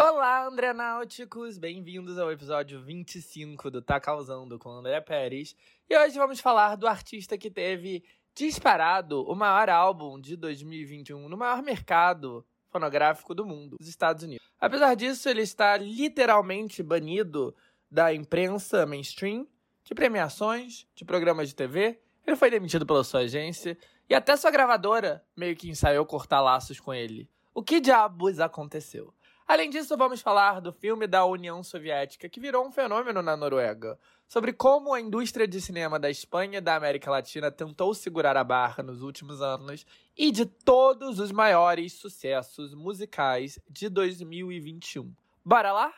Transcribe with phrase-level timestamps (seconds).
[0.00, 1.58] Olá, André Náuticos!
[1.58, 5.56] Bem-vindos ao episódio 25 do Tá Causando com André Pérez.
[5.90, 11.36] E hoje vamos falar do artista que teve disparado o maior álbum de 2021 no
[11.36, 14.46] maior mercado fonográfico do mundo, os Estados Unidos.
[14.60, 17.52] Apesar disso, ele está literalmente banido
[17.90, 19.48] da imprensa mainstream,
[19.82, 21.98] de premiações, de programas de TV.
[22.24, 23.76] Ele foi demitido pela sua agência
[24.08, 27.28] e até sua gravadora meio que ensaiou cortar laços com ele.
[27.52, 29.12] O que diabos aconteceu?
[29.48, 33.98] Além disso, vamos falar do filme da União Soviética, que virou um fenômeno na Noruega,
[34.28, 38.44] sobre como a indústria de cinema da Espanha e da América Latina tentou segurar a
[38.44, 45.10] barra nos últimos anos, e de todos os maiores sucessos musicais de 2021.
[45.42, 45.94] Bora lá?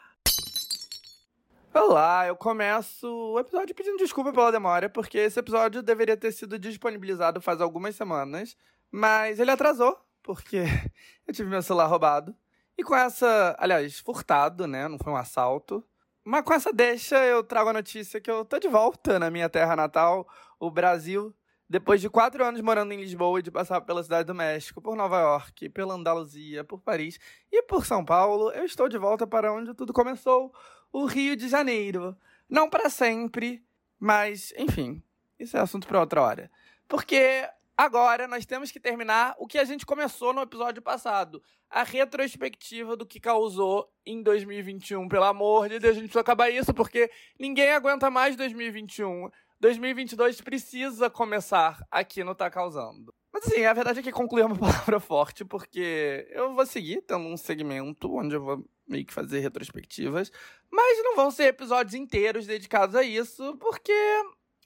[1.75, 6.56] Olá, eu começo o episódio pedindo desculpa pela demora, porque esse episódio deveria ter sido
[6.56, 8.56] disponibilizado faz algumas semanas,
[8.92, 10.62] mas ele atrasou, porque
[11.27, 12.33] eu tive meu celular roubado.
[12.80, 14.89] E com essa, aliás, furtado, né?
[14.89, 15.84] Não foi um assalto.
[16.25, 19.50] Mas com essa deixa, eu trago a notícia que eu tô de volta na minha
[19.50, 20.27] terra natal,
[20.59, 21.36] o Brasil.
[21.69, 24.97] Depois de quatro anos morando em Lisboa e de passar pela Cidade do México, por
[24.97, 27.20] Nova York, pela Andaluzia, por Paris
[27.53, 30.51] e por São Paulo, eu estou de volta para onde tudo começou,
[30.91, 32.17] o Rio de Janeiro.
[32.48, 33.62] Não para sempre,
[33.98, 35.03] mas, enfim,
[35.39, 36.51] isso é assunto para outra hora.
[36.89, 37.47] Porque
[37.81, 41.42] Agora nós temos que terminar o que a gente começou no episódio passado.
[41.70, 45.09] A retrospectiva do que causou em 2021.
[45.09, 49.31] Pelo amor de Deus, a gente precisa acabar isso, porque ninguém aguenta mais 2021.
[49.58, 53.14] 2022 precisa começar aqui no Tá Causando.
[53.33, 57.01] Mas assim, a verdade é que concluir é uma palavra forte, porque eu vou seguir
[57.01, 60.31] tendo um segmento onde eu vou meio que fazer retrospectivas,
[60.70, 63.95] mas não vão ser episódios inteiros dedicados a isso, porque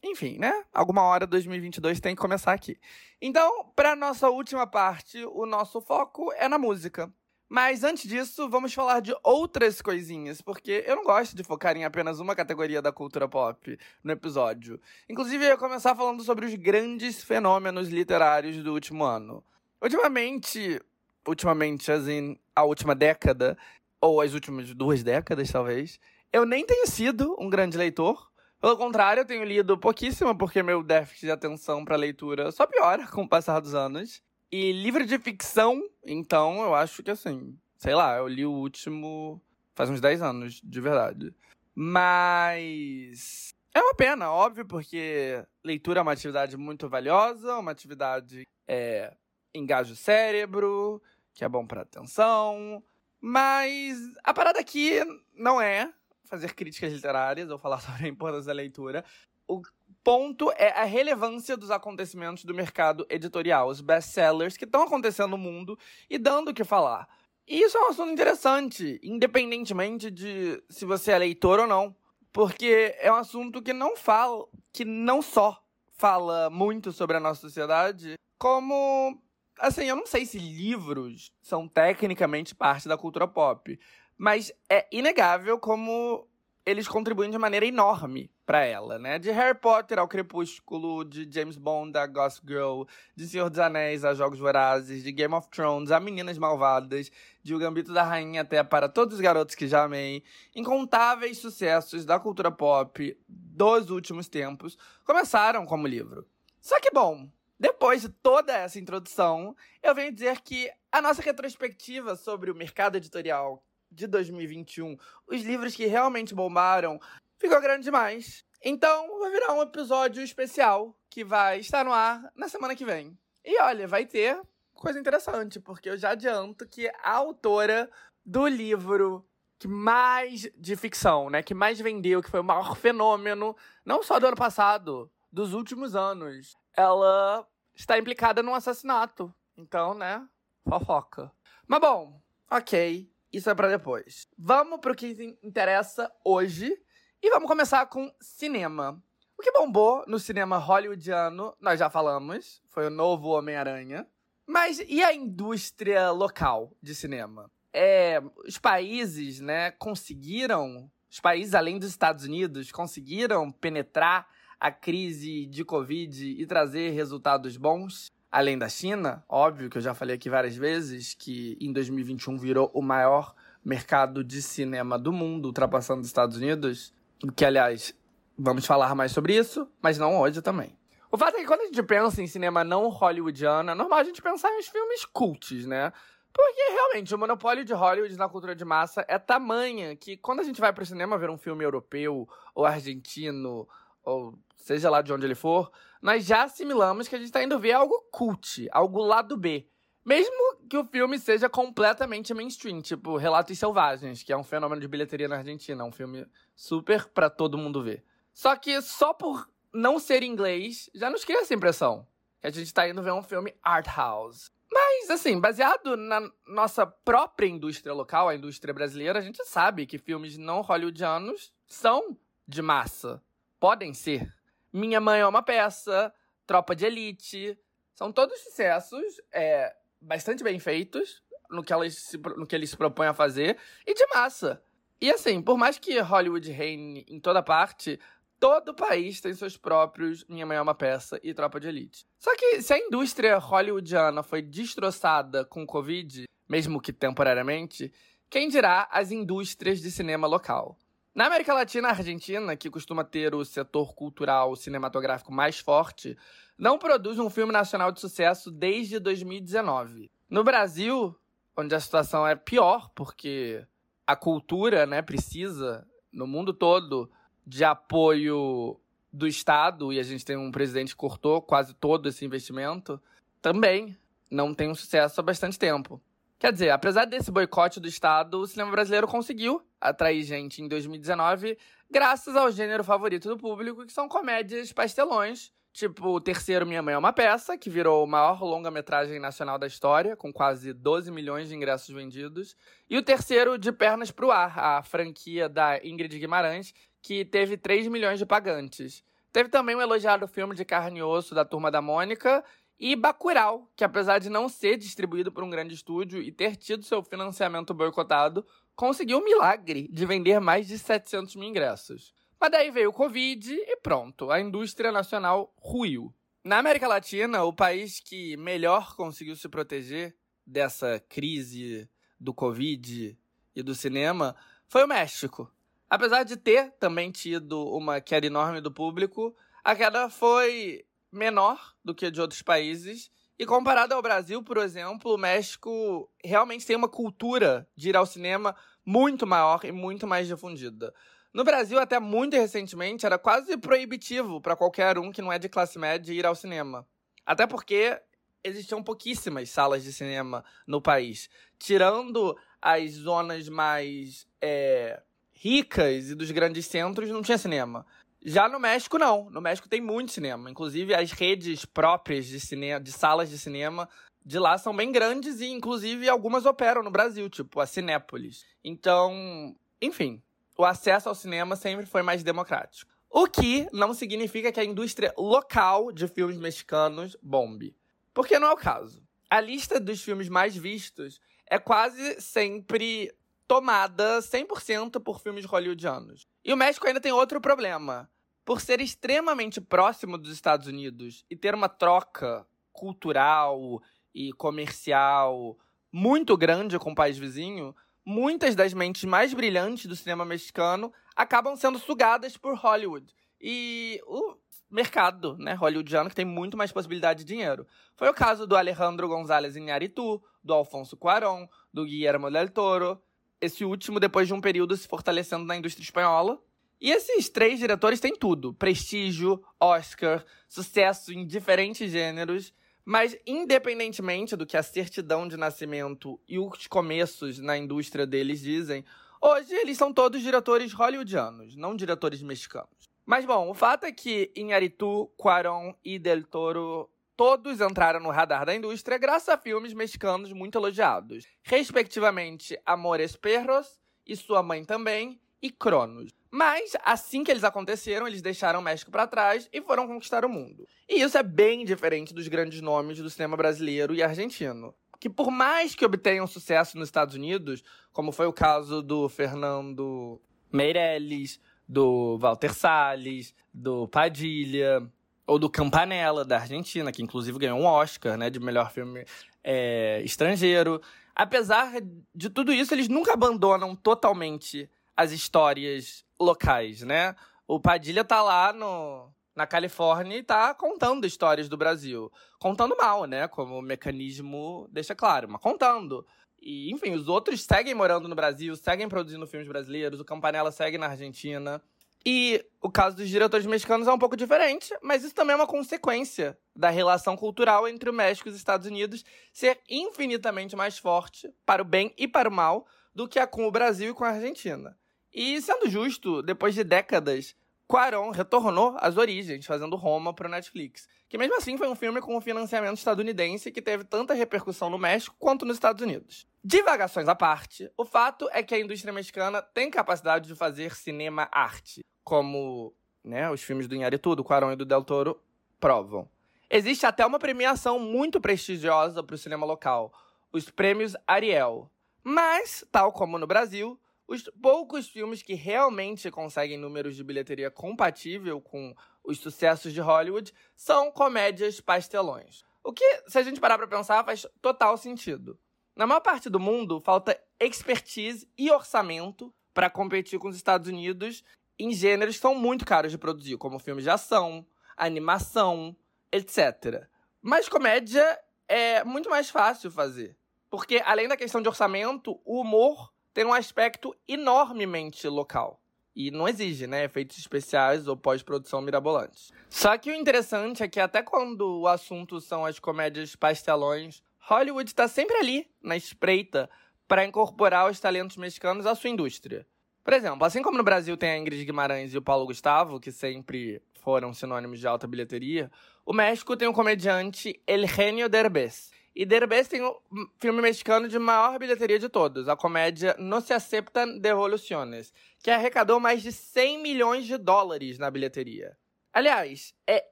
[0.04, 0.64] enfim, né?
[0.72, 2.78] Alguma hora 2022 tem que começar aqui.
[3.20, 7.12] Então, para nossa última parte, o nosso foco é na música.
[7.48, 11.84] Mas antes disso, vamos falar de outras coisinhas, porque eu não gosto de focar em
[11.84, 14.80] apenas uma categoria da cultura pop no episódio.
[15.08, 19.44] Inclusive, eu ia começar falando sobre os grandes fenômenos literários do último ano.
[19.80, 20.80] Ultimamente,
[21.28, 23.56] ultimamente, assim, a última década,
[24.00, 26.00] ou as últimas duas décadas, talvez,
[26.32, 28.30] eu nem tenho sido um grande leitor,
[28.64, 33.06] pelo contrário, eu tenho lido pouquíssimo, porque meu déficit de atenção para leitura só piora
[33.06, 34.22] com o passar dos anos.
[34.50, 39.38] E livro de ficção, então, eu acho que assim, sei lá, eu li o último
[39.74, 41.34] faz uns 10 anos, de verdade.
[41.74, 49.14] Mas é uma pena, óbvio, porque leitura é uma atividade muito valiosa, uma atividade é
[49.54, 51.02] engaja o cérebro,
[51.34, 52.82] que é bom para atenção,
[53.20, 55.00] mas a parada aqui
[55.34, 55.92] não é
[56.24, 59.04] fazer críticas literárias ou falar sobre a importância da leitura.
[59.46, 59.62] O
[60.02, 65.38] ponto é a relevância dos acontecimentos do mercado editorial, os best-sellers que estão acontecendo no
[65.38, 67.08] mundo e dando o que falar.
[67.46, 71.94] E isso é um assunto interessante, independentemente de se você é leitor ou não,
[72.32, 77.42] porque é um assunto que não fala, que não só fala muito sobre a nossa
[77.42, 79.22] sociedade, como
[79.58, 83.78] assim, eu não sei se livros são tecnicamente parte da cultura pop,
[84.16, 86.28] mas é inegável como
[86.66, 89.18] eles contribuem de maneira enorme para ela, né?
[89.18, 94.04] De Harry Potter ao Crepúsculo, de James Bond a Ghost Girl, de Senhor dos Anéis
[94.04, 97.10] a Jogos Vorazes, de Game of Thrones a Meninas Malvadas,
[97.42, 100.22] de O Gambito da Rainha até para Todos os Garotos que Já Amei,
[100.54, 106.26] incontáveis sucessos da cultura pop dos últimos tempos começaram como livro.
[106.60, 112.16] Só que, bom, depois de toda essa introdução, eu venho dizer que a nossa retrospectiva
[112.16, 113.62] sobre o mercado editorial
[113.94, 114.96] de 2021,
[115.26, 117.00] os livros que realmente bombaram,
[117.38, 118.44] ficou grande demais.
[118.62, 123.16] Então, vai virar um episódio especial que vai estar no ar na semana que vem.
[123.44, 124.40] E olha, vai ter
[124.72, 127.90] coisa interessante, porque eu já adianto que a autora
[128.24, 129.26] do livro
[129.58, 134.18] que mais de ficção, né, que mais vendeu, que foi o maior fenômeno, não só
[134.18, 139.34] do ano passado, dos últimos anos, ela está implicada num assassinato.
[139.56, 140.26] Então, né,
[140.68, 141.32] fofoca.
[141.66, 142.20] Mas bom,
[142.50, 143.10] ok.
[143.34, 144.28] Isso é para depois.
[144.38, 146.72] Vamos pro que interessa hoje.
[147.20, 149.02] E vamos começar com cinema.
[149.36, 154.06] O que bombou no cinema hollywoodiano, nós já falamos, foi o novo Homem-Aranha.
[154.46, 157.50] Mas e a indústria local de cinema?
[157.72, 164.28] É, os países, né, conseguiram, os países além dos Estados Unidos, conseguiram penetrar
[164.60, 168.12] a crise de Covid e trazer resultados bons?
[168.34, 172.68] Além da China, óbvio que eu já falei aqui várias vezes que em 2021 virou
[172.74, 173.32] o maior
[173.64, 176.92] mercado de cinema do mundo, ultrapassando os Estados Unidos,
[177.36, 177.96] que aliás,
[178.36, 180.76] vamos falar mais sobre isso, mas não hoje também.
[181.12, 184.04] O fato é que quando a gente pensa em cinema não hollywoodiano, é normal a
[184.04, 185.92] gente pensar em filmes cults, né?
[186.32, 190.42] Porque realmente o monopólio de Hollywood na cultura de massa é tamanha que quando a
[190.42, 193.68] gente vai pro cinema ver um filme europeu ou argentino
[194.02, 195.70] ou seja lá de onde ele for,
[196.00, 199.68] nós já assimilamos que a gente tá indo ver algo cult, algo lado B.
[200.02, 204.88] Mesmo que o filme seja completamente mainstream, tipo Relatos Selvagens, que é um fenômeno de
[204.88, 206.26] bilheteria na Argentina, um filme
[206.56, 208.02] super para todo mundo ver.
[208.32, 212.06] Só que só por não ser inglês, já nos cria essa impressão.
[212.40, 214.50] Que a gente tá indo ver um filme art house.
[214.72, 219.98] Mas, assim, baseado na nossa própria indústria local, a indústria brasileira, a gente sabe que
[219.98, 222.16] filmes não hollywoodianos são
[222.48, 223.22] de massa.
[223.60, 224.32] Podem ser.
[224.74, 226.12] Minha Mãe é uma peça,
[226.44, 227.56] Tropa de Elite.
[227.94, 232.76] São todos sucessos, é, bastante bem feitos no que, elas se, no que eles se
[232.76, 233.56] propõem a fazer
[233.86, 234.60] e de massa.
[235.00, 238.00] E assim, por mais que Hollywood reine em toda parte,
[238.40, 242.04] todo país tem seus próprios Minha Mãe é uma Peça e Tropa de Elite.
[242.18, 247.92] Só que se a indústria hollywoodiana foi destroçada com o Covid, mesmo que temporariamente,
[248.28, 250.76] quem dirá as indústrias de cinema local?
[251.14, 256.18] Na América Latina, a Argentina, que costuma ter o setor cultural cinematográfico mais forte,
[256.58, 260.10] não produz um filme nacional de sucesso desde 2019.
[260.28, 261.14] No Brasil,
[261.56, 263.64] onde a situação é pior, porque
[264.04, 267.08] a cultura né, precisa, no mundo todo,
[267.46, 268.80] de apoio
[269.12, 273.00] do Estado, e a gente tem um presidente que cortou quase todo esse investimento,
[273.40, 273.96] também
[274.28, 276.02] não tem um sucesso há bastante tempo.
[276.44, 281.56] Quer dizer, apesar desse boicote do Estado, o cinema brasileiro conseguiu atrair gente em 2019
[281.90, 286.92] graças ao gênero favorito do público, que são comédias pastelões, tipo O Terceiro Minha Mãe
[286.92, 291.48] é uma Peça, que virou o maior longa-metragem nacional da história, com quase 12 milhões
[291.48, 292.54] de ingressos vendidos,
[292.90, 297.88] e o terceiro De Pernas pro Ar, a franquia da Ingrid Guimarães, que teve 3
[297.88, 299.02] milhões de pagantes.
[299.32, 302.44] Teve também um elogiado filme de carne e osso da Turma da Mônica
[302.78, 306.84] e Bacurau, que apesar de não ser distribuído por um grande estúdio e ter tido
[306.84, 308.44] seu financiamento boicotado,
[308.74, 312.12] conseguiu o milagre de vender mais de 700 mil ingressos.
[312.40, 316.12] Mas daí veio o Covid e pronto, a indústria nacional ruiu.
[316.42, 320.14] Na América Latina, o país que melhor conseguiu se proteger
[320.46, 321.88] dessa crise
[322.20, 323.18] do Covid
[323.56, 324.36] e do cinema
[324.66, 325.50] foi o México.
[325.88, 331.94] Apesar de ter também tido uma queda enorme do público, a queda foi menor do
[331.94, 333.10] que de outros países.
[333.38, 338.06] E comparado ao Brasil, por exemplo, o México realmente tem uma cultura de ir ao
[338.06, 338.54] cinema
[338.86, 340.94] muito maior e muito mais difundida.
[341.32, 345.48] No Brasil, até muito recentemente, era quase proibitivo para qualquer um que não é de
[345.48, 346.86] classe média ir ao cinema.
[347.26, 348.00] Até porque
[348.44, 351.28] existiam pouquíssimas salas de cinema no país.
[351.58, 355.02] Tirando as zonas mais é,
[355.32, 357.84] ricas e dos grandes centros, não tinha cinema.
[358.24, 359.28] Já no México, não.
[359.28, 360.50] No México tem muito cinema.
[360.50, 363.88] Inclusive, as redes próprias de cinema, de salas de cinema
[364.24, 368.46] de lá são bem grandes e, inclusive, algumas operam no Brasil, tipo a Cinépolis.
[368.64, 370.22] Então, enfim,
[370.56, 372.90] o acesso ao cinema sempre foi mais democrático.
[373.10, 377.76] O que não significa que a indústria local de filmes mexicanos bombe.
[378.14, 379.02] Porque não é o caso.
[379.28, 383.14] A lista dos filmes mais vistos é quase sempre
[383.46, 386.26] tomada 100% por filmes hollywoodianos.
[386.42, 388.08] E o México ainda tem outro problema
[388.44, 393.80] por ser extremamente próximo dos Estados Unidos e ter uma troca cultural
[394.14, 395.58] e comercial
[395.90, 397.74] muito grande com o país vizinho,
[398.04, 403.14] muitas das mentes mais brilhantes do cinema mexicano acabam sendo sugadas por Hollywood.
[403.40, 404.36] E o
[404.70, 407.66] mercado, né, hollywoodiano, que tem muito mais possibilidade de dinheiro.
[407.94, 413.00] Foi o caso do Alejandro González Iñárritu, do Alfonso Cuarón, do Guillermo del Toro,
[413.40, 416.40] esse último depois de um período se fortalecendo na indústria espanhola,
[416.80, 422.52] e esses três diretores têm tudo: prestígio, Oscar, sucesso em diferentes gêneros.
[422.84, 428.84] Mas, independentemente do que a certidão de nascimento e os começos na indústria deles dizem,
[429.22, 432.68] hoje eles são todos diretores hollywoodianos, não diretores mexicanos.
[433.06, 438.44] Mas, bom, o fato é que Inharitu, Cuarón e Del Toro todos entraram no radar
[438.44, 445.18] da indústria graças a filmes mexicanos muito elogiados, respectivamente Amores Perros e Sua Mãe Também
[445.44, 446.10] e Cronos.
[446.30, 450.28] Mas, assim que eles aconteceram, eles deixaram o México para trás e foram conquistar o
[450.28, 450.66] mundo.
[450.88, 454.74] E isso é bem diferente dos grandes nomes do cinema brasileiro e argentino.
[454.98, 460.18] Que por mais que obtenham sucesso nos Estados Unidos, como foi o caso do Fernando
[460.50, 464.90] Meirelles, do Walter Salles, do Padilha,
[465.26, 469.04] ou do Campanella, da Argentina, que inclusive ganhou um Oscar, né, de melhor filme
[469.42, 470.80] é, estrangeiro.
[471.14, 471.74] Apesar
[472.14, 477.14] de tudo isso, eles nunca abandonam totalmente as histórias locais, né?
[477.46, 482.10] O Padilha tá lá no, na Califórnia e tá contando histórias do Brasil.
[482.38, 483.28] Contando mal, né?
[483.28, 486.06] Como o mecanismo deixa claro, mas contando.
[486.40, 490.78] E, enfim, os outros seguem morando no Brasil, seguem produzindo filmes brasileiros, o Campanella segue
[490.78, 491.62] na Argentina.
[492.06, 495.46] E o caso dos diretores mexicanos é um pouco diferente, mas isso também é uma
[495.46, 501.32] consequência da relação cultural entre o México e os Estados Unidos ser infinitamente mais forte,
[501.46, 504.04] para o bem e para o mal, do que a com o Brasil e com
[504.04, 504.76] a Argentina.
[505.14, 507.36] E, sendo justo, depois de décadas,
[507.68, 510.88] Quaron retornou às origens, fazendo Roma para o Netflix.
[511.08, 514.78] Que mesmo assim foi um filme com um financiamento estadunidense que teve tanta repercussão no
[514.78, 516.26] México quanto nos Estados Unidos.
[516.42, 521.82] Divagações à parte, o fato é que a indústria mexicana tem capacidade de fazer cinema-arte
[522.02, 525.20] como né, os filmes do Inharitu, do Quaron e do Del Toro
[525.58, 526.08] provam.
[526.50, 529.92] Existe até uma premiação muito prestigiosa para o cinema local,
[530.32, 531.70] os prêmios Ariel.
[532.02, 538.40] Mas, tal como no Brasil, os poucos filmes que realmente conseguem números de bilheteria compatível
[538.40, 542.44] com os sucessos de Hollywood são comédias pastelões.
[542.62, 545.38] O que, se a gente parar para pensar, faz total sentido.
[545.76, 551.24] Na maior parte do mundo, falta expertise e orçamento para competir com os Estados Unidos
[551.58, 554.46] em gêneros que são muito caros de produzir, como filmes de ação,
[554.76, 555.76] animação,
[556.12, 556.88] etc.
[557.20, 558.18] Mas comédia
[558.48, 560.16] é muito mais fácil fazer.
[560.48, 565.60] Porque, além da questão de orçamento, o humor tem um aspecto enormemente local.
[565.96, 569.30] E não exige, né, efeitos especiais ou pós-produção mirabolantes.
[569.48, 574.68] Só que o interessante é que até quando o assunto são as comédias pastelões, Hollywood
[574.68, 576.50] está sempre ali, na espreita,
[576.88, 579.46] para incorporar os talentos mexicanos à sua indústria.
[579.84, 582.90] Por exemplo, assim como no Brasil tem a Ingrid Guimarães e o Paulo Gustavo, que
[582.90, 585.52] sempre foram sinônimos de alta bilheteria,
[585.86, 588.73] o México tem o comediante El Genio Derbez.
[588.94, 589.76] E Derbez tem o
[590.20, 595.80] filme mexicano de maior bilheteria de todos, a comédia No se aceptan devoluciones, que arrecadou
[595.80, 598.56] mais de 100 milhões de dólares na bilheteria.
[598.92, 599.84] Aliás, é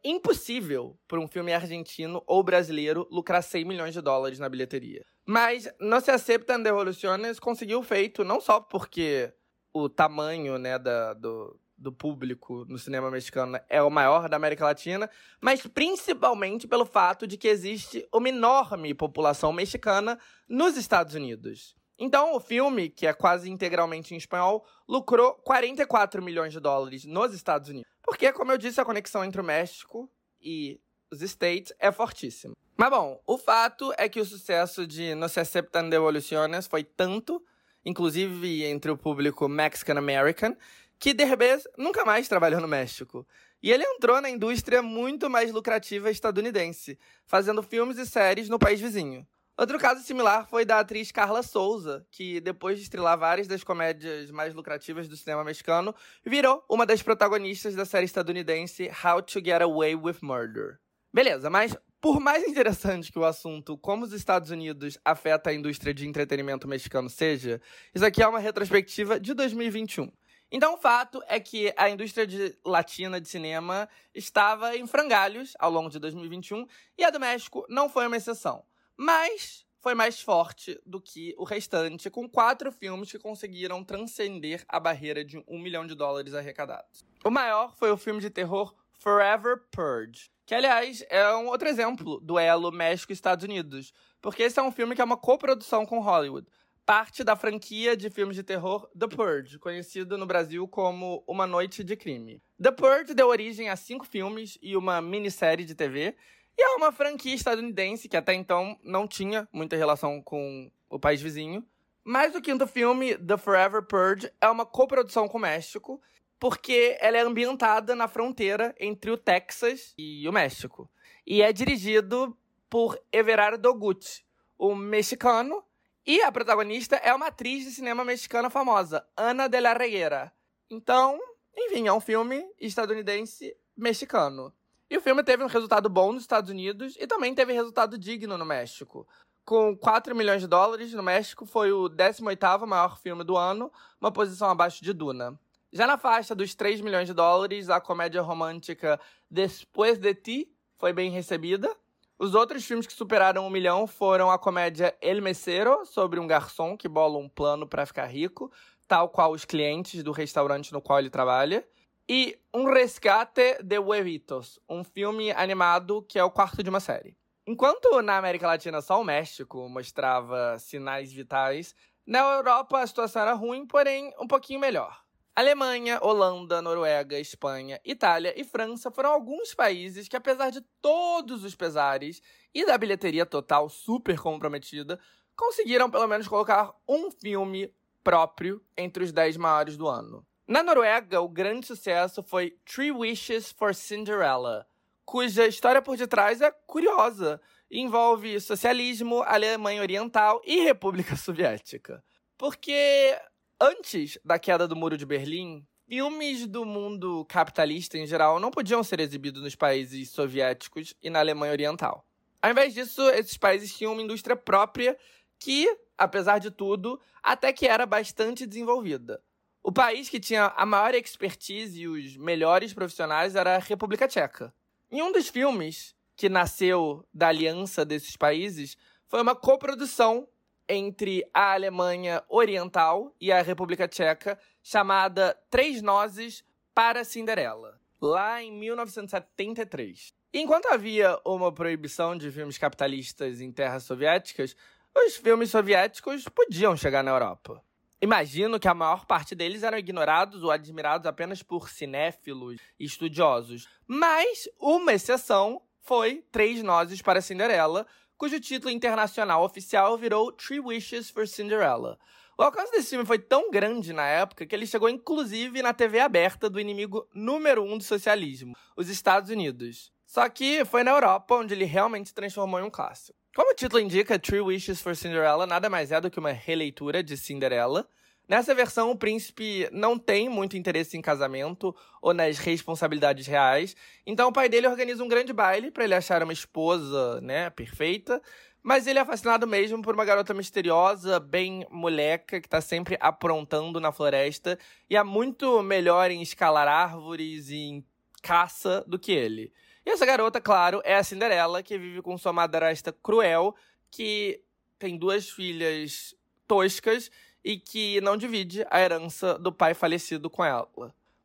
[0.04, 5.04] impossível para um filme argentino ou brasileiro lucrar 100 milhões de dólares na bilheteria.
[5.26, 9.32] Mas No se aceptan devoluciones conseguiu feito não só porque
[9.74, 14.64] o tamanho né, da, do, do público no cinema mexicano é o maior da América
[14.64, 15.10] Latina,
[15.40, 21.74] mas principalmente pelo fato de que existe uma enorme população mexicana nos Estados Unidos.
[21.98, 27.34] Então, o filme, que é quase integralmente em espanhol, lucrou 44 milhões de dólares nos
[27.34, 27.90] Estados Unidos.
[28.02, 30.10] Porque, como eu disse, a conexão entre o México
[30.40, 32.54] e os States é fortíssima.
[32.76, 37.44] Mas bom, o fato é que o sucesso de No se aceptan devoluciones foi tanto
[37.84, 40.56] inclusive entre o público Mexican American,
[41.02, 43.26] que Derbez nunca mais trabalhou no México.
[43.60, 48.80] E ele entrou na indústria muito mais lucrativa estadunidense, fazendo filmes e séries no país
[48.80, 49.26] vizinho.
[49.58, 54.30] Outro caso similar foi da atriz Carla Souza, que depois de estrelar várias das comédias
[54.30, 55.92] mais lucrativas do cinema mexicano,
[56.24, 60.78] virou uma das protagonistas da série estadunidense How to Get Away with Murder.
[61.12, 65.92] Beleza, mas por mais interessante que o assunto como os Estados Unidos afeta a indústria
[65.92, 67.60] de entretenimento mexicano seja,
[67.92, 70.08] isso aqui é uma retrospectiva de 2021.
[70.54, 75.70] Então, o fato é que a indústria de latina de cinema estava em frangalhos ao
[75.70, 76.66] longo de 2021
[76.98, 78.62] e a do México não foi uma exceção.
[78.94, 84.78] Mas foi mais forte do que o restante, com quatro filmes que conseguiram transcender a
[84.78, 87.02] barreira de um milhão de dólares arrecadados.
[87.24, 92.20] O maior foi o filme de terror Forever Purge, que, aliás, é um outro exemplo
[92.20, 93.92] do elo México-Estados Unidos.
[94.20, 96.46] Porque esse é um filme que é uma coprodução com Hollywood.
[96.84, 101.84] Parte da franquia de filmes de terror The Purge, conhecido no Brasil como Uma Noite
[101.84, 102.42] de Crime.
[102.60, 106.16] The Purge deu origem a cinco filmes e uma minissérie de TV.
[106.58, 111.22] E é uma franquia estadunidense que até então não tinha muita relação com o país
[111.22, 111.64] vizinho.
[112.04, 116.00] Mas o quinto filme, The Forever Purge, é uma coprodução com o México
[116.42, 120.90] porque ela é ambientada na fronteira entre o Texas e o México.
[121.24, 122.36] E é dirigido
[122.68, 124.24] por Everardo Gucci,
[124.58, 125.62] um mexicano,
[126.06, 130.32] e a protagonista é uma atriz de cinema mexicana famosa, Ana de la Reguera.
[130.68, 131.18] Então,
[131.56, 134.52] enfim, é um filme estadunidense mexicano.
[134.90, 138.36] E o filme teve um resultado bom nos Estados Unidos e também teve resultado digno
[138.36, 139.06] no México.
[139.44, 144.12] Com 4 milhões de dólares no México, foi o 18º maior filme do ano, uma
[144.12, 145.38] posição abaixo de Duna.
[145.72, 150.92] Já na faixa dos 3 milhões de dólares, a comédia romântica Después de Ti foi
[150.92, 151.74] bem recebida.
[152.22, 156.76] Os outros filmes que superaram um milhão foram a comédia El Mesero, sobre um garçom
[156.76, 158.48] que bola um plano para ficar rico,
[158.86, 161.66] tal qual os clientes do restaurante no qual ele trabalha,
[162.08, 167.16] e Um Resgate de Huevitos, um filme animado que é o quarto de uma série.
[167.44, 171.74] Enquanto na América Latina só o México mostrava sinais vitais,
[172.06, 175.02] na Europa a situação era ruim, porém um pouquinho melhor.
[175.34, 181.54] Alemanha, Holanda, Noruega, Espanha, Itália e França foram alguns países que, apesar de todos os
[181.54, 182.20] pesares
[182.54, 185.00] e da bilheteria total super comprometida,
[185.34, 187.74] conseguiram pelo menos colocar um filme
[188.04, 190.26] próprio entre os 10 maiores do ano.
[190.46, 194.66] Na Noruega, o grande sucesso foi Three Wishes for Cinderella,
[195.02, 202.04] cuja história por detrás é curiosa e envolve socialismo, Alemanha Oriental e República Soviética.
[202.36, 203.16] Porque
[203.62, 208.82] antes da queda do Muro de Berlim, filmes do mundo capitalista em geral não podiam
[208.82, 212.04] ser exibidos nos países soviéticos e na Alemanha Oriental.
[212.42, 214.98] Ao invés disso, esses países tinham uma indústria própria
[215.38, 219.22] que, apesar de tudo, até que era bastante desenvolvida.
[219.62, 224.52] O país que tinha a maior expertise e os melhores profissionais era a República Tcheca.
[224.90, 228.76] Em um dos filmes que nasceu da aliança desses países,
[229.06, 230.26] foi uma coprodução
[230.68, 238.52] entre a Alemanha Oriental e a República Tcheca, chamada Três Nozes para Cinderela, lá em
[238.52, 240.12] 1973.
[240.34, 244.56] Enquanto havia uma proibição de filmes capitalistas em terras soviéticas,
[244.96, 247.62] os filmes soviéticos podiam chegar na Europa.
[248.00, 253.68] Imagino que a maior parte deles eram ignorados ou admirados apenas por cinéfilos e estudiosos.
[253.86, 257.86] Mas uma exceção foi Três Nozes para Cinderela,
[258.22, 261.98] cujo título internacional oficial virou Three Wishes for Cinderella.
[262.38, 265.98] O alcance desse filme foi tão grande na época que ele chegou inclusive na TV
[265.98, 269.90] aberta do inimigo número um do socialismo, os Estados Unidos.
[270.06, 273.18] Só que foi na Europa onde ele realmente se transformou em um clássico.
[273.34, 277.02] Como o título indica, Three Wishes for Cinderella nada mais é do que uma releitura
[277.02, 277.88] de Cinderela.
[278.32, 284.30] Nessa versão, o príncipe não tem muito interesse em casamento ou nas responsabilidades reais, então
[284.30, 288.22] o pai dele organiza um grande baile para ele achar uma esposa, né, perfeita,
[288.62, 293.78] mas ele é fascinado mesmo por uma garota misteriosa, bem moleca, que tá sempre aprontando
[293.78, 294.58] na floresta
[294.88, 297.84] e é muito melhor em escalar árvores e em
[298.22, 299.52] caça do que ele.
[299.84, 303.54] E essa garota, claro, é a Cinderela, que vive com sua madrasta cruel,
[303.90, 304.40] que
[304.78, 306.14] tem duas filhas
[306.48, 307.10] toscas
[307.44, 310.68] e que não divide a herança do pai falecido com ela.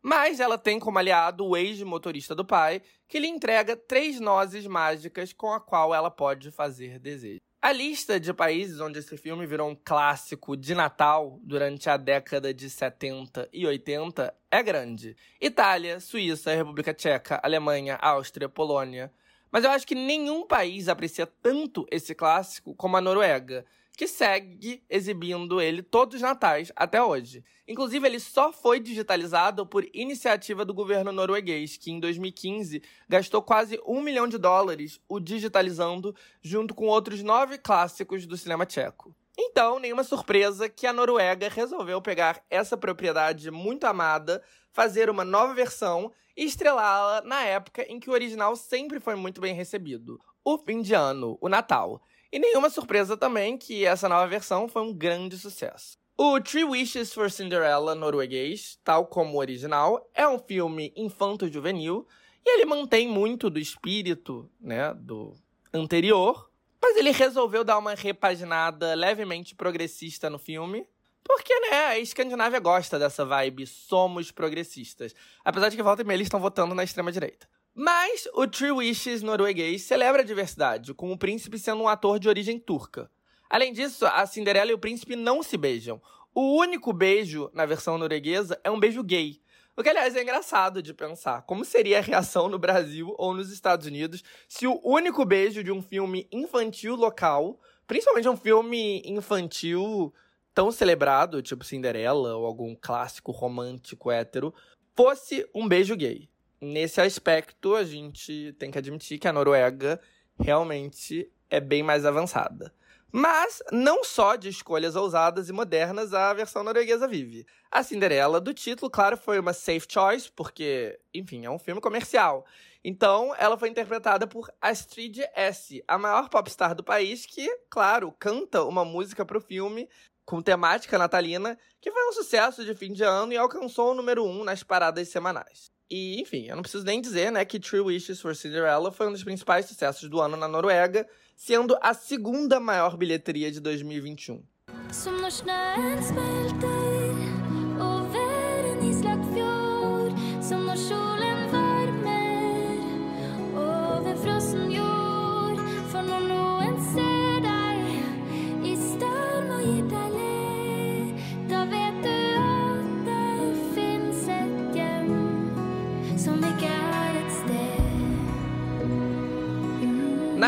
[0.02, 5.34] Mas ela tem como aliado o ex-motorista do pai, que lhe entrega três nozes mágicas
[5.34, 7.42] com a qual ela pode fazer desejo.
[7.60, 12.54] A lista de países onde esse filme virou um clássico de Natal durante a década
[12.54, 15.18] de 70 e 80 é grande.
[15.42, 19.12] Itália, Suíça, República Tcheca, Alemanha, Áustria, Polônia.
[19.52, 23.66] Mas eu acho que nenhum país aprecia tanto esse clássico como a Noruega,
[23.98, 27.44] que segue exibindo ele todos os natais até hoje.
[27.68, 33.82] Inclusive, ele só foi digitalizado por iniciativa do governo norueguês, que em 2015 gastou quase
[33.88, 39.16] um milhão de dólares o digitalizando, junto com outros nove clássicos do cinema tcheco.
[39.36, 45.56] Então, nenhuma surpresa que a Noruega resolveu pegar essa propriedade muito amada, fazer uma nova
[45.56, 50.58] versão e estrelá-la na época em que o original sempre foi muito bem recebido o
[50.58, 52.02] fim de ano, o Natal.
[52.32, 55.98] E nenhuma surpresa também que essa nova versão foi um grande sucesso.
[56.18, 62.08] O Three Wishes for Cinderella norueguês, tal como o original, é um filme infanto-juvenil
[62.44, 65.36] e ele mantém muito do espírito, né, do
[65.72, 66.50] anterior,
[66.82, 70.88] mas ele resolveu dar uma repaginada levemente progressista no filme,
[71.24, 75.14] porque, né, a Escandinávia gosta dessa vibe somos progressistas,
[75.44, 77.48] apesar de que volta e meia eles estão votando na extrema direita.
[77.80, 82.28] Mas o Three Wishes norueguês celebra a diversidade, com o príncipe sendo um ator de
[82.28, 83.08] origem turca.
[83.48, 86.02] Além disso, a Cinderela e o príncipe não se beijam.
[86.34, 89.40] O único beijo na versão norueguesa é um beijo gay.
[89.76, 91.44] O que, aliás, é engraçado de pensar.
[91.44, 95.72] Como seria a reação no Brasil ou nos Estados Unidos se o único beijo de
[95.72, 100.12] um filme infantil local, principalmente um filme infantil
[100.52, 104.52] tão celebrado, tipo Cinderela ou algum clássico romântico hétero,
[104.96, 106.28] fosse um beijo gay?
[106.62, 110.00] Nesse aspecto, a gente tem que admitir que a Noruega
[110.40, 112.74] realmente é bem mais avançada.
[113.12, 117.46] Mas não só de escolhas ousadas e modernas a versão norueguesa vive.
[117.72, 122.46] A Cinderela do título, claro, foi uma safe choice, porque, enfim, é um filme comercial.
[122.84, 128.64] Então, ela foi interpretada por Astrid S., a maior popstar do país, que, claro, canta
[128.64, 129.90] uma música para o filme
[130.26, 134.26] com temática natalina, que foi um sucesso de fim de ano e alcançou o número
[134.26, 135.72] 1 um nas paradas semanais.
[135.90, 139.12] E, enfim, eu não preciso nem dizer, né, que True Wishes for Cinderella foi um
[139.12, 144.44] dos principais sucessos do ano na Noruega, sendo a segunda maior bilheteria de 2021.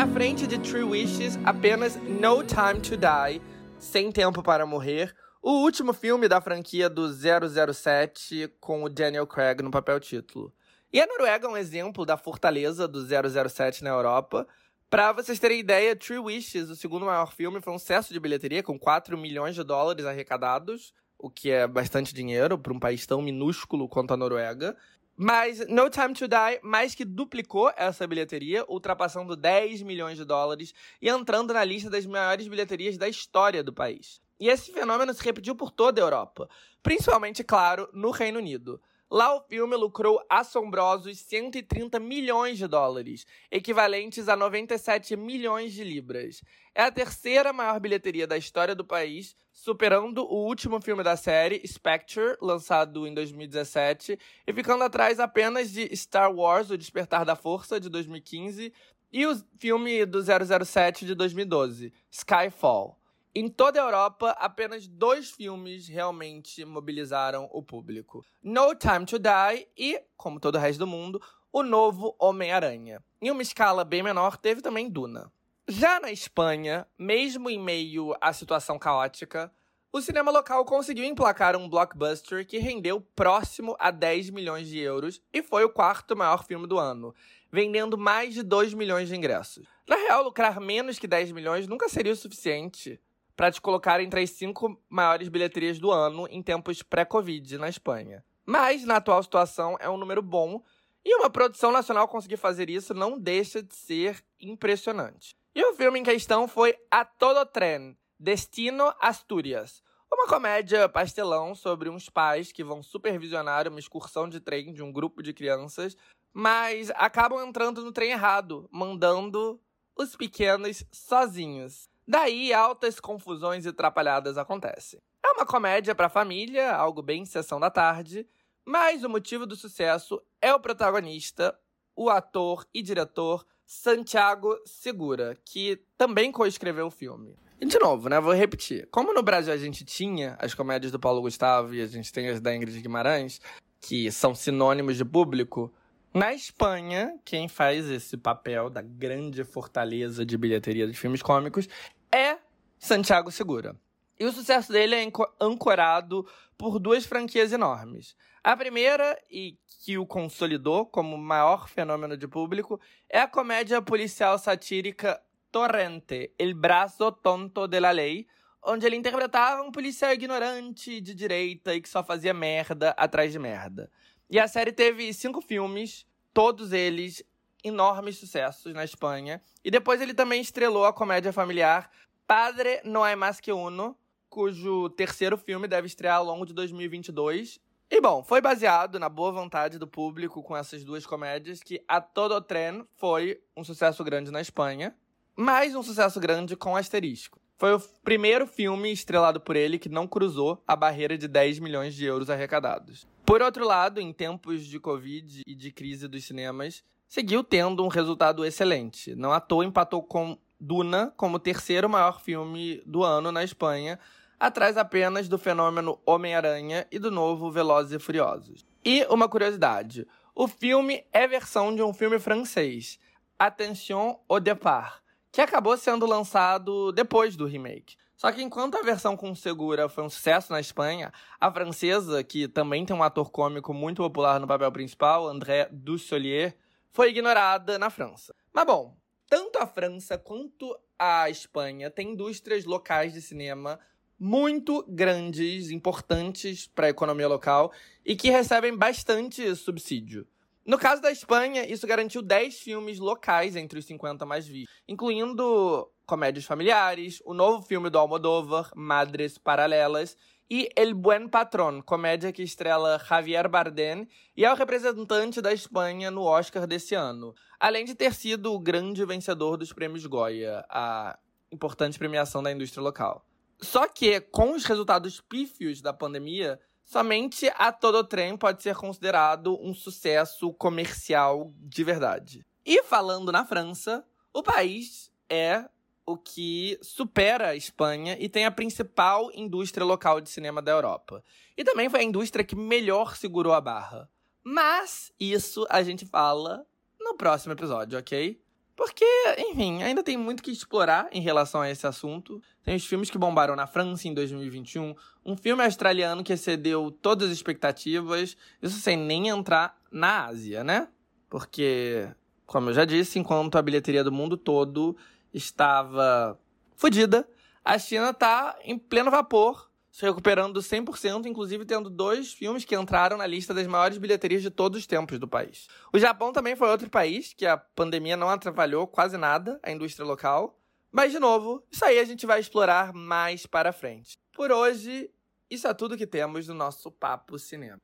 [0.00, 3.42] Na frente de Three Wishes, apenas No Time to Die,
[3.78, 9.60] Sem Tempo para Morrer, o último filme da franquia do 007 com o Daniel Craig
[9.62, 10.54] no papel título.
[10.90, 14.48] E a Noruega é um exemplo da fortaleza do 007 na Europa.
[14.88, 18.62] Para vocês terem ideia, Three Wishes, o segundo maior filme, foi um sucesso de bilheteria
[18.62, 23.20] com 4 milhões de dólares arrecadados, o que é bastante dinheiro para um país tão
[23.20, 24.74] minúsculo quanto a Noruega.
[25.22, 30.72] Mas No Time to Die mais que duplicou essa bilheteria, ultrapassando 10 milhões de dólares
[30.98, 34.18] e entrando na lista das maiores bilheterias da história do país.
[34.40, 36.48] E esse fenômeno se repetiu por toda a Europa,
[36.82, 38.80] principalmente, claro, no Reino Unido.
[39.12, 46.44] Lá o filme lucrou assombrosos 130 milhões de dólares, equivalentes a 97 milhões de libras.
[46.72, 51.60] É a terceira maior bilheteria da história do país, superando o último filme da série,
[51.66, 57.80] Spectre, lançado em 2017, e ficando atrás apenas de Star Wars: O Despertar da Força,
[57.80, 58.72] de 2015,
[59.12, 62.99] e o filme do 007 de 2012, Skyfall.
[63.32, 69.68] Em toda a Europa, apenas dois filmes realmente mobilizaram o público: No Time to Die
[69.78, 73.00] e, como todo o resto do mundo, o novo Homem-Aranha.
[73.22, 75.32] Em uma escala bem menor, teve também Duna.
[75.68, 79.52] Já na Espanha, mesmo em meio à situação caótica,
[79.92, 85.22] o cinema local conseguiu emplacar um blockbuster que rendeu próximo a 10 milhões de euros
[85.32, 87.14] e foi o quarto maior filme do ano,
[87.48, 89.68] vendendo mais de 2 milhões de ingressos.
[89.86, 93.00] Na real, lucrar menos que 10 milhões nunca seria o suficiente
[93.40, 98.22] para te colocar entre as cinco maiores bilheterias do ano em tempos pré-Covid na Espanha.
[98.44, 100.62] Mas, na atual situação, é um número bom
[101.02, 105.34] e uma produção nacional conseguir fazer isso não deixa de ser impressionante.
[105.54, 111.88] E o filme em questão foi A Todo Tren, Destino Asturias, uma comédia pastelão sobre
[111.88, 115.96] uns pais que vão supervisionar uma excursão de trem de um grupo de crianças,
[116.30, 119.58] mas acabam entrando no trem errado, mandando
[119.96, 121.89] os pequenos sozinhos.
[122.10, 124.98] Daí, altas confusões e atrapalhadas acontecem.
[125.24, 128.26] É uma comédia para família, algo bem sessão da tarde,
[128.66, 131.56] mas o motivo do sucesso é o protagonista,
[131.94, 137.36] o ator e diretor Santiago Segura, que também coescreveu o filme.
[137.60, 138.88] E de novo, né, vou repetir.
[138.90, 142.28] Como no Brasil a gente tinha as comédias do Paulo Gustavo e a gente tem
[142.28, 143.40] as da Ingrid Guimarães,
[143.80, 145.72] que são sinônimos de público,
[146.12, 151.68] na Espanha, quem faz esse papel da grande fortaleza de bilheteria de filmes cômicos
[152.12, 152.38] é
[152.78, 153.76] Santiago Segura.
[154.18, 156.26] E o sucesso dele é ancorado
[156.58, 158.14] por duas franquias enormes.
[158.44, 164.38] A primeira, e que o consolidou como maior fenômeno de público, é a comédia policial
[164.38, 168.26] satírica Torrente, El Brazo Tonto de la Ley,
[168.62, 173.38] onde ele interpretava um policial ignorante de direita e que só fazia merda atrás de
[173.38, 173.90] merda.
[174.28, 177.24] E a série teve cinco filmes, todos eles
[177.64, 179.42] enormes sucessos na Espanha.
[179.64, 181.90] E depois ele também estrelou a comédia familiar
[182.26, 183.96] Padre No Hay Más Que Uno,
[184.28, 187.60] cujo terceiro filme deve estrear ao longo de 2022.
[187.90, 192.00] E bom, foi baseado na boa vontade do público com essas duas comédias que A
[192.00, 194.94] Todo Tren foi um sucesso grande na Espanha,
[195.34, 197.40] mais um sucesso grande com asterisco.
[197.58, 201.94] Foi o primeiro filme estrelado por ele que não cruzou a barreira de 10 milhões
[201.94, 203.06] de euros arrecadados.
[203.26, 207.88] Por outro lado, em tempos de Covid e de crise dos cinemas, seguiu tendo um
[207.88, 209.16] resultado excelente.
[209.16, 213.98] Não à toa empatou com Duna como o terceiro maior filme do ano na Espanha,
[214.38, 218.64] atrás apenas do fenômeno Homem-Aranha e do novo Velozes e Furiosos.
[218.84, 223.00] E uma curiosidade, o filme é versão de um filme francês,
[223.36, 227.96] Attention au départ, que acabou sendo lançado depois do remake.
[228.16, 232.46] Só que enquanto a versão com Segura foi um sucesso na Espanha, a francesa, que
[232.46, 236.54] também tem um ator cômico muito popular no papel principal, André Dussolier,
[236.92, 238.34] foi ignorada na França.
[238.52, 238.96] Mas bom,
[239.28, 243.78] tanto a França quanto a Espanha têm indústrias locais de cinema
[244.18, 247.72] muito grandes, importantes para a economia local
[248.04, 250.26] e que recebem bastante subsídio.
[250.66, 255.90] No caso da Espanha, isso garantiu 10 filmes locais entre os 50 mais vistos, incluindo
[256.04, 260.16] comédias familiares, o novo filme do Almodóvar, Madres Paralelas,
[260.50, 266.10] e El Buen Patrón, comédia que estrela Javier Bardem e é o representante da Espanha
[266.10, 271.16] no Oscar desse ano, além de ter sido o grande vencedor dos prêmios Goya, a
[271.52, 273.24] importante premiação da indústria local.
[273.62, 279.56] Só que, com os resultados pífios da pandemia, somente a Todo Trem pode ser considerado
[279.62, 282.44] um sucesso comercial de verdade.
[282.66, 285.64] E falando na França, o país é
[286.12, 291.22] o que supera a Espanha e tem a principal indústria local de cinema da Europa.
[291.56, 294.08] E também foi a indústria que melhor segurou a barra.
[294.42, 296.66] Mas isso a gente fala
[296.98, 298.40] no próximo episódio, ok?
[298.80, 299.04] Porque,
[299.36, 302.40] enfim, ainda tem muito que explorar em relação a esse assunto.
[302.62, 307.28] Tem os filmes que bombaram na França em 2021, um filme australiano que excedeu todas
[307.28, 310.88] as expectativas, isso sem nem entrar na Ásia, né?
[311.28, 312.08] Porque,
[312.46, 314.96] como eu já disse, enquanto a bilheteria do mundo todo
[315.32, 316.38] estava
[316.76, 317.28] fodida,
[317.64, 323.16] a China tá em pleno vapor se recuperando 100%, inclusive tendo dois filmes que entraram
[323.16, 325.66] na lista das maiores bilheterias de todos os tempos do país.
[325.92, 330.06] O Japão também foi outro país que a pandemia não atrapalhou quase nada a indústria
[330.06, 330.58] local.
[330.92, 334.16] Mas, de novo, isso aí a gente vai explorar mais para frente.
[334.32, 335.10] Por hoje,
[335.48, 337.78] isso é tudo que temos no nosso Papo Cinema.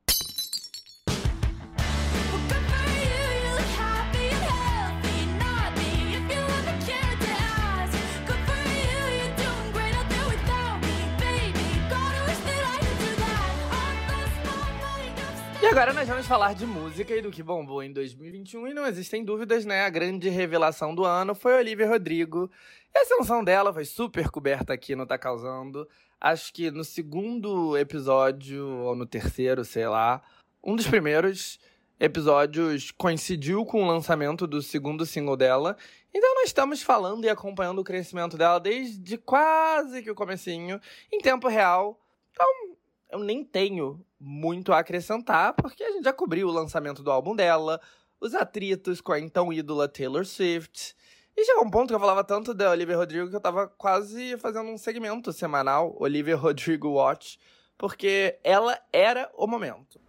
[15.76, 19.22] Agora nós vamos falar de música e do que bombou em 2021 e não existem
[19.22, 19.82] dúvidas, né?
[19.82, 22.50] A grande revelação do ano foi Olivia Rodrigo.
[22.94, 25.86] E a ascensão dela foi super coberta aqui no Tá Causando.
[26.18, 30.22] Acho que no segundo episódio, ou no terceiro, sei lá,
[30.64, 31.60] um dos primeiros
[32.00, 35.76] episódios coincidiu com o lançamento do segundo single dela.
[36.14, 40.80] Então nós estamos falando e acompanhando o crescimento dela desde quase que o comecinho,
[41.12, 42.00] em tempo real.
[42.32, 42.75] Então,
[43.11, 47.35] eu nem tenho muito a acrescentar, porque a gente já cobriu o lançamento do álbum
[47.35, 47.81] dela,
[48.21, 50.95] os atritos com a então ídola Taylor Swift.
[51.37, 54.38] E chegou um ponto que eu falava tanto da Olivia Rodrigo que eu tava quase
[54.38, 57.38] fazendo um segmento semanal, Olivia Rodrigo Watch,
[57.77, 60.01] porque ela era o momento.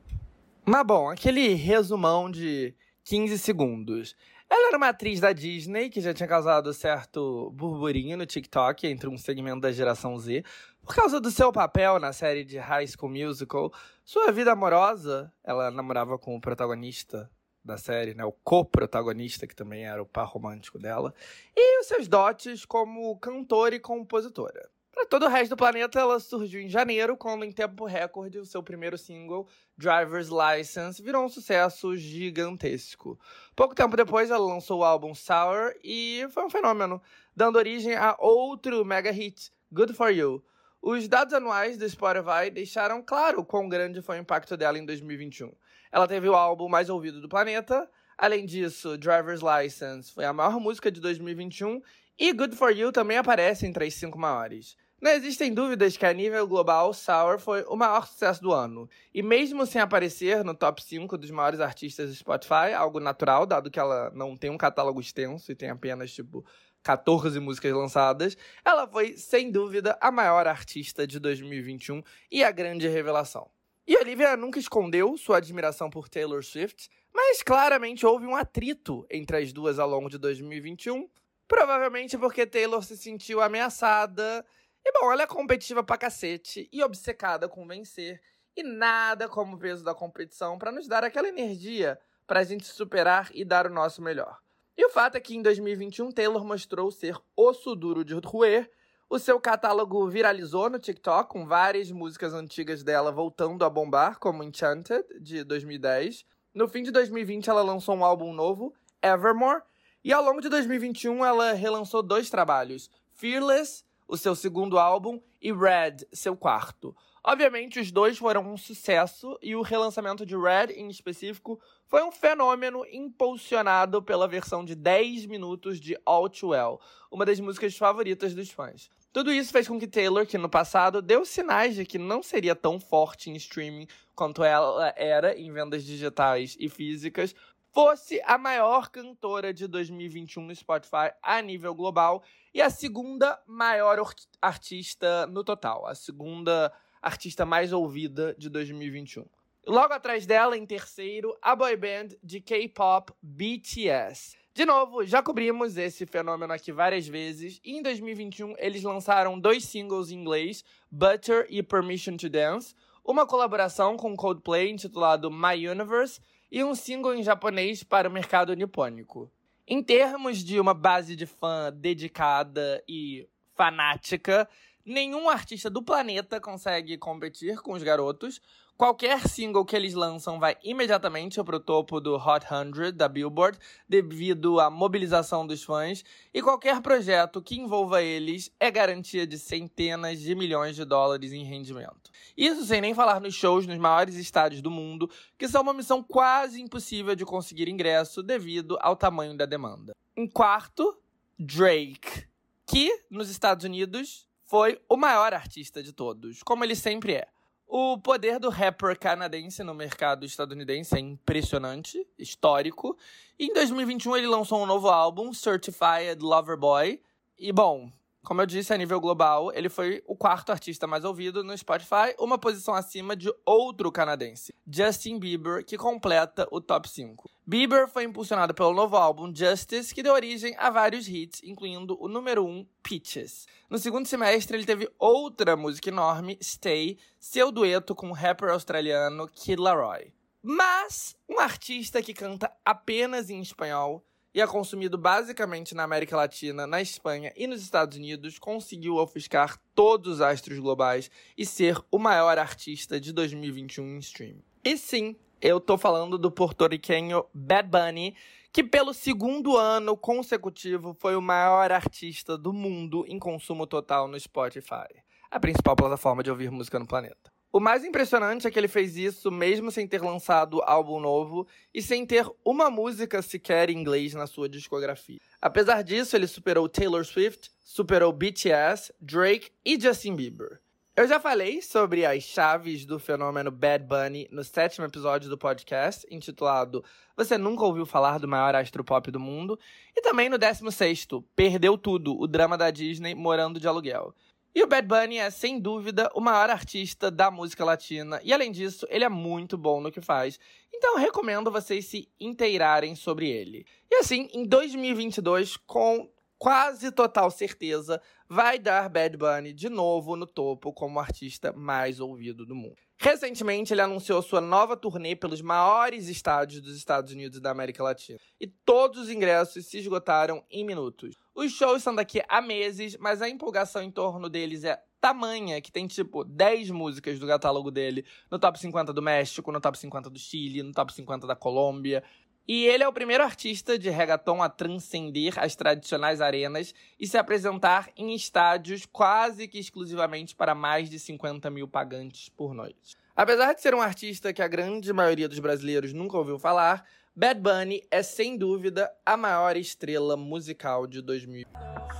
[0.65, 4.15] Mas bom, aquele resumão de 15 segundos.
[4.49, 9.09] Ela era uma atriz da Disney que já tinha causado certo burburinho no TikTok entre
[9.09, 10.43] um segmento da geração Z,
[10.81, 13.73] por causa do seu papel na série de High School Musical,
[14.05, 17.29] sua vida amorosa, ela namorava com o protagonista
[17.61, 21.13] da série, né, o co-protagonista, que também era o par romântico dela,
[21.53, 24.69] e os seus dotes como cantora e compositora.
[24.97, 28.45] Para todo o resto do planeta, ela surgiu em janeiro, quando, em tempo recorde, o
[28.47, 33.19] seu primeiro single, Driver's License, virou um sucesso gigantesco.
[33.55, 36.99] Pouco tempo depois, ela lançou o álbum Sour e foi um fenômeno,
[37.35, 40.43] dando origem a outro mega hit, Good For You,
[40.81, 45.53] os dados anuais do Spotify deixaram claro quão grande foi o impacto dela em 2021.
[45.91, 47.87] Ela teve o álbum mais ouvido do planeta.
[48.17, 51.83] Além disso, Driver's License foi a maior música de 2021
[52.17, 54.75] e Good For You também aparece entre as cinco maiores.
[54.99, 58.89] Não existem dúvidas que, a nível global, Sour foi o maior sucesso do ano.
[59.13, 63.69] E mesmo sem aparecer no top 5 dos maiores artistas do Spotify, algo natural, dado
[63.69, 66.43] que ela não tem um catálogo extenso e tem apenas, tipo,
[66.81, 72.87] 14 músicas lançadas, ela foi, sem dúvida, a maior artista de 2021 e a grande
[72.87, 73.49] revelação.
[73.85, 79.37] E Olivia nunca escondeu sua admiração por Taylor Swift, mas claramente houve um atrito entre
[79.37, 81.07] as duas ao longo de 2021,
[81.47, 84.45] provavelmente porque Taylor se sentiu ameaçada.
[84.87, 88.21] E bom, ela é competitiva pra cacete e obcecada com vencer,
[88.55, 93.29] e nada como o peso da competição para nos dar aquela energia pra gente superar
[93.33, 94.39] e dar o nosso melhor.
[94.77, 98.71] E o fato é que em 2021 Taylor mostrou ser osso duro de roer.
[99.09, 104.41] O seu catálogo viralizou no TikTok, com várias músicas antigas dela voltando a bombar, como
[104.41, 106.25] Enchanted, de 2010.
[106.53, 108.73] No fim de 2020, ela lançou um álbum novo,
[109.03, 109.63] Evermore.
[110.01, 115.51] E ao longo de 2021, ela relançou dois trabalhos: Fearless, o seu segundo álbum, e
[115.51, 116.95] Red, seu quarto.
[117.23, 122.11] Obviamente, os dois foram um sucesso e o relançamento de Red, em específico, foi um
[122.11, 126.79] fenômeno impulsionado pela versão de 10 minutos de All Too Well,
[127.11, 128.89] uma das músicas favoritas dos fãs.
[129.11, 132.55] Tudo isso fez com que Taylor, que no passado deu sinais de que não seria
[132.55, 137.33] tão forte em streaming quanto ela era em vendas digitais e físicas,
[137.77, 144.03] fosse a maior cantora de 2021 no Spotify a nível global e a segunda maior
[144.41, 149.27] artista no total, a segunda artista mais ouvida de 2021.
[149.67, 154.35] Logo atrás dela, em terceiro, a boy band de K-pop BTS.
[154.55, 157.61] De novo, já cobrimos esse fenômeno aqui várias vezes.
[157.63, 162.73] E em 2021, eles lançaram dois singles em inglês, Butter e Permission to Dance,
[163.05, 166.19] uma colaboração com Coldplay intitulado My Universe
[166.51, 169.31] e um single em japonês para o mercado nipônico.
[169.67, 174.47] Em termos de uma base de fã dedicada e fanática,
[174.85, 178.39] nenhum artista do planeta consegue competir com os garotos.
[178.77, 183.57] Qualquer single que eles lançam vai imediatamente para o topo do Hot 100 da Billboard,
[183.89, 190.19] devido à mobilização dos fãs, e qualquer projeto que envolva eles é garantia de centenas
[190.19, 192.11] de milhões de dólares em rendimento.
[192.37, 195.09] Isso sem nem falar nos shows nos maiores estádios do mundo,
[195.39, 199.95] que são uma missão quase impossível de conseguir ingresso devido ao tamanho da demanda.
[200.15, 200.95] Em quarto,
[201.39, 202.27] Drake,
[202.67, 207.27] que nos Estados Unidos foi o maior artista de todos, como ele sempre é.
[207.67, 212.97] O poder do rapper canadense no mercado estadunidense é impressionante, histórico.
[213.37, 217.01] E em 2021 ele lançou um novo álbum, Certified Lover Boy.
[217.37, 217.91] E bom,
[218.27, 222.13] como eu disse, a nível global, ele foi o quarto artista mais ouvido no Spotify,
[222.19, 227.29] uma posição acima de outro canadense, Justin Bieber, que completa o top 5.
[227.45, 232.09] Bieber foi impulsionado pelo novo álbum Justice, que deu origem a vários hits, incluindo o
[232.09, 233.47] número 1, Peaches.
[233.69, 239.25] No segundo semestre, ele teve outra música enorme, Stay, seu dueto com o rapper australiano
[239.29, 240.11] Kid Laroi.
[240.43, 244.05] Mas um artista que canta apenas em espanhol
[244.37, 249.59] e é consumido basicamente na América Latina, na Espanha e nos Estados Unidos, conseguiu ofuscar
[249.73, 254.35] todos os astros globais e ser o maior artista de 2021 em stream.
[254.63, 258.15] E sim, eu tô falando do porto-riquenho Bad Bunny,
[258.53, 264.19] que pelo segundo ano consecutivo foi o maior artista do mundo em consumo total no
[264.19, 267.36] Spotify, a principal plataforma de ouvir música no planeta.
[267.57, 271.81] O mais impressionante é que ele fez isso mesmo sem ter lançado álbum novo e
[271.81, 275.17] sem ter uma música sequer em inglês na sua discografia.
[275.41, 280.61] Apesar disso, ele superou Taylor Swift, superou BTS, Drake e Justin Bieber.
[280.95, 286.05] Eu já falei sobre as chaves do fenômeno Bad Bunny no sétimo episódio do podcast,
[286.11, 286.83] intitulado
[287.15, 289.59] Você Nunca Ouviu Falar do Maior Astro Pop do Mundo,
[289.95, 294.13] e também no décimo sexto, Perdeu Tudo, o drama da Disney morando de aluguel.
[294.57, 298.19] E o Bad Bunny é, sem dúvida, o maior artista da música latina.
[298.23, 300.39] E além disso, ele é muito bom no que faz.
[300.73, 303.67] Então recomendo vocês se inteirarem sobre ele.
[303.87, 310.25] E assim, em 2022, com quase total certeza, vai dar Bad Bunny de novo no
[310.25, 312.77] topo como artista mais ouvido do mundo.
[312.99, 317.83] Recentemente, ele anunciou sua nova turnê pelos maiores estádios dos Estados Unidos e da América
[317.83, 318.17] Latina.
[318.41, 321.15] E todos os ingressos se esgotaram em minutos.
[321.37, 325.71] Os shows são daqui a meses, mas a empolgação em torno deles é tamanha que
[325.71, 330.09] tem tipo 10 músicas do catálogo dele no top 50 do México, no top 50
[330.09, 332.03] do Chile, no top 50 da Colômbia.
[332.47, 337.19] E ele é o primeiro artista de reggaeton a transcender as tradicionais arenas e se
[337.19, 342.97] apresentar em estádios quase que exclusivamente para mais de 50 mil pagantes por noite.
[343.15, 346.83] Apesar de ser um artista que a grande maioria dos brasileiros nunca ouviu falar,
[347.19, 351.47] Bad Bunny é sem dúvida a maior estrela musical de 2000.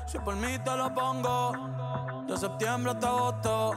[0.06, 1.54] Se por mí te lo pongo,
[2.28, 3.74] de septiembre hasta agosto.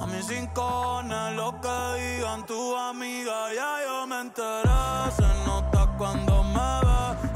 [0.00, 1.68] A mis rincones, lo que
[2.00, 5.12] digan tu amiga, ya yo me enteré.
[5.14, 7.33] Se nota cuando me ve,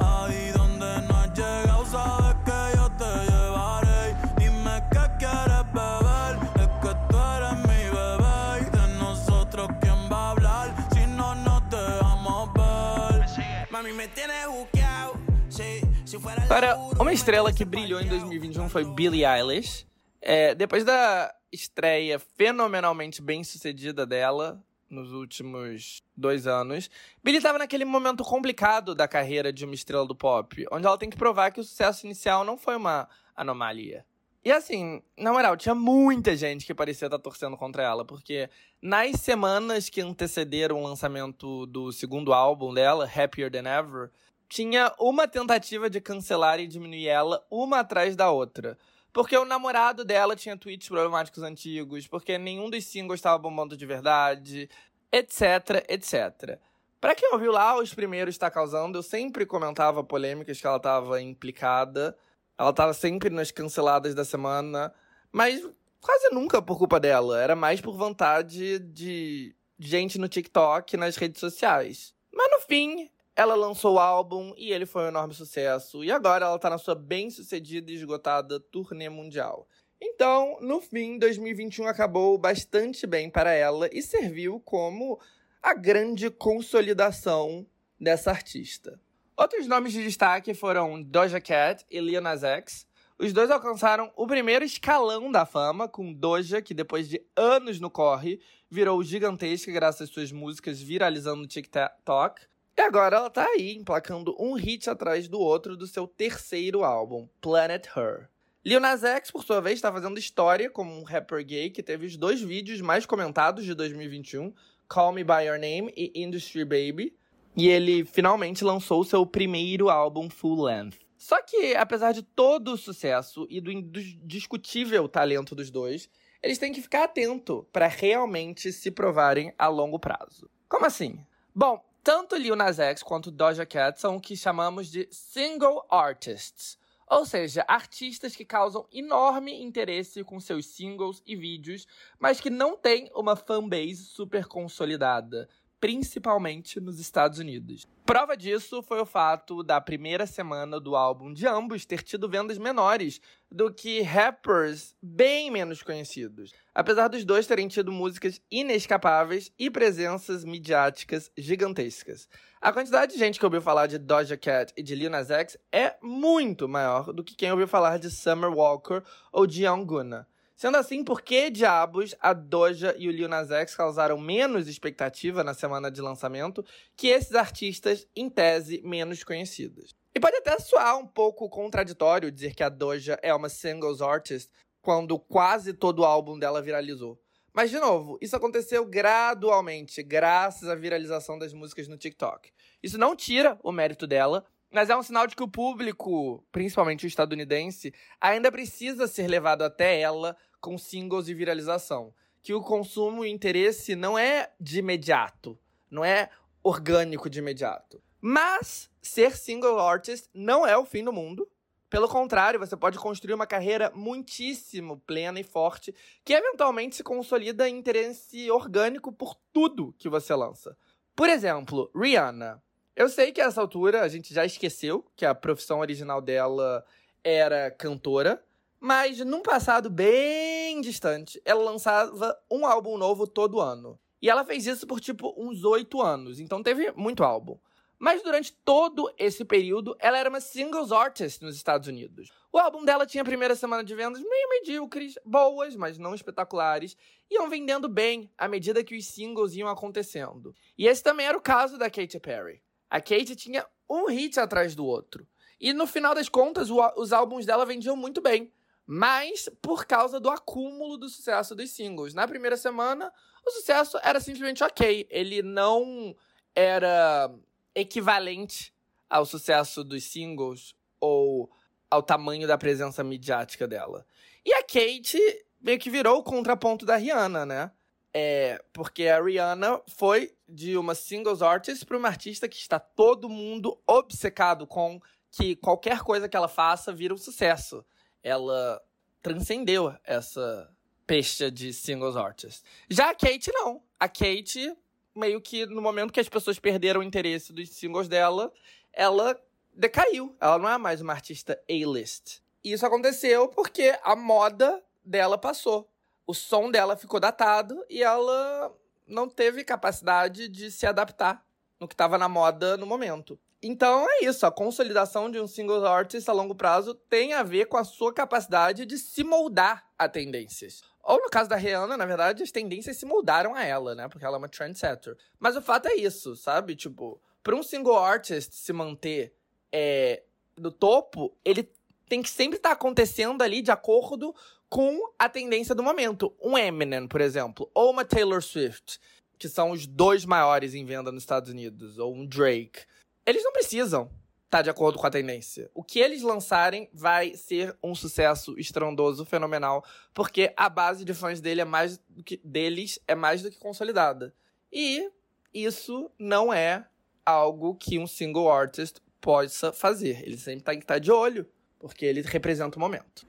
[16.49, 19.87] Para uma estrela que brilhou em 2021 foi Billie Eilish.
[20.21, 24.59] É, depois da estreia fenomenalmente bem sucedida dela
[24.89, 26.91] nos últimos dois anos,
[27.23, 31.11] Billie estava naquele momento complicado da carreira de uma estrela do pop, onde ela tem
[31.11, 33.07] que provar que o sucesso inicial não foi uma
[33.37, 34.07] anomalia.
[34.43, 38.49] E assim, na moral, tinha muita gente que parecia estar torcendo contra ela, porque
[38.81, 44.11] nas semanas que antecederam o lançamento do segundo álbum dela, Happier Than Ever,
[44.49, 48.79] tinha uma tentativa de cancelar e diminuir ela uma atrás da outra.
[49.13, 53.85] Porque o namorado dela tinha tweets problemáticos antigos, porque nenhum dos singles estava bombando de
[53.85, 54.69] verdade,
[55.11, 56.59] etc, etc.
[57.01, 61.21] Para quem ouviu lá os primeiros está causando, eu sempre comentava polêmicas que ela estava
[61.23, 62.17] implicada.
[62.57, 64.93] Ela estava sempre nas canceladas da semana,
[65.31, 65.65] mas
[66.01, 67.41] quase nunca por culpa dela.
[67.41, 72.13] Era mais por vontade de gente no TikTok, nas redes sociais.
[72.33, 73.09] Mas no fim,
[73.39, 76.03] ela lançou o álbum e ele foi um enorme sucesso.
[76.03, 79.69] E agora ela tá na sua bem-sucedida e esgotada turnê mundial.
[80.03, 85.21] Então, no fim, 2021 acabou bastante bem para ela e serviu como
[85.63, 87.65] a grande consolidação
[88.01, 89.01] dessa artista.
[89.37, 92.89] Outros nomes de destaque foram Doja Cat e Lil Nas X.
[93.21, 97.89] Os dois alcançaram o primeiro escalão da fama, com Doja, que depois de anos no
[97.89, 102.49] corre, virou gigantesca graças às suas músicas viralizando no TikTok.
[102.79, 107.29] E agora ela tá aí, emplacando um hit atrás do outro do seu terceiro álbum,
[107.41, 108.29] Planet Her.
[108.65, 112.07] Lil Nas X, por sua vez, está fazendo história como um rapper gay que teve
[112.07, 114.55] os dois vídeos mais comentados de 2021,
[114.89, 117.17] Call Me By Your Name e Industry Baby.
[117.57, 121.01] E ele finalmente lançou seu primeiro álbum full length.
[121.17, 126.09] Só que, apesar de todo o sucesso e do indiscutível talento dos dois,
[126.41, 130.49] eles têm que ficar atento para realmente se provarem a longo prazo.
[130.69, 131.19] Como assim?
[131.53, 136.79] Bom, Tanto Lil Nas X quanto Doja Cat são o que chamamos de single artists,
[137.07, 141.87] ou seja, artistas que causam enorme interesse com seus singles e vídeos,
[142.19, 145.51] mas que não têm uma fanbase super consolidada,
[145.81, 147.87] principalmente nos Estados Unidos.
[148.05, 152.59] Prova disso foi o fato da primeira semana do álbum de ambos ter tido vendas
[152.59, 153.21] menores
[153.51, 160.45] do que rappers bem menos conhecidos, apesar dos dois terem tido músicas inescapáveis e presenças
[160.45, 162.29] midiáticas gigantescas.
[162.61, 165.57] A quantidade de gente que ouviu falar de Doja Cat e de Lil Nas X
[165.71, 169.03] é muito maior do que quem ouviu falar de Summer Walker
[169.33, 170.27] ou de Young Gunna.
[170.59, 175.45] Sendo assim, por que diabos a Doja e o Lil Nas X causaram menos expectativa
[175.45, 176.65] na semana de lançamento
[176.97, 179.95] que esses artistas, em tese, menos conhecidos?
[180.13, 184.51] E pode até soar um pouco contraditório dizer que a Doja é uma singles artist
[184.83, 187.23] quando quase todo o álbum dela viralizou.
[187.55, 192.51] Mas, de novo, isso aconteceu gradualmente, graças à viralização das músicas no TikTok.
[192.83, 197.07] Isso não tira o mérito dela, mas é um sinal de que o público, principalmente
[197.07, 202.13] o estadunidense, ainda precisa ser levado até ela com singles de viralização.
[202.43, 205.59] Que o consumo e interesse não é de imediato,
[205.91, 206.31] não é
[206.63, 208.03] orgânico de imediato.
[208.21, 211.49] Mas ser single artist não é o fim do mundo.
[211.89, 217.67] Pelo contrário, você pode construir uma carreira muitíssimo plena e forte, que eventualmente se consolida
[217.67, 220.77] em interesse orgânico por tudo que você lança.
[221.17, 222.63] Por exemplo, Rihanna.
[222.99, 226.85] Eu sei que a essa altura a gente já esqueceu que a profissão original dela
[227.23, 228.45] era cantora,
[228.81, 233.97] mas num passado bem distante, ela lançava um álbum novo todo ano.
[234.21, 237.57] E ela fez isso por tipo uns oito anos, então teve muito álbum.
[238.01, 242.33] Mas durante todo esse período, ela era uma singles artist nos Estados Unidos.
[242.53, 246.97] O álbum dela tinha a primeira semana de vendas meio medíocres, boas, mas não espetaculares,
[247.31, 250.53] iam vendendo bem à medida que os singles iam acontecendo.
[250.77, 252.61] E esse também era o caso da Katy Perry.
[252.91, 255.27] A Katy tinha um hit atrás do outro.
[255.61, 258.53] E no final das contas, os álbuns dela vendiam muito bem
[258.91, 262.15] mas por causa do acúmulo do sucesso dos singles.
[262.15, 263.13] Na primeira semana,
[263.47, 265.07] o sucesso era simplesmente ok.
[265.11, 266.17] Ele não
[266.55, 267.31] era
[267.75, 268.73] equivalente
[269.11, 271.51] ao sucesso dos singles ou
[271.91, 274.07] ao tamanho da presença midiática dela.
[274.43, 275.21] E a Kate
[275.61, 277.71] meio que virou o contraponto da Rihanna, né?
[278.15, 283.29] É, porque a Rihanna foi de uma singles artist para uma artista que está todo
[283.29, 285.01] mundo obcecado com
[285.31, 287.85] que qualquer coisa que ela faça vira um sucesso
[288.23, 288.83] ela
[289.23, 290.71] transcendeu essa
[291.07, 292.63] peste de singles artists.
[292.89, 293.83] Já a Kate, não.
[293.99, 294.77] A Kate,
[295.15, 298.53] meio que no momento que as pessoas perderam o interesse dos singles dela,
[298.93, 299.41] ela
[299.75, 300.37] decaiu.
[300.41, 302.41] Ela não é mais uma artista A-list.
[302.63, 305.91] Isso aconteceu porque a moda dela passou.
[306.29, 308.71] O som dela ficou datado e ela
[309.07, 311.43] não teve capacidade de se adaptar
[311.81, 313.41] no que estava na moda no momento.
[313.63, 317.65] Então é isso, a consolidação de um single artist a longo prazo tem a ver
[317.65, 320.83] com a sua capacidade de se moldar a tendências.
[321.03, 324.07] Ou no caso da Rihanna, na verdade, as tendências se moldaram a ela, né?
[324.07, 325.17] Porque ela é uma trendsetter.
[325.41, 326.77] Mas o fato é isso, sabe?
[326.77, 329.35] Tipo, para um single artist se manter
[329.73, 330.23] é,
[330.59, 331.73] no topo, ele
[332.09, 334.35] tem que sempre estar tá acontecendo ali de acordo
[334.69, 336.35] com a tendência do momento.
[336.43, 338.99] Um Eminem, por exemplo, ou uma Taylor Swift,
[339.39, 342.81] que são os dois maiores em venda nos Estados Unidos, ou um Drake
[343.29, 344.05] eles não precisam
[344.47, 345.71] estar tá de acordo com a tendência.
[345.75, 351.39] O que eles lançarem vai ser um sucesso estrondoso, fenomenal, porque a base de fãs
[351.39, 354.35] dele é mais do que, deles é mais do que consolidada.
[354.73, 355.11] E
[355.53, 356.89] isso não é
[357.27, 360.23] algo que um single artist possa fazer.
[360.25, 361.47] Ele sempre tem que estar de olho,
[361.79, 363.27] porque ele representa o momento.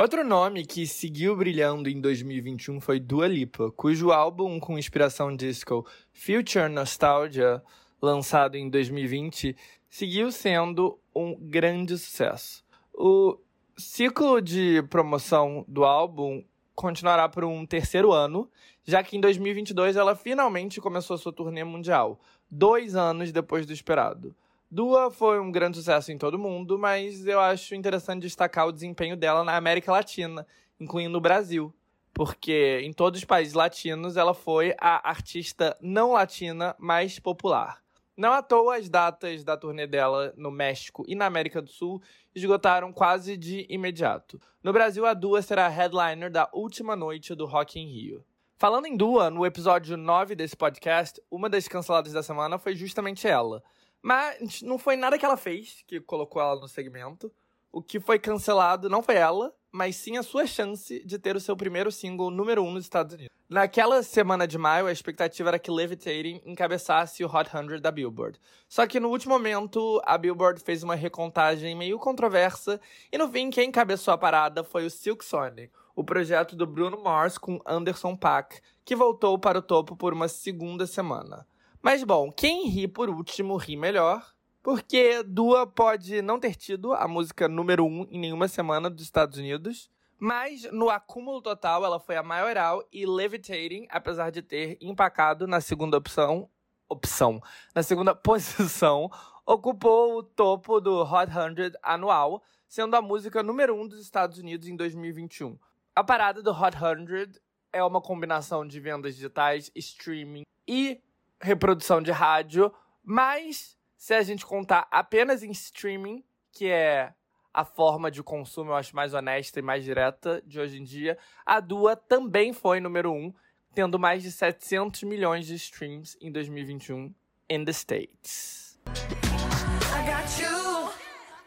[0.00, 5.86] Outro nome que seguiu brilhando em 2021 foi Dua Lipa, cujo álbum com inspiração disco
[6.10, 7.62] Future Nostalgia
[8.00, 9.54] lançado em 2020,
[9.90, 12.64] seguiu sendo um grande sucesso.
[12.94, 13.38] O
[13.76, 16.42] ciclo de promoção do álbum
[16.74, 18.50] continuará por um terceiro ano,
[18.82, 22.18] já que em 2022 ela finalmente começou sua turnê mundial,
[22.50, 24.34] dois anos depois do esperado.
[24.72, 29.16] Dua foi um grande sucesso em todo mundo, mas eu acho interessante destacar o desempenho
[29.16, 30.46] dela na América Latina,
[30.78, 31.74] incluindo o Brasil,
[32.14, 37.82] porque em todos os países latinos ela foi a artista não latina mais popular.
[38.16, 42.00] Não à toa, as datas da turnê dela no México e na América do Sul
[42.32, 44.40] esgotaram quase de imediato.
[44.62, 48.24] No Brasil, a Dua será a headliner da última noite do Rock in Rio.
[48.56, 53.26] Falando em Dua, no episódio 9 desse podcast, uma das canceladas da semana foi justamente
[53.26, 53.64] ela.
[54.02, 57.30] Mas não foi nada que ela fez que colocou ela no segmento.
[57.72, 61.40] O que foi cancelado não foi ela, mas sim a sua chance de ter o
[61.40, 63.30] seu primeiro single número 1 um nos Estados Unidos.
[63.48, 68.40] Naquela semana de maio, a expectativa era que Levitating encabeçasse o Hot 100 da Billboard.
[68.68, 72.80] Só que no último momento, a Billboard fez uma recontagem meio controversa
[73.12, 77.02] e no fim quem encabeçou a parada foi o Silk Sonic, o projeto do Bruno
[77.02, 81.44] Mars com Anderson Paak, que voltou para o topo por uma segunda semana.
[81.82, 87.08] Mas bom, quem ri por último ri melhor, porque Dua pode não ter tido a
[87.08, 91.98] música número 1 um em nenhuma semana dos Estados Unidos, mas no acúmulo total ela
[91.98, 96.50] foi a maioral e Levitating, apesar de ter empacado na segunda opção,
[96.86, 97.40] opção,
[97.74, 99.10] na segunda posição,
[99.46, 104.36] ocupou o topo do Hot 100 anual, sendo a música número 1 um dos Estados
[104.38, 105.58] Unidos em 2021.
[105.96, 107.40] A parada do Hot 100
[107.72, 111.00] é uma combinação de vendas digitais, streaming e
[111.40, 112.72] reprodução de rádio,
[113.02, 117.12] mas se a gente contar apenas em streaming, que é
[117.52, 121.18] a forma de consumo, eu acho, mais honesta e mais direta de hoje em dia,
[121.44, 123.32] a Dua também foi número um,
[123.74, 127.12] tendo mais de 700 milhões de streams em 2021
[127.48, 128.78] in the States.
[128.86, 130.90] I got you,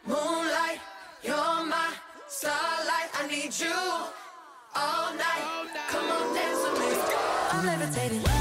[0.06, 0.80] moonlight,
[1.22, 1.94] you're my
[2.28, 3.74] starlight, I need you
[4.74, 6.92] all night, come on dance with me,
[7.52, 8.33] I'm levitating.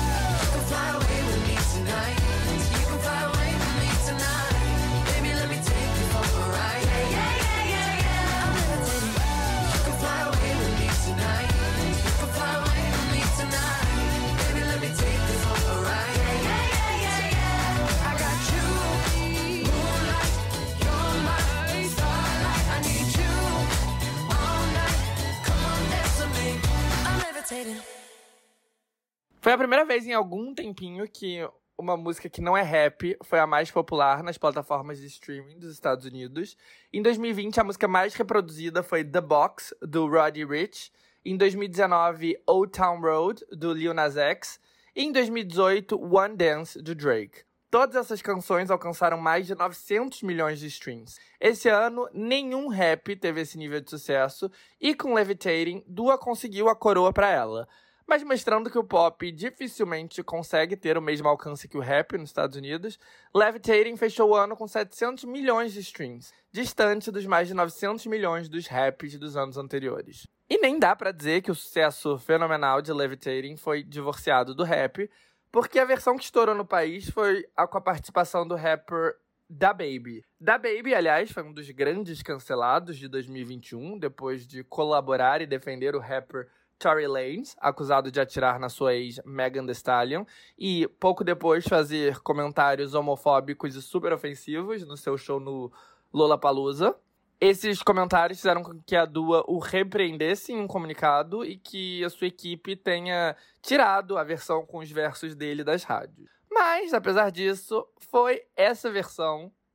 [29.54, 31.48] Foi a primeira vez em algum tempinho que
[31.78, 35.72] uma música que não é rap foi a mais popular nas plataformas de streaming dos
[35.72, 36.58] Estados Unidos.
[36.92, 40.92] Em 2020, a música mais reproduzida foi The Box, do Roddy Rich.
[41.24, 44.60] Em 2019, Old Town Road, do Lil Nas X.
[44.96, 47.44] E em 2018, One Dance, do Drake.
[47.70, 51.20] Todas essas canções alcançaram mais de 900 milhões de streams.
[51.40, 54.50] Esse ano, nenhum rap teve esse nível de sucesso,
[54.82, 57.68] e com Levitating, Dua conseguiu a coroa para ela
[58.08, 62.30] mas mostrando que o pop dificilmente consegue ter o mesmo alcance que o rap nos
[62.30, 63.00] Estados Unidos,
[63.34, 68.50] Levitating fechou o ano com 700 milhões de streams, distante dos mais de 900 milhões
[68.50, 70.28] dos raps dos anos anteriores.
[70.50, 75.10] E nem dá para dizer que o sucesso fenomenal de Levitating foi divorciado do rap,
[75.52, 79.16] porque a versão que estourou no país foi a com a participação do rapper
[79.50, 80.24] da Baby.
[80.40, 85.96] Da Baby, aliás, foi um dos grandes cancelados de 2021, depois de colaborar e defender
[85.96, 86.48] o rapper
[86.84, 90.26] Tory Lanez, acusado de atirar na sua ex Megan Thee Stallion,
[90.60, 95.72] e pouco depois fazer comentários homofóbicos e super ofensivos no seu show no
[96.14, 96.94] Lollapalooza.
[97.40, 102.10] Esses comentários fizeram com que a Dua o repreendesse em um comunicado e que a
[102.10, 106.30] sua equipe tenha tirado a versão com os versos dele das rádios.
[106.52, 109.52] Mas, apesar disso, foi essa versão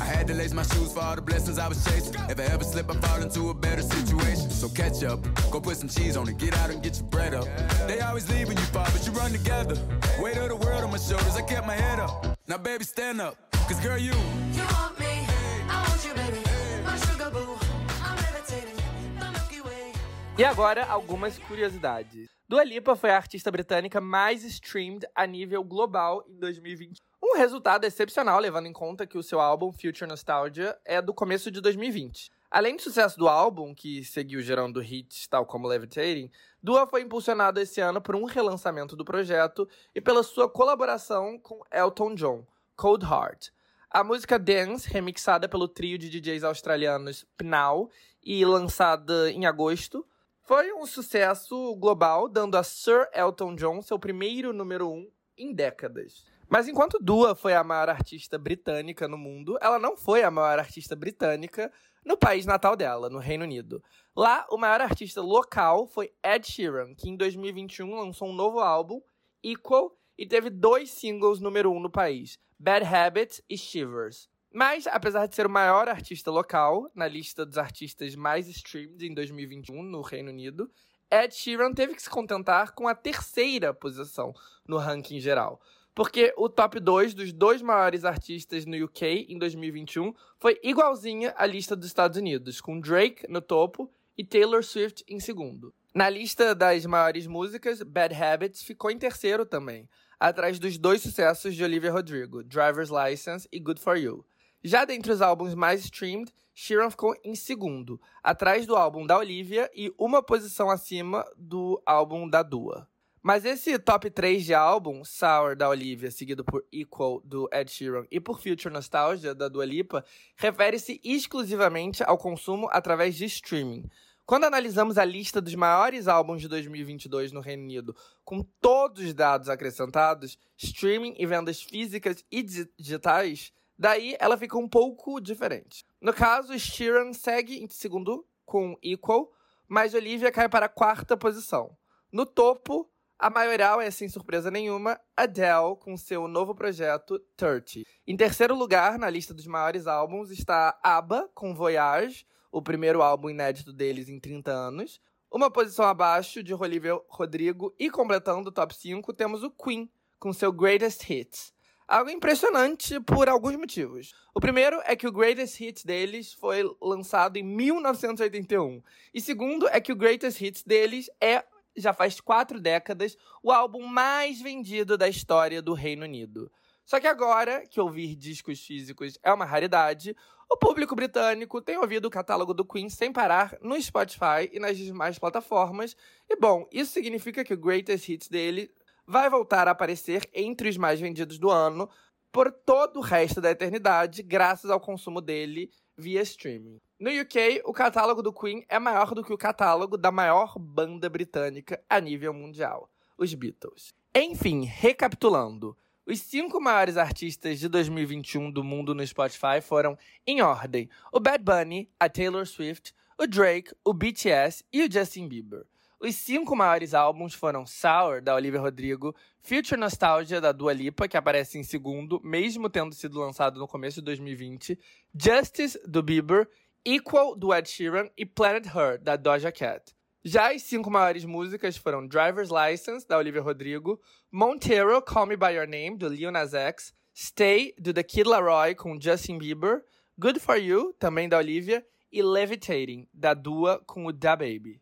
[0.00, 2.14] I had to lace my shoes for all the blessings I was chasing.
[2.28, 4.50] If I ever slip, I fall into a better situation.
[4.50, 5.20] So catch up,
[5.50, 7.46] go put some cheese on it, get out and get your bread up.
[7.86, 9.76] They always leave when you fall, but you run together.
[10.20, 12.38] Weight of the world on my shoulders, I kept my head up.
[12.46, 13.36] Now, baby, stand up,
[13.68, 14.12] cause girl, you.
[14.52, 15.26] You want me,
[15.68, 16.40] I want you, baby.
[16.84, 17.56] My sugar boo,
[18.02, 18.76] I'm levitating,
[19.18, 19.92] the Milky Way.
[20.38, 22.28] E agora, algumas curiosidades.
[22.48, 27.02] Dua Lipa foi a artista britânica mais streamed a nível global em 2020.
[27.22, 31.50] Um resultado excepcional, levando em conta que o seu álbum Future Nostalgia é do começo
[31.50, 32.30] de 2020.
[32.50, 36.30] Além do sucesso do álbum, que seguiu gerando hits tal como Levitating,
[36.62, 41.60] Dua foi impulsionada esse ano por um relançamento do projeto e pela sua colaboração com
[41.72, 42.44] Elton John,
[42.74, 43.50] Cold Heart.
[43.88, 47.88] A música Dance, remixada pelo trio de DJs australianos Pnau
[48.20, 50.04] e lançada em agosto,
[50.42, 55.08] foi um sucesso global, dando a Sir Elton John seu primeiro número um
[55.38, 56.24] em décadas.
[56.48, 60.58] Mas enquanto Dua foi a maior artista britânica no mundo, ela não foi a maior
[60.58, 61.72] artista britânica
[62.04, 63.82] no país natal dela, no Reino Unido.
[64.14, 69.00] Lá, o maior artista local foi Ed Sheeran, que em 2021 lançou um novo álbum,
[69.42, 74.28] Equal, e teve dois singles número um no país, Bad Habits e Shivers.
[74.52, 79.12] Mas, apesar de ser o maior artista local na lista dos artistas mais streamed em
[79.12, 80.70] 2021 no Reino Unido,
[81.10, 84.32] Ed Sheeran teve que se contentar com a terceira posição
[84.66, 85.60] no ranking geral.
[85.96, 91.46] Porque o top 2 dos dois maiores artistas no UK em 2021 foi igualzinha à
[91.46, 95.72] lista dos Estados Unidos, com Drake no topo e Taylor Swift em segundo.
[95.94, 99.88] Na lista das maiores músicas, Bad Habits ficou em terceiro também,
[100.20, 104.22] atrás dos dois sucessos de Olivia Rodrigo, Driver's License e Good For You.
[104.62, 109.70] Já dentre os álbuns mais streamed, Sheeran ficou em segundo, atrás do álbum da Olivia
[109.74, 112.86] e uma posição acima do álbum da Dua.
[113.26, 118.06] Mas esse top 3 de álbum, Sour da Olivia, seguido por Equal do Ed Sheeran
[118.08, 120.04] e por Future Nostalgia da Dua Lipa,
[120.36, 123.90] refere-se exclusivamente ao consumo através de streaming.
[124.24, 129.12] Quando analisamos a lista dos maiores álbuns de 2022 no Reino Unido, com todos os
[129.12, 132.44] dados acrescentados, streaming e vendas físicas e
[132.78, 135.84] digitais, daí ela fica um pouco diferente.
[136.00, 139.32] No caso, Sheeran segue em segundo com Equal,
[139.66, 141.76] mas Olivia cai para a quarta posição.
[142.12, 142.88] No topo,
[143.18, 147.80] a maioral é, sem surpresa nenhuma, Adele, com seu novo projeto 30.
[148.06, 153.30] Em terceiro lugar, na lista dos maiores álbuns, está ABBA, com Voyage, o primeiro álbum
[153.30, 155.00] inédito deles em 30 anos.
[155.30, 160.32] Uma posição abaixo de Olivia Rodrigo e completando o top 5 temos o Queen, com
[160.32, 161.54] seu Greatest Hits.
[161.88, 164.12] Algo impressionante por alguns motivos.
[164.34, 168.82] O primeiro é que o Greatest Hits deles foi lançado em 1981.
[169.14, 171.44] E segundo é que o Greatest Hits deles é,
[171.76, 176.50] já faz quatro décadas, o álbum mais vendido da história do Reino Unido.
[176.84, 180.16] Só que agora que ouvir discos físicos é uma raridade,
[180.48, 184.76] o público britânico tem ouvido o catálogo do Queen sem parar no Spotify e nas
[184.76, 185.96] demais plataformas.
[186.28, 188.70] E bom, isso significa que o Greatest Hits dele
[189.04, 191.90] vai voltar a aparecer entre os mais vendidos do ano
[192.30, 196.80] por todo o resto da eternidade, graças ao consumo dele via streaming.
[196.98, 201.10] No UK, o catálogo do Queen é maior do que o catálogo da maior banda
[201.10, 203.92] britânica a nível mundial, os Beatles.
[204.14, 205.76] Enfim, recapitulando.
[206.06, 211.44] Os cinco maiores artistas de 2021 do mundo no Spotify foram, em ordem, o Bad
[211.44, 215.66] Bunny, a Taylor Swift, o Drake, o BTS e o Justin Bieber.
[216.00, 221.16] Os cinco maiores álbuns foram Sour, da Olivia Rodrigo, Future Nostalgia, da Dua Lipa, que
[221.16, 224.78] aparece em segundo, mesmo tendo sido lançado no começo de 2020,
[225.14, 226.48] Justice, do Bieber,
[226.88, 229.92] Equal, do Ed Sheeran e Planet Her, da Doja Cat.
[230.24, 235.56] Já as cinco maiores músicas foram Driver's License, da Olivia Rodrigo, Montero, Call Me By
[235.56, 239.84] Your Name, do Lil Nas X, Stay, do The Kid Laroi, com Justin Bieber,
[240.16, 244.80] Good For You, também da Olivia, e Levitating, da Dua, com o Da Baby.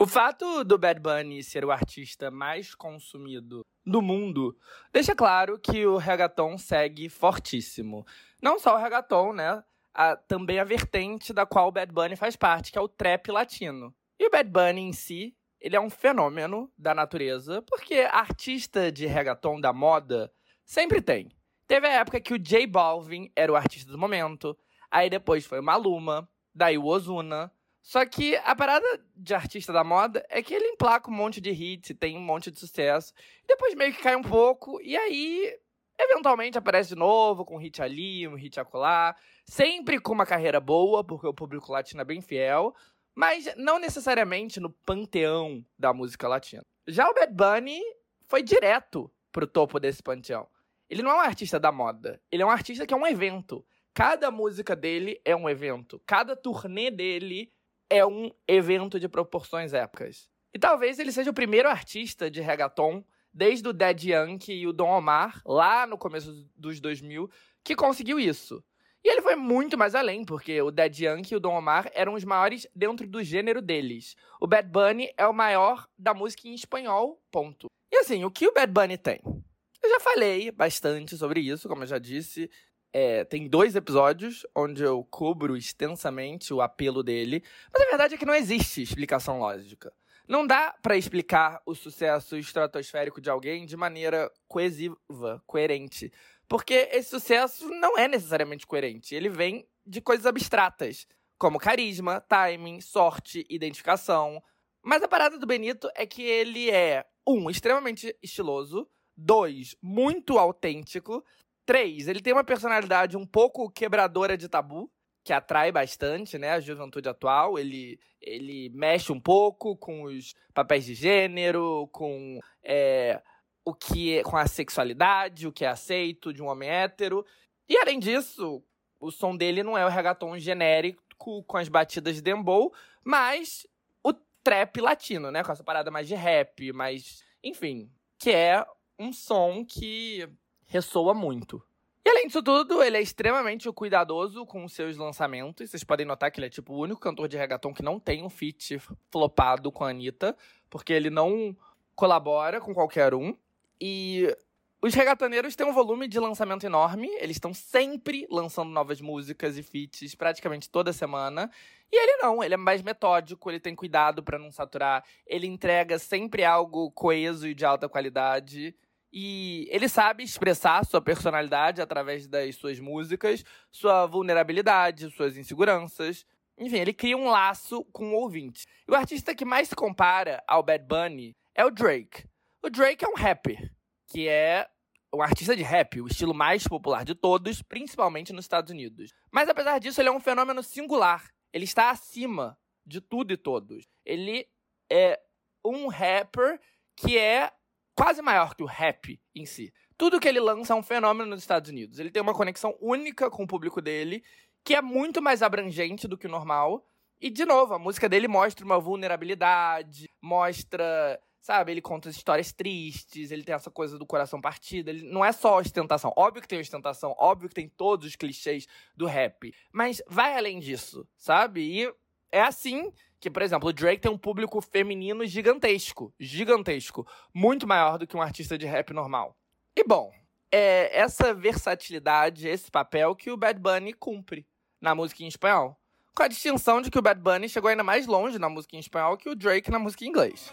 [0.00, 4.56] O fato do Bad Bunny ser o artista mais consumido do mundo
[4.92, 8.04] deixa claro que o reggaeton segue fortíssimo.
[8.42, 9.62] Não só o reggaeton, né?
[9.94, 13.30] A, também a vertente da qual o Bad Bunny faz parte, que é o trap
[13.30, 13.94] latino.
[14.18, 19.06] E o Bad Bunny em si, ele é um fenômeno da natureza, porque artista de
[19.06, 20.32] reggaeton da moda
[20.64, 21.30] sempre tem.
[21.66, 24.56] Teve a época que o J Balvin era o artista do momento,
[24.90, 27.52] aí depois foi o Maluma, daí o Ozuna.
[27.82, 28.86] Só que a parada
[29.16, 32.50] de artista da moda é que ele emplaca um monte de hits, tem um monte
[32.50, 33.12] de sucesso,
[33.46, 35.58] depois meio que cai um pouco, e aí
[35.98, 39.16] eventualmente aparece de novo com um hit ali, um hit acolá.
[39.44, 42.74] Sempre com uma carreira boa, porque o público latino é bem fiel,
[43.14, 46.64] mas não necessariamente no panteão da música latina.
[46.86, 47.80] Já o Bad Bunny
[48.26, 50.48] foi direto pro topo desse panteão.
[50.88, 53.64] Ele não é um artista da moda, ele é um artista que é um evento.
[53.92, 56.00] Cada música dele é um evento.
[56.06, 57.52] Cada turnê dele
[57.90, 60.30] é um evento de proporções épicas.
[60.54, 63.04] E talvez ele seja o primeiro artista de reggaeton,
[63.38, 67.30] desde o Dead Yankee e o Don Omar, lá no começo dos 2000,
[67.62, 68.60] que conseguiu isso.
[69.04, 72.14] E ele foi muito mais além, porque o Dead Yankee e o Don Omar eram
[72.14, 74.16] os maiores dentro do gênero deles.
[74.40, 77.68] O Bad Bunny é o maior da música em espanhol, ponto.
[77.92, 79.20] E assim, o que o Bad Bunny tem?
[79.24, 82.50] Eu já falei bastante sobre isso, como eu já disse.
[82.92, 88.18] É, tem dois episódios onde eu cubro extensamente o apelo dele, mas a verdade é
[88.18, 89.92] que não existe explicação lógica.
[90.28, 96.12] Não dá para explicar o sucesso estratosférico de alguém de maneira coesiva, coerente.
[96.46, 99.14] Porque esse sucesso não é necessariamente coerente.
[99.14, 101.06] Ele vem de coisas abstratas,
[101.38, 104.42] como carisma, timing, sorte, identificação.
[104.82, 111.24] Mas a parada do Benito é que ele é, um, extremamente estiloso, dois, muito autêntico,
[111.64, 114.90] três, ele tem uma personalidade um pouco quebradora de tabu,
[115.28, 117.58] que atrai bastante, né, a juventude atual.
[117.58, 123.20] Ele, ele mexe um pouco com os papéis de gênero, com é,
[123.62, 127.26] o que é, com a sexualidade, o que é aceito de um homem hétero.
[127.68, 128.64] E além disso,
[128.98, 132.72] o som dele não é o reggaeton genérico com as batidas de dembow,
[133.04, 133.66] mas
[134.02, 135.44] o trap latino, né?
[135.44, 137.22] Com essa parada mais de rap, mais.
[137.44, 137.92] Enfim.
[138.18, 138.66] Que é
[138.98, 140.26] um som que
[140.64, 141.62] ressoa muito.
[142.04, 145.70] E além disso tudo, ele é extremamente cuidadoso com os seus lançamentos.
[145.70, 148.24] Vocês podem notar que ele é tipo o único cantor de reggaeton que não tem
[148.24, 148.80] um feat
[149.10, 150.36] flopado com a Anitta,
[150.70, 151.56] porque ele não
[151.94, 153.36] colabora com qualquer um.
[153.80, 154.34] E
[154.80, 159.62] os regatoneiros têm um volume de lançamento enorme, eles estão sempre lançando novas músicas e
[159.62, 161.50] feats praticamente toda semana.
[161.90, 165.98] E ele não, ele é mais metódico, ele tem cuidado para não saturar, ele entrega
[165.98, 168.72] sempre algo coeso e de alta qualidade.
[169.20, 176.24] E ele sabe expressar sua personalidade através das suas músicas, sua vulnerabilidade, suas inseguranças.
[176.56, 178.64] Enfim, ele cria um laço com o ouvinte.
[178.86, 182.28] E o artista que mais se compara ao Bad Bunny é o Drake.
[182.62, 183.74] O Drake é um rapper,
[184.06, 184.68] que é
[185.12, 189.12] um artista de rap, o estilo mais popular de todos, principalmente nos Estados Unidos.
[189.32, 191.28] Mas apesar disso, ele é um fenômeno singular.
[191.52, 192.56] Ele está acima
[192.86, 193.84] de tudo e todos.
[194.04, 194.46] Ele
[194.88, 195.20] é
[195.64, 196.60] um rapper
[196.94, 197.50] que é
[197.98, 199.74] quase maior que o rap em si.
[199.96, 201.98] Tudo que ele lança é um fenômeno nos Estados Unidos.
[201.98, 204.22] Ele tem uma conexão única com o público dele,
[204.62, 206.86] que é muito mais abrangente do que o normal.
[207.20, 213.32] E, de novo, a música dele mostra uma vulnerabilidade, mostra, sabe, ele conta histórias tristes,
[213.32, 214.90] ele tem essa coisa do coração partido.
[214.90, 216.12] Ele não é só ostentação.
[216.16, 219.52] Óbvio que tem ostentação, óbvio que tem todos os clichês do rap.
[219.72, 221.82] Mas vai além disso, sabe?
[221.82, 221.92] E
[222.30, 226.12] é assim que, por exemplo, o Drake tem um público feminino gigantesco.
[226.18, 227.06] Gigantesco.
[227.34, 229.36] Muito maior do que um artista de rap normal.
[229.76, 230.12] E bom,
[230.52, 234.46] é essa versatilidade, esse papel que o Bad Bunny cumpre
[234.80, 235.76] na música em espanhol.
[236.14, 238.80] Com a distinção de que o Bad Bunny chegou ainda mais longe na música em
[238.80, 240.52] espanhol que o Drake na música em inglês.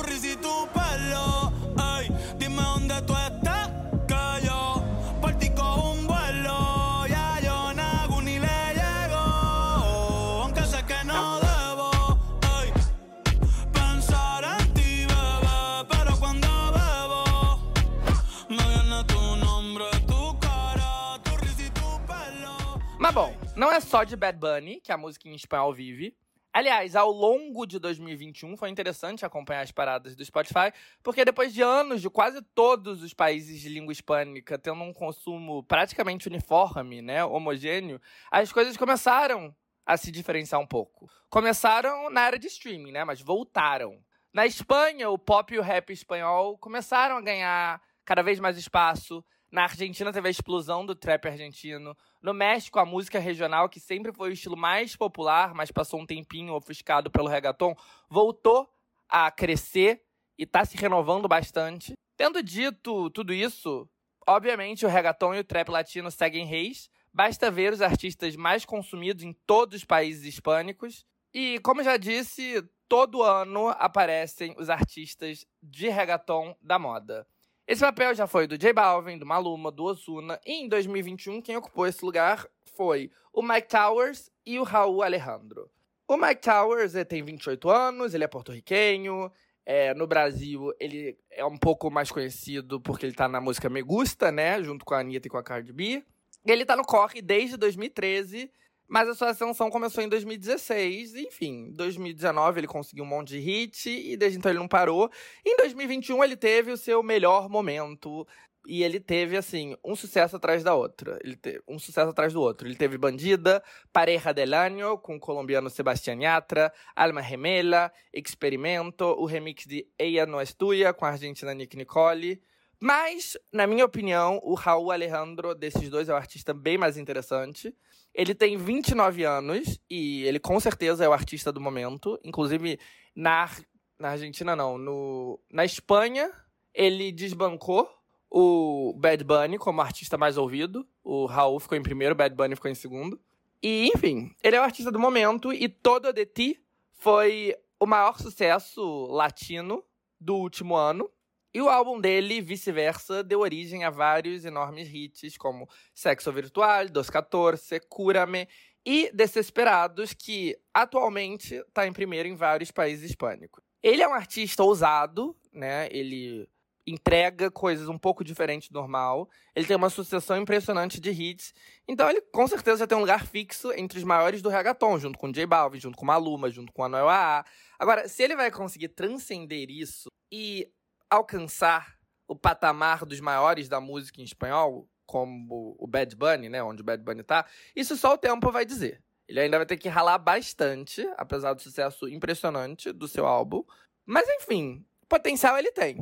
[23.57, 26.15] não é só de Bad Bunny que a música em espanhol vive.
[26.53, 30.71] Aliás, ao longo de 2021 foi interessante acompanhar as paradas do Spotify,
[31.03, 35.63] porque depois de anos de quase todos os países de língua hispânica tendo um consumo
[35.63, 37.99] praticamente uniforme, né, homogêneo,
[38.31, 41.09] as coisas começaram a se diferenciar um pouco.
[41.27, 43.99] Começaram na era de streaming, né, mas voltaram.
[44.31, 49.25] Na Espanha, o pop e o rap espanhol começaram a ganhar cada vez mais espaço.
[49.51, 51.95] Na Argentina teve a explosão do trap argentino.
[52.27, 56.05] No México, a música regional, que sempre foi o estilo mais popular, mas passou um
[56.05, 57.73] tempinho ofuscado pelo reggaeton,
[58.09, 58.69] voltou
[59.07, 60.03] a crescer
[60.37, 61.93] e está se renovando bastante.
[62.17, 63.89] Tendo dito tudo isso,
[64.27, 66.89] obviamente o reggaeton e o trap latino seguem reis.
[67.13, 71.05] Basta ver os artistas mais consumidos em todos os países hispânicos.
[71.33, 77.25] E, como já disse, todo ano aparecem os artistas de reggaeton da moda.
[77.67, 81.57] Esse papel já foi do J Balvin, do Maluma, do Ozuna, e em 2021 quem
[81.57, 82.47] ocupou esse lugar
[82.77, 85.69] foi o Mike Towers e o Raul Alejandro.
[86.07, 89.29] O Mike Towers tem 28 anos, ele é porto-riquenho,
[89.65, 93.81] é, no Brasil ele é um pouco mais conhecido porque ele tá na música Me
[93.81, 96.01] Gusta, né, junto com a Anitta e com a Cardi B.
[96.45, 98.49] Ele tá no corre desde 2013
[98.87, 103.39] mas a sua ascensão começou em 2016, enfim, em 2019 ele conseguiu um monte de
[103.39, 105.11] hit e desde então ele não parou.
[105.45, 108.25] Em 2021 ele teve o seu melhor momento
[108.67, 111.17] e ele teve assim um sucesso atrás da outra.
[111.23, 112.67] Ele teve um sucesso atrás do outro.
[112.67, 113.63] Ele teve Bandida,
[113.93, 120.25] Pareja del Año com o colombiano Sebastián Yatra, Alma Gemela, Experimento, o remix de Ella
[120.25, 122.41] No Es Tuya com a argentina Nick Nicole.
[122.79, 127.75] Mas, na minha opinião, o Raul Alejandro desses dois é o artista bem mais interessante.
[128.13, 132.19] Ele tem 29 anos e ele com certeza é o artista do momento.
[132.23, 132.79] Inclusive,
[133.15, 133.49] na,
[133.97, 134.77] na Argentina, não.
[134.77, 136.31] No, na Espanha,
[136.73, 137.89] ele desbancou
[138.29, 140.87] o Bad Bunny como artista mais ouvido.
[141.03, 143.19] O Raul ficou em primeiro, o Bad Bunny ficou em segundo.
[143.61, 146.61] E, enfim, ele é o artista do momento e Todo de Ti
[146.93, 149.83] foi o maior sucesso latino
[150.19, 151.09] do último ano.
[151.57, 157.09] E o álbum dele, vice-versa, deu origem a vários enormes hits como Sexo Virtual, Dos
[157.09, 158.47] 14, Cura-me
[158.85, 163.63] e Desesperados, que atualmente está em primeiro em vários países hispânicos.
[163.81, 165.87] Ele é um artista ousado, né?
[165.89, 166.47] Ele
[166.85, 169.27] entrega coisas um pouco diferentes do normal.
[169.55, 171.55] Ele tem uma sucessão impressionante de hits.
[171.87, 175.17] Então ele com certeza já tem um lugar fixo entre os maiores do reggaeton, junto
[175.17, 177.43] com J Balvin, junto com Maluma, junto com a Noel AA.
[177.79, 180.69] Agora, se ele vai conseguir transcender isso e
[181.09, 181.97] alcançar
[182.27, 186.85] o patamar dos maiores da música em espanhol, como o Bad Bunny, né, onde o
[186.85, 187.45] Bad Bunny tá,
[187.75, 189.01] isso só o tempo vai dizer.
[189.27, 193.63] Ele ainda vai ter que ralar bastante, apesar do sucesso impressionante do seu álbum.
[194.05, 195.97] Mas enfim, potencial ele tem.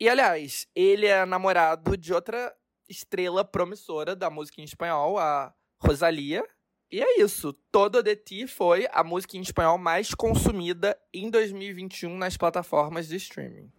[0.00, 2.54] E aliás, ele é namorado de outra
[2.88, 6.44] estrela promissora da música em espanhol, a Rosalia.
[6.90, 7.52] E é isso.
[7.70, 13.16] Todo de Ti foi a música em espanhol mais consumida em 2021 nas plataformas de
[13.16, 13.70] streaming.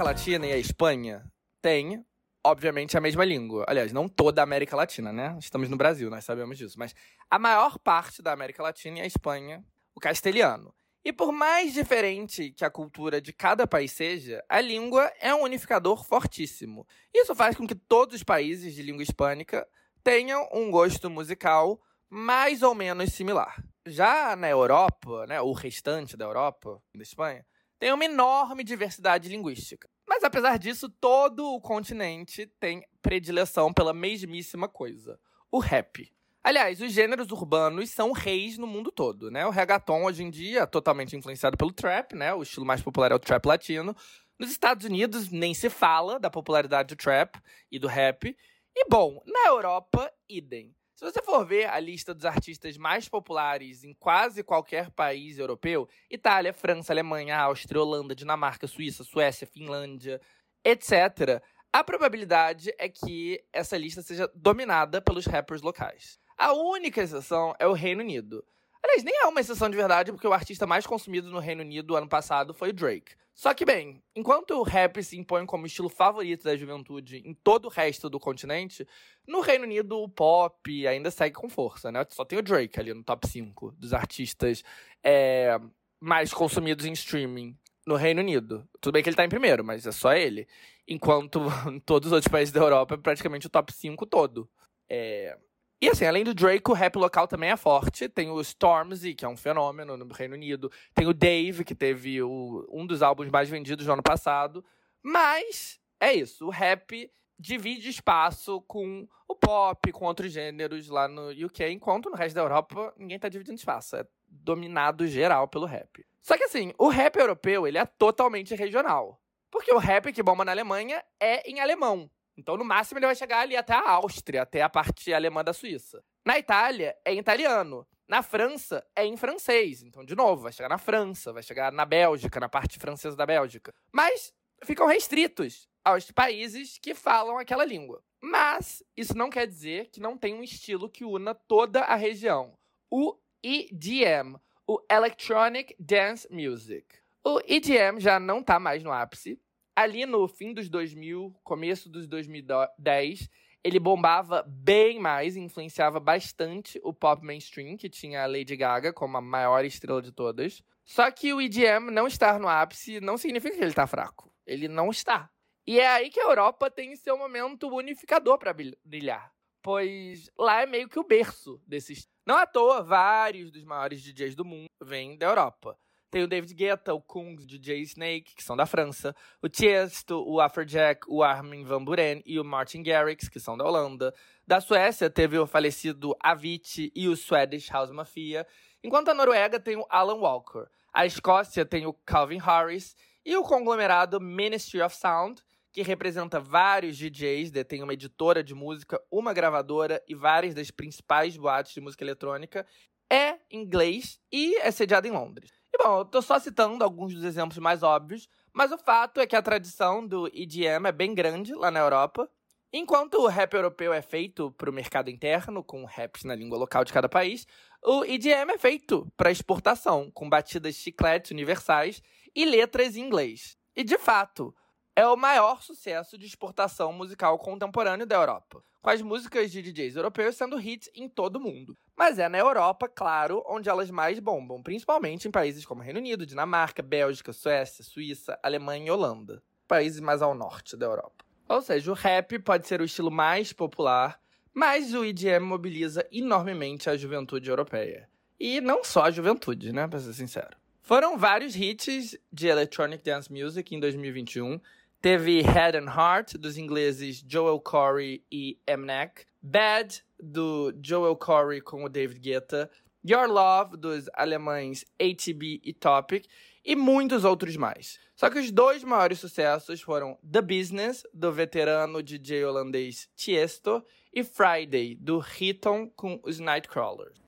[0.00, 1.30] América Latina e a Espanha
[1.60, 2.02] têm,
[2.42, 3.66] obviamente, a mesma língua.
[3.68, 5.36] Aliás, não toda a América Latina, né?
[5.38, 6.78] Estamos no Brasil, nós sabemos disso.
[6.78, 6.94] Mas
[7.30, 9.62] a maior parte da América Latina e a Espanha,
[9.94, 10.74] o castelhano.
[11.04, 15.42] E por mais diferente que a cultura de cada país seja, a língua é um
[15.42, 16.86] unificador fortíssimo.
[17.12, 19.68] Isso faz com que todos os países de língua hispânica
[20.02, 21.78] tenham um gosto musical
[22.08, 23.62] mais ou menos similar.
[23.84, 27.44] Já na Europa, né, o restante da Europa, da Espanha,
[27.80, 29.88] tem uma enorme diversidade linguística.
[30.06, 35.18] Mas apesar disso, todo o continente tem predileção pela mesmíssima coisa:
[35.50, 36.12] o rap.
[36.44, 39.46] Aliás, os gêneros urbanos são reis no mundo todo, né?
[39.46, 42.32] O reggaeton hoje em dia totalmente influenciado pelo trap, né?
[42.34, 43.96] O estilo mais popular é o trap latino.
[44.38, 47.38] Nos Estados Unidos nem se fala da popularidade do trap
[47.70, 48.36] e do rap.
[48.74, 50.74] E bom, na Europa, idem.
[51.00, 55.88] Se você for ver a lista dos artistas mais populares em quase qualquer país europeu,
[56.10, 60.20] Itália, França, Alemanha, Áustria, Holanda, Dinamarca, Suíça, Suécia, Finlândia,
[60.62, 61.42] etc.,
[61.72, 66.18] a probabilidade é que essa lista seja dominada pelos rappers locais.
[66.36, 68.44] A única exceção é o Reino Unido.
[68.82, 71.96] Aliás, nem é uma exceção de verdade, porque o artista mais consumido no Reino Unido
[71.96, 73.14] ano passado foi o Drake.
[73.34, 77.66] Só que, bem, enquanto o rap se impõe como estilo favorito da juventude em todo
[77.66, 78.86] o resto do continente,
[79.26, 82.04] no Reino Unido o pop ainda segue com força, né?
[82.10, 84.62] Só tem o Drake ali no top 5 dos artistas
[85.02, 85.58] é,
[85.98, 87.56] mais consumidos em streaming
[87.86, 88.68] no Reino Unido.
[88.80, 90.46] Tudo bem que ele tá em primeiro, mas é só ele.
[90.86, 94.50] Enquanto em todos os outros países da Europa é praticamente o top 5 todo.
[94.88, 95.38] É,
[95.80, 98.08] e assim, além do Drake, o rap local também é forte.
[98.08, 100.70] Tem o Stormzy, que é um fenômeno no Reino Unido.
[100.94, 104.62] Tem o Dave, que teve o, um dos álbuns mais vendidos no ano passado.
[105.02, 111.30] Mas é isso, o rap divide espaço com o pop, com outros gêneros lá no
[111.30, 113.96] UK, enquanto no resto da Europa ninguém tá dividindo espaço.
[113.96, 116.04] É dominado geral pelo rap.
[116.20, 119.18] Só que assim, o rap europeu, ele é totalmente regional.
[119.50, 122.10] Porque o rap que bomba na Alemanha é em alemão.
[122.40, 125.52] Então, no máximo, ele vai chegar ali até a Áustria, até a parte alemã da
[125.52, 126.02] Suíça.
[126.24, 127.86] Na Itália, é em italiano.
[128.08, 129.82] Na França, é em francês.
[129.82, 133.26] Então, de novo, vai chegar na França, vai chegar na Bélgica, na parte francesa da
[133.26, 133.74] Bélgica.
[133.92, 134.32] Mas
[134.64, 138.02] ficam restritos aos países que falam aquela língua.
[138.22, 142.54] Mas isso não quer dizer que não tem um estilo que una toda a região.
[142.90, 144.36] O EDM,
[144.66, 146.86] o Electronic Dance Music.
[147.22, 149.38] O EDM já não está mais no ápice,
[149.74, 153.28] ali no fim dos 2000, começo dos 2010,
[153.62, 159.16] ele bombava bem mais, influenciava bastante o pop mainstream, que tinha a Lady Gaga como
[159.16, 160.62] a maior estrela de todas.
[160.84, 164.32] Só que o EDM não estar no ápice não significa que ele está fraco.
[164.46, 165.30] Ele não está.
[165.66, 168.54] E é aí que a Europa tem seu momento unificador para
[168.84, 169.32] brilhar.
[169.62, 172.08] Pois lá é meio que o berço desses.
[172.26, 175.78] Não à toa, vários dos maiores DJs do mundo vêm da Europa.
[176.10, 179.14] Tem o David Guetta, o Kungs, o DJ Snake, que são da França.
[179.40, 183.64] O Tiesto, o Afrojack, o Armin van Buren e o Martin Garrix, que são da
[183.64, 184.12] Holanda.
[184.44, 188.44] Da Suécia, teve o falecido Avicii e o Swedish House Mafia.
[188.82, 190.64] Enquanto a Noruega tem o Alan Walker.
[190.92, 192.96] A Escócia tem o Calvin Harris.
[193.24, 195.40] E o conglomerado Ministry of Sound,
[195.72, 201.36] que representa vários DJs, detém uma editora de música, uma gravadora e várias das principais
[201.36, 202.66] boates de música eletrônica,
[203.08, 205.59] é inglês e é sediado em Londres.
[205.72, 209.26] E bom, eu tô só citando alguns dos exemplos mais óbvios, mas o fato é
[209.26, 212.28] que a tradição do EDM é bem grande lá na Europa.
[212.72, 216.84] Enquanto o rap europeu é feito para o mercado interno, com raps na língua local
[216.84, 217.46] de cada país,
[217.84, 222.02] o EDM é feito para exportação, com batidas chicletes universais
[222.34, 223.56] e letras em inglês.
[223.74, 224.54] E de fato,
[224.94, 229.96] é o maior sucesso de exportação musical contemporâneo da Europa, com as músicas de DJs
[229.96, 231.76] europeus sendo hits em todo o mundo.
[231.96, 236.26] Mas é na Europa, claro, onde elas mais bombam, principalmente em países como Reino Unido,
[236.26, 241.24] Dinamarca, Bélgica, Suécia, Suíça, Alemanha e Holanda, países mais ao norte da Europa.
[241.48, 244.20] Ou seja, o rap pode ser o estilo mais popular,
[244.52, 248.08] mas o EDM mobiliza enormemente a juventude europeia.
[248.38, 250.56] E não só a juventude, né, pra ser sincero.
[250.80, 254.60] Foram vários hits de Electronic Dance Music em 2021.
[255.02, 259.24] Teve Head and Heart, dos ingleses Joel Corey e Mnek.
[259.40, 262.70] Bad, do Joel Corey com o David Guetta.
[263.02, 266.26] Your Love, dos alemães ATB e Topic.
[266.62, 267.98] E muitos outros mais.
[268.14, 273.82] Só que os dois maiores sucessos foram The Business, do veterano DJ holandês Tiesto,
[274.12, 277.18] e Friday, do Riton com os Nightcrawlers.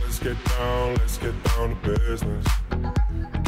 [0.00, 2.63] Let's get down, let's get down to business.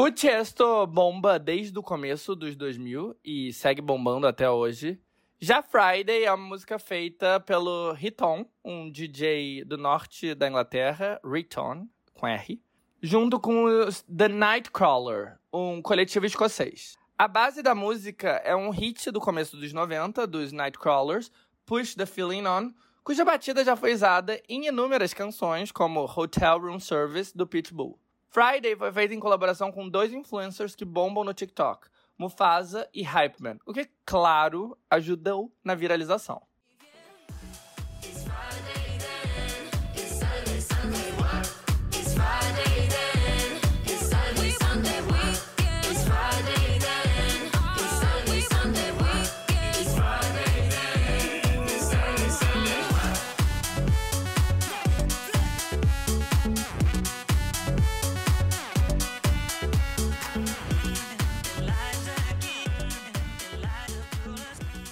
[0.00, 4.96] O Chesto bomba desde o começo dos 2000 e segue bombando até hoje.
[5.40, 11.88] Já Friday é uma música feita pelo Riton, um DJ do norte da Inglaterra, Riton,
[12.14, 12.62] com R,
[13.02, 16.96] junto com os The Nightcrawler, um coletivo escocês.
[17.18, 21.28] A base da música é um hit do começo dos 90 dos Nightcrawlers,
[21.66, 22.70] Push the Feeling On,
[23.02, 27.98] cuja batida já foi usada em inúmeras canções, como Hotel Room Service do Pitbull.
[28.30, 33.58] Friday foi feita em colaboração com dois influencers que bombam no TikTok, Mufasa e Hypeman,
[33.64, 36.42] o que, claro, ajudou na viralização.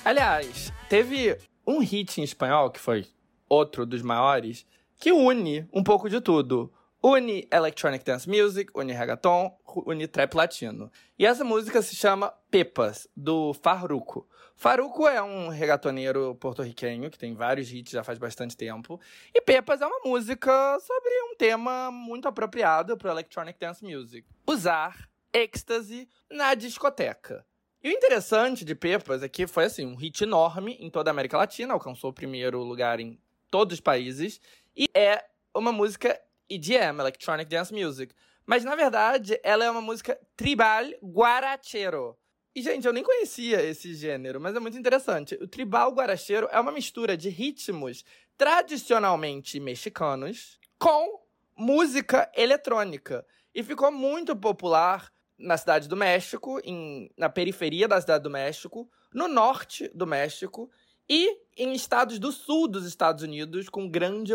[0.07, 1.37] Aliás, teve
[1.67, 3.09] um hit em espanhol, que foi
[3.49, 4.65] outro dos maiores,
[5.01, 6.73] que une um pouco de tudo.
[7.03, 9.51] Une electronic dance music, une reggaeton,
[9.85, 10.93] une trap latino.
[11.19, 14.29] E essa música se chama Pepas, do Farruko.
[14.55, 19.01] Farruko é um reggaetoneiro porto-riquenho que tem vários hits já faz bastante tempo.
[19.35, 24.25] E Pepas é uma música sobre um tema muito apropriado para electronic dance music.
[24.47, 27.45] Usar êxtase na discoteca.
[27.87, 31.13] E o interessante de Pepas é que foi assim, um hit enorme em toda a
[31.13, 33.17] América Latina, alcançou o primeiro lugar em
[33.49, 34.41] todos os países,
[34.77, 35.25] e é
[35.55, 36.21] uma música
[36.51, 38.13] EDM, Electronic Dance Music.
[38.45, 42.19] Mas na verdade, ela é uma música tribal guarachero.
[42.57, 45.37] E, gente, eu nem conhecia esse gênero, mas é muito interessante.
[45.37, 48.05] O tribal guarachero é uma mistura de ritmos
[48.37, 51.25] tradicionalmente mexicanos com
[51.57, 53.25] música eletrônica.
[53.55, 58.91] E ficou muito popular na cidade do México, em, na periferia da cidade do México,
[59.13, 60.71] no norte do México
[61.09, 64.33] e em estados do sul dos Estados Unidos com grande,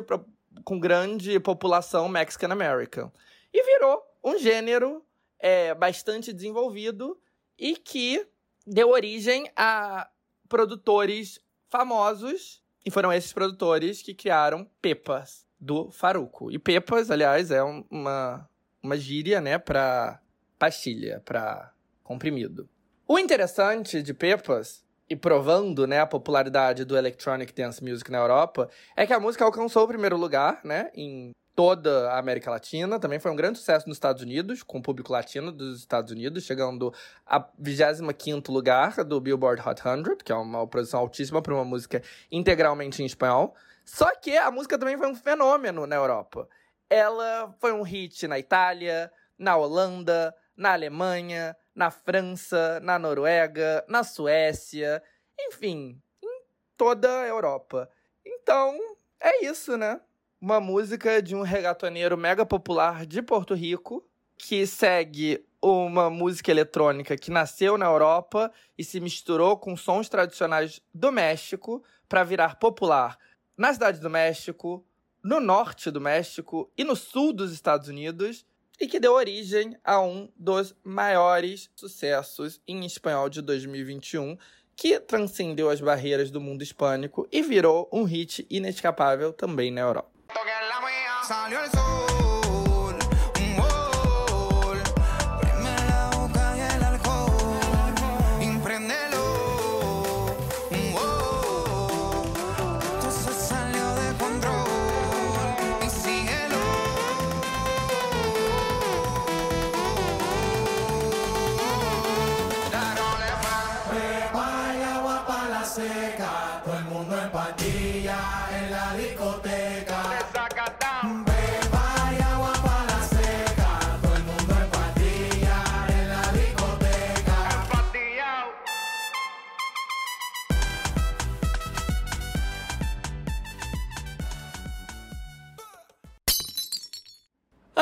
[0.63, 3.11] com grande população Mexican American.
[3.53, 5.03] E virou um gênero
[5.39, 7.19] é, bastante desenvolvido
[7.57, 8.25] e que
[8.65, 10.07] deu origem a
[10.47, 11.39] produtores
[11.69, 16.51] famosos, e foram esses produtores que criaram Pepas do Faruco.
[16.51, 18.49] E Pepas, aliás, é um- uma,
[18.83, 20.19] uma gíria, né, para
[20.61, 22.69] pastilha, para comprimido.
[23.07, 28.69] O interessante de Pepas, e provando, né, a popularidade do electronic dance music na Europa,
[28.95, 32.99] é que a música alcançou o primeiro lugar, né, em toda a América Latina.
[32.99, 36.43] Também foi um grande sucesso nos Estados Unidos, com o público latino dos Estados Unidos,
[36.43, 36.93] chegando
[37.25, 42.03] a 25º lugar do Billboard Hot 100, que é uma posição altíssima para uma música
[42.31, 43.55] integralmente em espanhol.
[43.83, 46.47] Só que a música também foi um fenômeno na Europa.
[46.87, 54.03] Ela foi um hit na Itália, na Holanda, na Alemanha, na França, na Noruega, na
[54.03, 55.01] Suécia,
[55.39, 56.41] enfim, em
[56.77, 57.89] toda a Europa.
[58.23, 58.77] Então,
[59.19, 59.99] é isso, né?
[60.39, 64.07] Uma música de um regatoneiro mega popular de Porto Rico
[64.37, 70.79] que segue uma música eletrônica que nasceu na Europa e se misturou com sons tradicionais
[70.93, 73.17] do México para virar popular
[73.57, 74.85] na cidade do México,
[75.23, 78.45] no norte do México e no sul dos Estados Unidos
[78.81, 84.35] e que deu origem a um dos maiores sucessos em espanhol de 2021,
[84.75, 90.09] que transcendeu as barreiras do mundo hispânico e virou um hit inescapável também na Europa.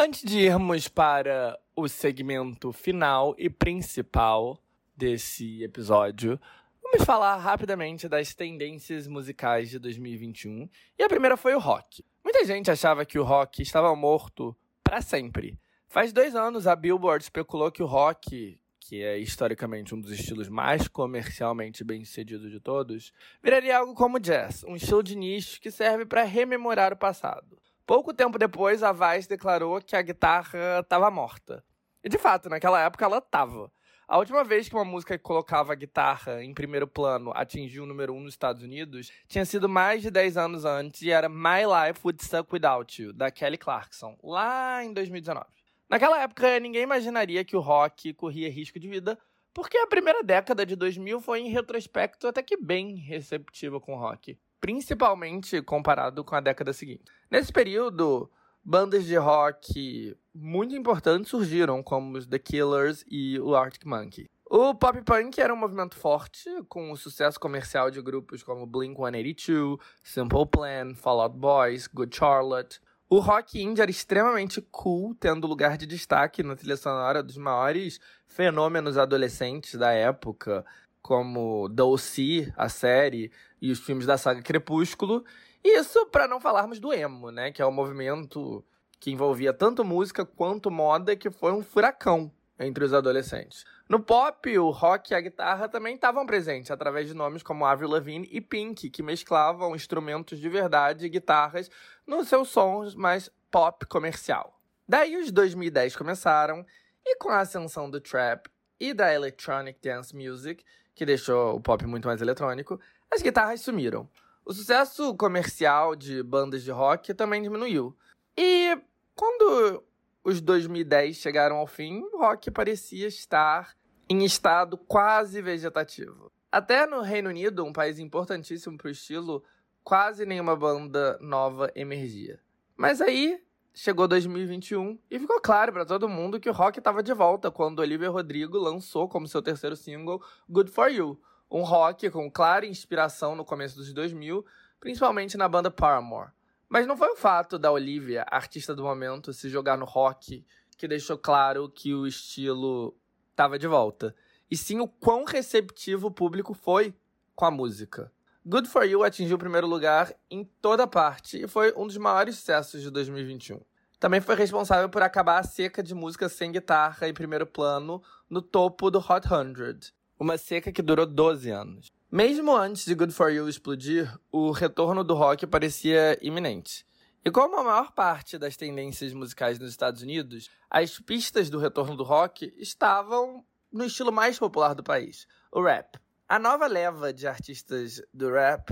[0.10, 4.60] Antes de irmos para o segmento final e principal
[4.98, 6.42] desse episódio,
[6.82, 10.68] vamos falar rapidamente das tendências musicais de 2021.
[10.98, 12.04] E a primeira foi o rock.
[12.24, 15.60] Muita gente achava que o rock estava morto para sempre.
[15.88, 20.50] Faz dois anos a Billboard especulou que o rock, que é historicamente um dos estilos
[20.50, 25.70] mais comercialmente bem sucedidos de todos, viraria algo como jazz, um estilo de nicho que
[25.70, 27.60] serve para rememorar o passado.
[27.90, 31.66] Pouco tempo depois, a Vice declarou que a guitarra estava morta.
[32.04, 33.72] E de fato, naquela época ela estava.
[34.08, 37.88] A última vez que uma música que colocava a guitarra em primeiro plano atingiu o
[37.88, 41.28] número 1 um nos Estados Unidos tinha sido mais de 10 anos antes e era
[41.28, 45.48] My Life Would Suck Without You, da Kelly Clarkson, lá em 2019.
[45.90, 49.18] Naquela época, ninguém imaginaria que o rock corria risco de vida,
[49.52, 54.00] porque a primeira década de 2000 foi, em retrospecto, até que bem receptiva com o
[54.00, 57.04] rock, principalmente comparado com a década seguinte.
[57.30, 58.30] Nesse período,
[58.64, 64.30] bandas de rock muito importantes surgiram, como os The Killers e o Arctic Monkey.
[64.52, 69.80] O pop punk era um movimento forte, com o sucesso comercial de grupos como Blink-182,
[70.02, 72.82] Simple Plan, Fall Out Boys, Good Charlotte.
[73.08, 78.00] O rock indie era extremamente cool, tendo lugar de destaque na trilha sonora dos maiores
[78.28, 80.66] fenômenos adolescentes da época,
[81.00, 83.32] como O.C., a série,
[83.62, 85.24] e os filmes da saga Crepúsculo.
[85.64, 88.64] Isso para não falarmos do emo, né, que é um movimento
[89.00, 93.66] que envolvia tanto música quanto moda, que foi um furacão entre os adolescentes.
[93.88, 97.90] No pop, o rock e a guitarra também estavam presentes, através de nomes como Avril
[97.90, 101.72] Lavigne e Pink, que mesclavam instrumentos de verdade e guitarras
[102.06, 104.60] nos seus sons mais pop comercial.
[104.88, 106.66] Daí os 2010 começaram,
[107.06, 108.50] e com a ascensão do trap
[108.80, 112.80] e da electronic dance music, que deixou o pop muito mais eletrônico,
[113.12, 114.08] as guitarras sumiram.
[114.46, 117.96] O sucesso comercial de bandas de rock também diminuiu.
[118.38, 118.78] E
[119.16, 119.84] quando
[120.24, 123.76] os 2010 chegaram ao fim, o rock parecia estar
[124.10, 126.32] em estado quase vegetativo.
[126.52, 129.44] Até no Reino Unido, um país importantíssimo para o estilo,
[129.84, 132.40] quase nenhuma banda nova emergia.
[132.76, 133.40] Mas aí
[133.74, 137.80] chegou 2021 e ficou claro para todo mundo que o rock estava de volta quando
[137.80, 143.36] Olivia Rodrigo lançou como seu terceiro single Good For You, um rock com clara inspiração
[143.36, 144.46] no começo dos 2000,
[144.80, 146.32] principalmente na banda Paramore.
[146.68, 150.46] Mas não foi o fato da Olivia, artista do momento, se jogar no rock
[150.78, 152.96] que deixou claro que o estilo
[153.32, 154.16] estava de volta,
[154.50, 156.94] e sim o quão receptivo o público foi
[157.36, 158.12] com a música.
[158.46, 162.36] Good For You atingiu o primeiro lugar em toda parte e foi um dos maiores
[162.36, 163.60] sucessos de 2021.
[164.00, 168.42] Também foi responsável por acabar a seca de música sem guitarra em primeiro plano no
[168.42, 171.92] topo do Hot 100, uma seca que durou 12 anos.
[172.12, 176.86] Mesmo antes de Good For You explodir, o retorno do rock parecia iminente.
[177.24, 181.96] E como a maior parte das tendências musicais nos Estados Unidos, as pistas do retorno
[181.96, 185.98] do rock estavam no estilo mais popular do país, o rap.
[186.28, 188.72] A nova leva de artistas do rap,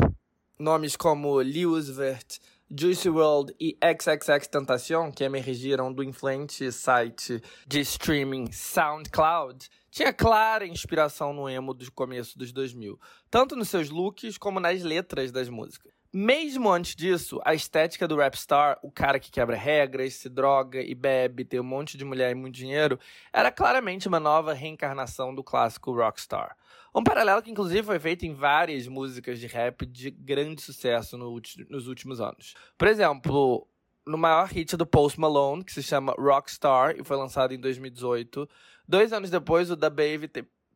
[0.60, 7.80] nomes como Lewis Vert, Juicy WRLD e XXX Tentacion, que emergiram do influente site de
[7.80, 13.00] streaming SoundCloud, tinha clara inspiração no emo do começo dos 2000,
[13.32, 15.97] tanto nos seus looks como nas letras das músicas.
[16.20, 20.96] Mesmo antes disso, a estética do rapstar, o cara que quebra regras, se droga e
[20.96, 23.00] bebe, tem um monte de mulher e muito dinheiro,
[23.32, 26.58] era claramente uma nova reencarnação do clássico rockstar.
[26.96, 31.40] Um paralelo que inclusive foi feito em várias músicas de rap de grande sucesso no
[31.70, 32.56] nos últimos anos.
[32.76, 33.68] Por exemplo,
[34.04, 38.50] no maior hit do Post Malone, que se chama Rockstar e foi lançado em 2018,
[38.88, 40.28] dois anos depois o Da Baby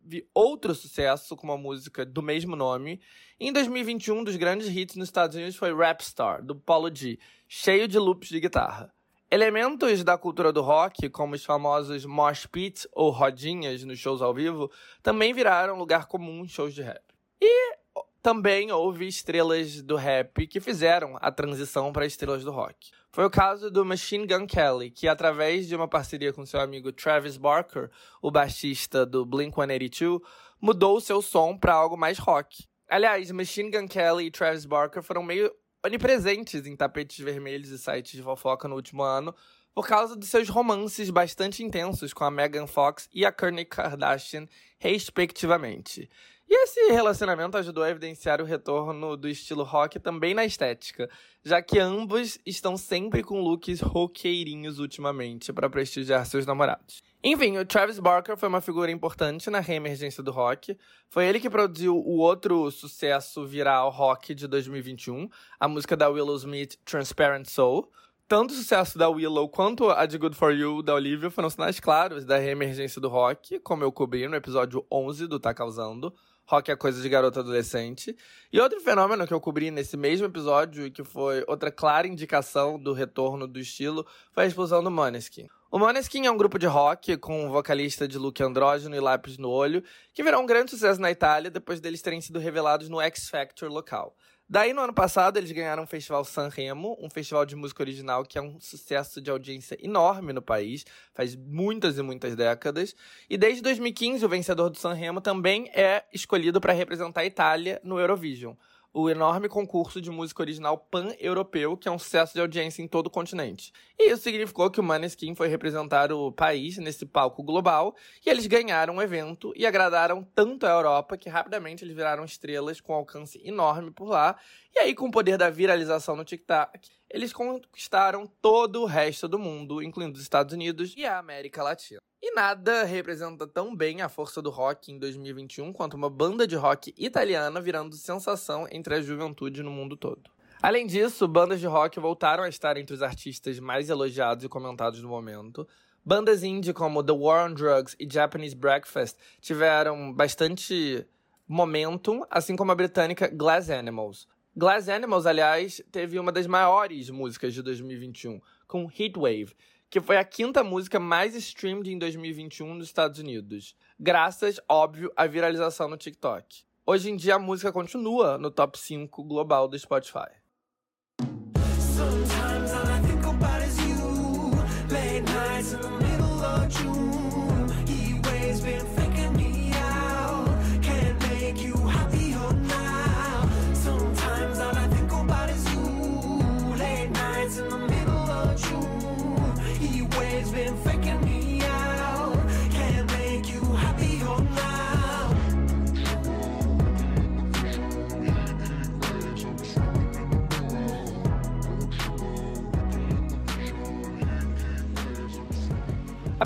[0.02, 3.00] teve outro sucesso com uma música do mesmo nome.
[3.40, 7.88] Em 2021, um dos grandes hits nos Estados Unidos foi Rapstar, do Paulo G, cheio
[7.88, 8.94] de loops de guitarra.
[9.30, 14.34] Elementos da cultura do rock, como os famosos mosh pits ou rodinhas nos shows ao
[14.34, 14.70] vivo,
[15.02, 17.02] também viraram lugar comum em shows de rap.
[17.40, 17.78] E
[18.22, 22.92] também houve estrelas do rap que fizeram a transição para estrelas do rock.
[23.14, 26.94] Foi o caso do Machine Gun Kelly, que através de uma parceria com seu amigo
[26.94, 27.90] Travis Barker,
[28.22, 30.22] o baixista do Blink-182,
[30.62, 32.66] mudou seu som para algo mais rock.
[32.90, 35.52] Aliás, Machine Gun Kelly e Travis Barker foram meio
[35.86, 39.36] onipresentes em tapetes vermelhos e sites de fofoca no último ano,
[39.74, 44.48] por causa dos seus romances bastante intensos com a Megan Fox e a Kourtney Kardashian,
[44.80, 46.10] respectivamente.
[46.54, 51.10] E esse relacionamento ajudou a evidenciar o retorno do estilo rock também na estética,
[51.42, 57.02] já que ambos estão sempre com looks roqueirinhos ultimamente para prestigiar seus namorados.
[57.24, 60.78] Enfim, o Travis Barker foi uma figura importante na reemergência do rock.
[61.08, 66.36] Foi ele que produziu o outro sucesso viral rock de 2021, a música da Willow
[66.36, 67.90] Smith, Transparent Soul.
[68.28, 71.80] Tanto o sucesso da Willow quanto a de Good For You da Olivia foram sinais
[71.80, 76.14] claros da reemergência do rock, como eu cobri no episódio 11 do Tá Causando.
[76.46, 78.16] Rock é coisa de garota adolescente.
[78.52, 82.78] E outro fenômeno que eu cobri nesse mesmo episódio e que foi outra clara indicação
[82.78, 85.48] do retorno do estilo foi a explosão do Måneskin.
[85.72, 89.38] O Måneskin é um grupo de rock com um vocalista de look andrógeno e lápis
[89.38, 89.82] no olho,
[90.14, 93.70] que virou um grande sucesso na Itália depois deles terem sido revelados no X Factor
[93.70, 94.14] local.
[94.54, 98.38] Daí, no ano passado, eles ganharam o Festival Sanremo, um festival de música original que
[98.38, 102.94] é um sucesso de audiência enorme no país, faz muitas e muitas décadas.
[103.30, 107.98] E desde 2015, o vencedor do Sanremo também é escolhido para representar a Itália no
[107.98, 108.54] Eurovision,
[108.94, 113.08] o enorme concurso de música original pan-europeu, que é um sucesso de audiência em todo
[113.08, 113.72] o continente.
[113.98, 117.96] E isso significou que o Maneskin foi representar o país nesse palco global,
[118.26, 122.82] e eles ganharam o evento e agradaram tanto a Europa que rapidamente eles viraram estrelas
[122.82, 124.38] com alcance enorme por lá.
[124.76, 129.38] E aí, com o poder da viralização no TikTok, eles conquistaram todo o resto do
[129.38, 132.00] mundo, incluindo os Estados Unidos e a América Latina.
[132.22, 136.56] E nada representa tão bem a força do rock em 2021 quanto uma banda de
[136.56, 140.30] rock italiana virando sensação entre a juventude no mundo todo.
[140.62, 145.02] Além disso, bandas de rock voltaram a estar entre os artistas mais elogiados e comentados
[145.02, 145.68] do momento.
[146.06, 151.06] Bandas indie como The War on Drugs e Japanese Breakfast tiveram bastante
[151.48, 154.28] momentum, assim como a britânica Glass Animals.
[154.54, 159.56] Glass Animals, aliás, teve uma das maiores músicas de 2021, com Heatwave,
[159.90, 165.26] que foi a quinta música mais streamed em 2021 nos Estados Unidos, graças, óbvio, à
[165.26, 166.66] viralização no TikTok.
[166.86, 170.41] Hoje em dia a música continua no top 5 global do Spotify.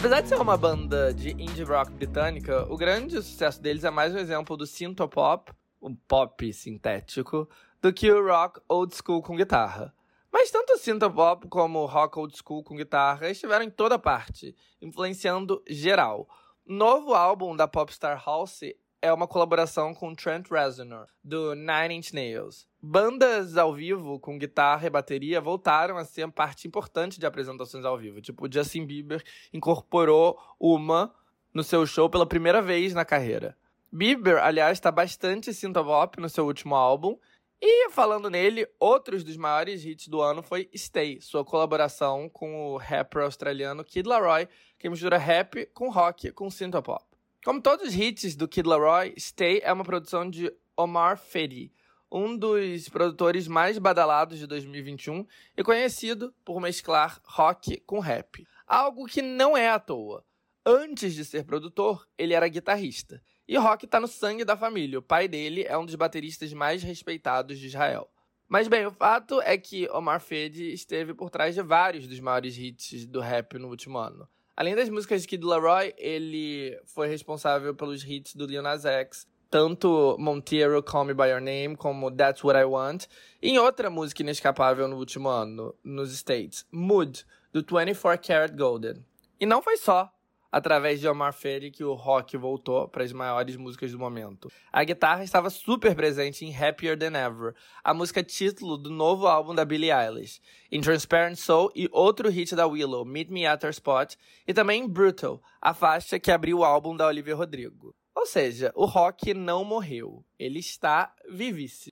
[0.05, 4.13] Apesar de ser uma banda de indie rock britânica, o grande sucesso deles é mais
[4.13, 5.51] um exemplo do synthpop,
[5.81, 7.49] um pop sintético,
[7.81, 9.91] do que o rock old school com guitarra.
[10.31, 14.55] Mas tanto o synthpop como o rock old school com guitarra estiveram em toda parte,
[14.79, 16.29] influenciando geral.
[16.67, 22.11] O novo álbum da popstar Halsey é uma colaboração com Trent Reznor, do Nine Inch
[22.11, 22.67] Nails.
[22.81, 27.99] Bandas ao vivo com guitarra e bateria voltaram a ser parte importante de apresentações ao
[27.99, 28.19] vivo.
[28.19, 29.23] Tipo, o Justin Bieber
[29.53, 31.13] incorporou uma
[31.53, 33.55] no seu show pela primeira vez na carreira.
[33.91, 37.15] Bieber, aliás, está bastante synthpop no seu último álbum.
[37.61, 42.77] E falando nele, outros dos maiores hits do ano foi Stay, sua colaboração com o
[42.77, 44.47] rapper australiano Kid Laroi,
[44.79, 47.14] que mistura rap com rock com synthpop.
[47.45, 51.71] Como todos os hits do Kid Laroi, Stay é uma produção de Omar Fedi,
[52.11, 55.23] um dos produtores mais badalados de 2021
[55.55, 58.47] e conhecido por mesclar rock com rap.
[58.65, 60.25] Algo que não é à toa.
[60.65, 63.21] Antes de ser produtor, ele era guitarrista.
[63.47, 64.97] E rock tá no sangue da família.
[64.97, 68.09] O pai dele é um dos bateristas mais respeitados de Israel.
[68.47, 72.57] Mas bem, o fato é que Omar Fedi esteve por trás de vários dos maiores
[72.57, 74.27] hits do rap no último ano.
[74.57, 79.27] Além das músicas de Kid Laroi, ele foi responsável pelos hits do Lil Nas X,
[79.49, 83.05] tanto Monteiro, Call Me By Your Name, como That's What I Want,
[83.41, 89.05] e em outra música inescapável no último ano, nos States, Mood, do 24 Karat Golden.
[89.39, 90.09] E não foi só
[90.55, 94.49] através de Omar Ferry que o rock voltou para as maiores músicas do momento.
[94.71, 97.53] A guitarra estava super presente em Happier Than Ever,
[97.83, 100.39] a música título do novo álbum da Billie Eilish,
[100.71, 104.15] em Transparent Soul e outro hit da Willow, Meet Me At Her Spot,
[104.47, 107.93] e também em Brutal, a faixa que abriu o álbum da Olivia Rodrigo.
[108.15, 111.91] Ou seja, o rock não morreu, ele está vivíssimo.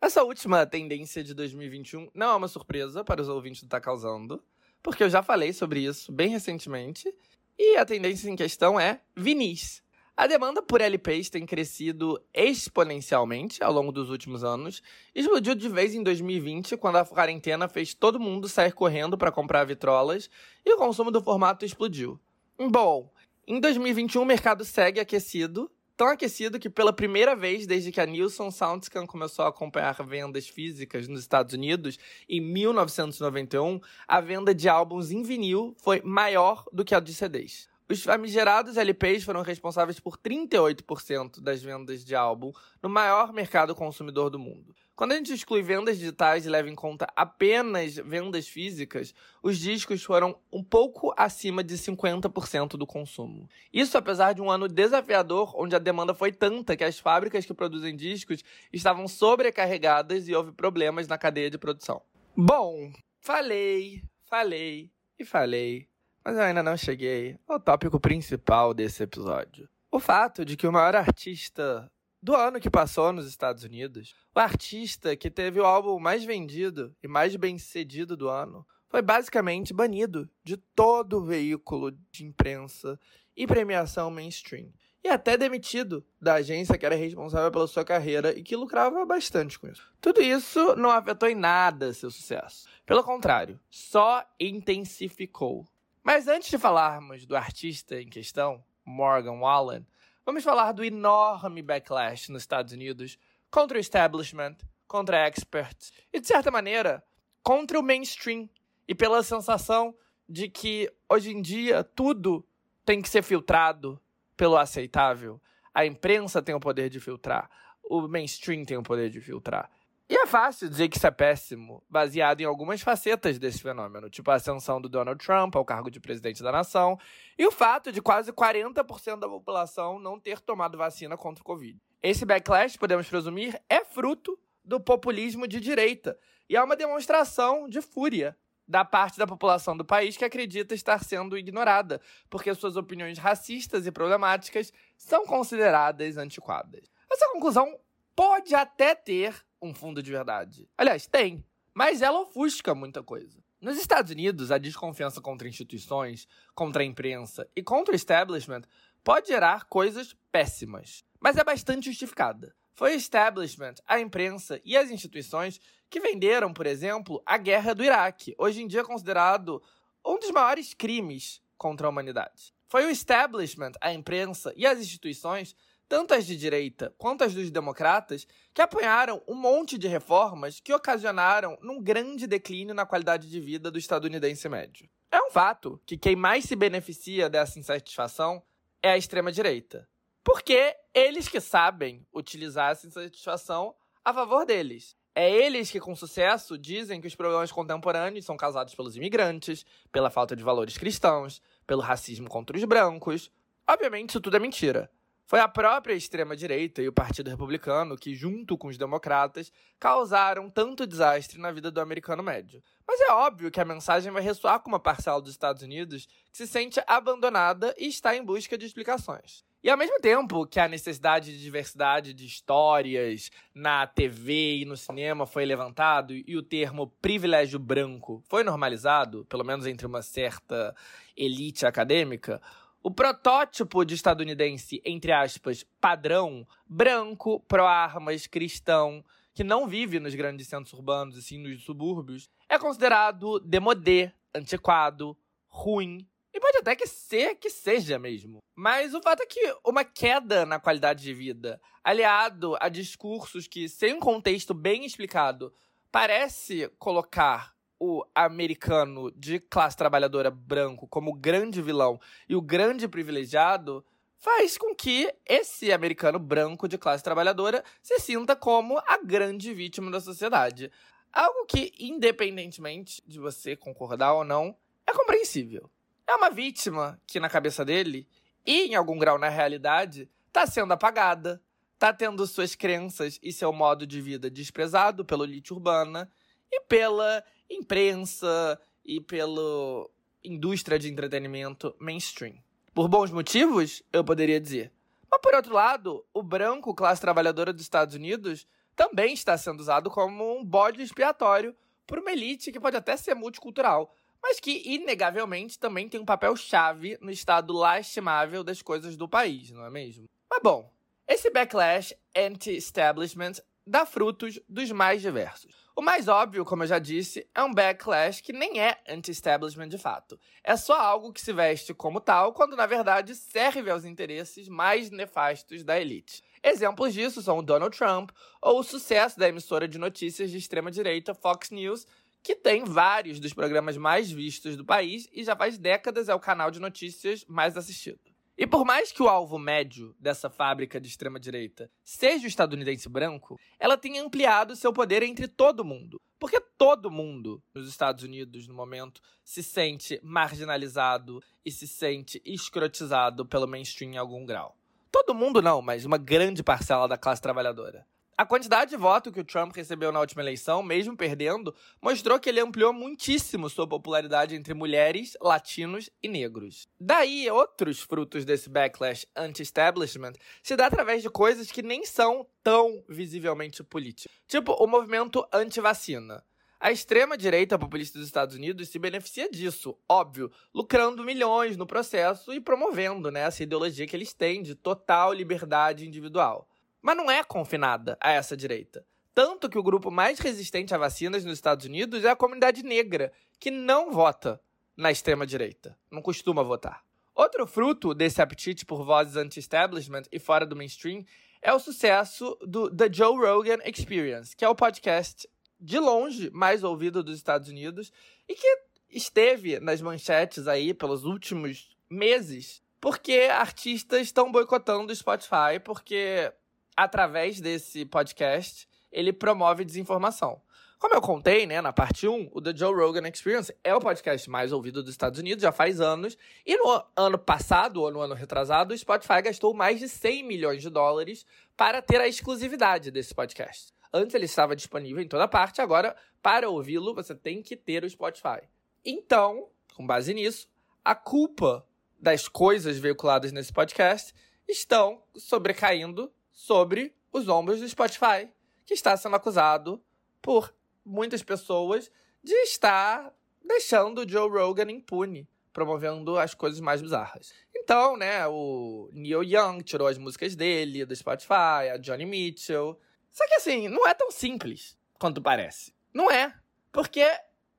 [0.00, 4.40] Essa última tendência de 2021 não é uma surpresa para os ouvintes do Tá Causando,
[4.84, 7.12] porque eu já falei sobre isso bem recentemente,
[7.58, 9.82] e a tendência em questão é vinis.
[10.16, 14.80] A demanda por LPs tem crescido exponencialmente ao longo dos últimos anos.
[15.12, 19.64] Explodiu de vez em 2020, quando a quarentena fez todo mundo sair correndo para comprar
[19.64, 20.30] vitrolas
[20.64, 22.20] e o consumo do formato explodiu.
[22.56, 23.10] Bom,
[23.46, 28.06] em 2021 o mercado segue aquecido, tão aquecido que pela primeira vez desde que a
[28.06, 31.98] Nielsen Soundscan começou a acompanhar vendas físicas nos Estados Unidos,
[32.28, 37.68] em 1991, a venda de álbuns em vinil foi maior do que a de CDs.
[37.88, 42.50] Os famigerados LPs foram responsáveis por 38% das vendas de álbum
[42.82, 44.74] no maior mercado consumidor do mundo.
[44.96, 49.12] Quando a gente exclui vendas digitais e leva em conta apenas vendas físicas,
[49.42, 53.48] os discos foram um pouco acima de 50% do consumo.
[53.72, 57.52] Isso apesar de um ano desafiador, onde a demanda foi tanta que as fábricas que
[57.52, 62.00] produzem discos estavam sobrecarregadas e houve problemas na cadeia de produção.
[62.36, 65.88] Bom, falei, falei e falei,
[66.24, 69.68] mas eu ainda não cheguei ao tópico principal desse episódio.
[69.90, 71.90] O fato de que o maior artista
[72.24, 76.96] do ano que passou nos Estados Unidos, o artista que teve o álbum mais vendido
[77.02, 82.98] e mais bem sucedido do ano, foi basicamente banido de todo o veículo de imprensa
[83.36, 84.72] e premiação mainstream.
[85.04, 89.58] E até demitido da agência que era responsável pela sua carreira e que lucrava bastante
[89.58, 89.86] com isso.
[90.00, 92.66] Tudo isso não afetou em nada seu sucesso.
[92.86, 95.68] Pelo contrário, só intensificou.
[96.02, 99.86] Mas antes de falarmos do artista em questão, Morgan Wallen,
[100.24, 103.18] vamos falar do enorme backlash nos Estados Unidos
[103.50, 104.56] contra o establishment,
[104.86, 107.04] contra experts e, de certa maneira,
[107.42, 108.48] contra o mainstream.
[108.86, 109.94] E pela sensação
[110.28, 112.46] de que hoje em dia tudo
[112.84, 114.00] tem que ser filtrado
[114.36, 115.40] pelo aceitável.
[115.72, 117.50] A imprensa tem o poder de filtrar,
[117.82, 119.70] o mainstream tem o poder de filtrar.
[120.06, 124.30] E é fácil dizer que isso é péssimo, baseado em algumas facetas desse fenômeno, tipo
[124.30, 126.98] a ascensão do Donald Trump ao cargo de presidente da nação
[127.38, 131.80] e o fato de quase 40% da população não ter tomado vacina contra o Covid.
[132.02, 136.18] Esse backlash, podemos presumir, é fruto do populismo de direita
[136.50, 138.36] e é uma demonstração de fúria
[138.68, 141.98] da parte da população do país que acredita estar sendo ignorada,
[142.28, 146.90] porque suas opiniões racistas e problemáticas são consideradas antiquadas.
[147.10, 147.78] Essa conclusão
[148.14, 150.68] pode até ter um fundo de verdade.
[150.76, 153.42] Aliás, tem, mas ela ofusca muita coisa.
[153.60, 158.62] Nos Estados Unidos, a desconfiança contra instituições, contra a imprensa e contra o establishment
[159.02, 162.54] pode gerar coisas péssimas, mas é bastante justificada.
[162.74, 167.84] Foi o establishment, a imprensa e as instituições que venderam, por exemplo, a guerra do
[167.84, 169.62] Iraque, hoje em dia considerado
[170.04, 172.52] um dos maiores crimes contra a humanidade.
[172.68, 175.54] Foi o establishment, a imprensa e as instituições,
[175.94, 180.74] tanto as de direita quanto as dos democratas, que apoiaram um monte de reformas que
[180.74, 184.90] ocasionaram num grande declínio na qualidade de vida do estadunidense médio.
[185.08, 188.42] É um fato que quem mais se beneficia dessa insatisfação
[188.82, 189.88] é a extrema-direita.
[190.24, 193.72] Porque eles que sabem utilizar essa insatisfação
[194.04, 194.96] a favor deles.
[195.14, 200.10] É eles que, com sucesso, dizem que os problemas contemporâneos são causados pelos imigrantes, pela
[200.10, 203.30] falta de valores cristãos, pelo racismo contra os brancos.
[203.64, 204.90] Obviamente, isso tudo é mentira.
[205.26, 210.86] Foi a própria extrema-direita e o Partido Republicano que, junto com os democratas, causaram tanto
[210.86, 212.62] desastre na vida do americano médio.
[212.86, 216.36] Mas é óbvio que a mensagem vai ressoar com uma parcela dos Estados Unidos que
[216.36, 219.42] se sente abandonada e está em busca de explicações.
[219.64, 224.76] E ao mesmo tempo que a necessidade de diversidade de histórias na TV e no
[224.76, 230.76] cinema foi levantado e o termo privilégio branco foi normalizado, pelo menos entre uma certa
[231.16, 232.42] elite acadêmica,
[232.84, 239.02] o protótipo de estadunidense, entre aspas, padrão, branco, pró-armas, cristão,
[239.32, 245.16] que não vive nos grandes centros urbanos e sim nos subúrbios, é considerado demodé, antiquado,
[245.48, 246.06] ruim.
[246.30, 248.40] E pode até que ser que seja mesmo.
[248.54, 253.66] Mas o fato é que uma queda na qualidade de vida, aliado a discursos que,
[253.66, 255.54] sem um contexto bem explicado,
[255.90, 262.88] parece colocar o americano de classe trabalhadora branco como o grande vilão e o grande
[262.88, 263.84] privilegiado,
[264.18, 269.90] faz com que esse americano branco de classe trabalhadora se sinta como a grande vítima
[269.90, 270.70] da sociedade.
[271.12, 274.56] Algo que, independentemente de você concordar ou não,
[274.86, 275.70] é compreensível.
[276.06, 278.08] É uma vítima que, na cabeça dele,
[278.46, 281.42] e em algum grau na realidade, está sendo apagada,
[281.74, 286.10] está tendo suas crenças e seu modo de vida desprezado pela elite urbana
[286.54, 289.88] e pela imprensa e pela
[290.22, 292.36] indústria de entretenimento mainstream.
[292.72, 294.72] Por bons motivos, eu poderia dizer.
[295.10, 299.90] Mas por outro lado, o branco, classe trabalhadora dos Estados Unidos, também está sendo usado
[299.90, 301.54] como um bode expiatório
[301.86, 306.34] por uma elite que pode até ser multicultural, mas que inegavelmente também tem um papel
[306.36, 310.08] chave no estado lastimável das coisas do país, não é mesmo?
[310.30, 310.72] Mas bom,
[311.06, 313.34] esse backlash anti-establishment
[313.66, 315.63] dá frutos dos mais diversos.
[315.76, 319.76] O mais óbvio, como eu já disse, é um backlash que nem é anti-establishment de
[319.76, 320.16] fato.
[320.44, 324.88] É só algo que se veste como tal, quando na verdade serve aos interesses mais
[324.88, 326.22] nefastos da elite.
[326.44, 328.10] Exemplos disso são o Donald Trump
[328.40, 331.88] ou o sucesso da emissora de notícias de extrema-direita Fox News,
[332.22, 336.20] que tem vários dos programas mais vistos do país e já faz décadas é o
[336.20, 338.13] canal de notícias mais assistido.
[338.36, 343.38] E por mais que o alvo médio dessa fábrica de extrema-direita seja o estadunidense branco,
[343.60, 346.00] ela tem ampliado seu poder entre todo mundo.
[346.18, 353.24] Porque todo mundo nos Estados Unidos, no momento, se sente marginalizado e se sente escrotizado
[353.24, 354.56] pelo mainstream em algum grau.
[354.90, 357.86] Todo mundo não, mas uma grande parcela da classe trabalhadora.
[358.16, 362.28] A quantidade de voto que o Trump recebeu na última eleição, mesmo perdendo, mostrou que
[362.28, 366.68] ele ampliou muitíssimo sua popularidade entre mulheres, latinos e negros.
[366.78, 370.12] Daí, outros frutos desse backlash anti-establishment
[370.44, 374.16] se dá através de coisas que nem são tão visivelmente políticas.
[374.28, 376.22] Tipo, o movimento anti-vacina.
[376.60, 382.40] A extrema-direita populista dos Estados Unidos se beneficia disso, óbvio, lucrando milhões no processo e
[382.40, 386.48] promovendo né, essa ideologia que eles têm de total liberdade individual
[386.84, 388.84] mas não é confinada a essa direita.
[389.14, 393.10] Tanto que o grupo mais resistente a vacinas nos Estados Unidos é a comunidade negra,
[393.40, 394.38] que não vota
[394.76, 396.84] na extrema-direita, não costuma votar.
[397.14, 401.06] Outro fruto desse apetite por vozes anti-establishment e fora do mainstream
[401.40, 405.26] é o sucesso do The Joe Rogan Experience, que é o podcast
[405.58, 407.90] de longe mais ouvido dos Estados Unidos
[408.28, 408.58] e que
[408.90, 416.30] esteve nas manchetes aí pelos últimos meses, porque artistas estão boicotando o Spotify, porque
[416.76, 420.40] através desse podcast, ele promove desinformação.
[420.78, 424.28] Como eu contei, né, na parte 1, o The Joe Rogan Experience é o podcast
[424.28, 426.18] mais ouvido dos Estados Unidos, já faz anos.
[426.44, 430.60] E no ano passado, ou no ano retrasado, o Spotify gastou mais de 100 milhões
[430.60, 431.24] de dólares
[431.56, 433.72] para ter a exclusividade desse podcast.
[433.92, 437.88] Antes ele estava disponível em toda parte, agora, para ouvi-lo, você tem que ter o
[437.88, 438.40] Spotify.
[438.84, 440.48] Então, com base nisso,
[440.84, 441.66] a culpa
[441.98, 444.14] das coisas veiculadas nesse podcast
[444.46, 448.28] estão sobrecaindo sobre os ombros do Spotify,
[448.66, 449.82] que está sendo acusado
[450.20, 450.52] por
[450.84, 451.90] muitas pessoas
[452.22, 457.32] de estar deixando o Joe Rogan impune, promovendo as coisas mais bizarras.
[457.54, 462.78] Então, né, o Neil Young tirou as músicas dele do Spotify, a Johnny Mitchell.
[463.12, 465.72] Só que assim, não é tão simples quanto parece.
[465.92, 466.34] Não é.
[466.72, 467.00] Porque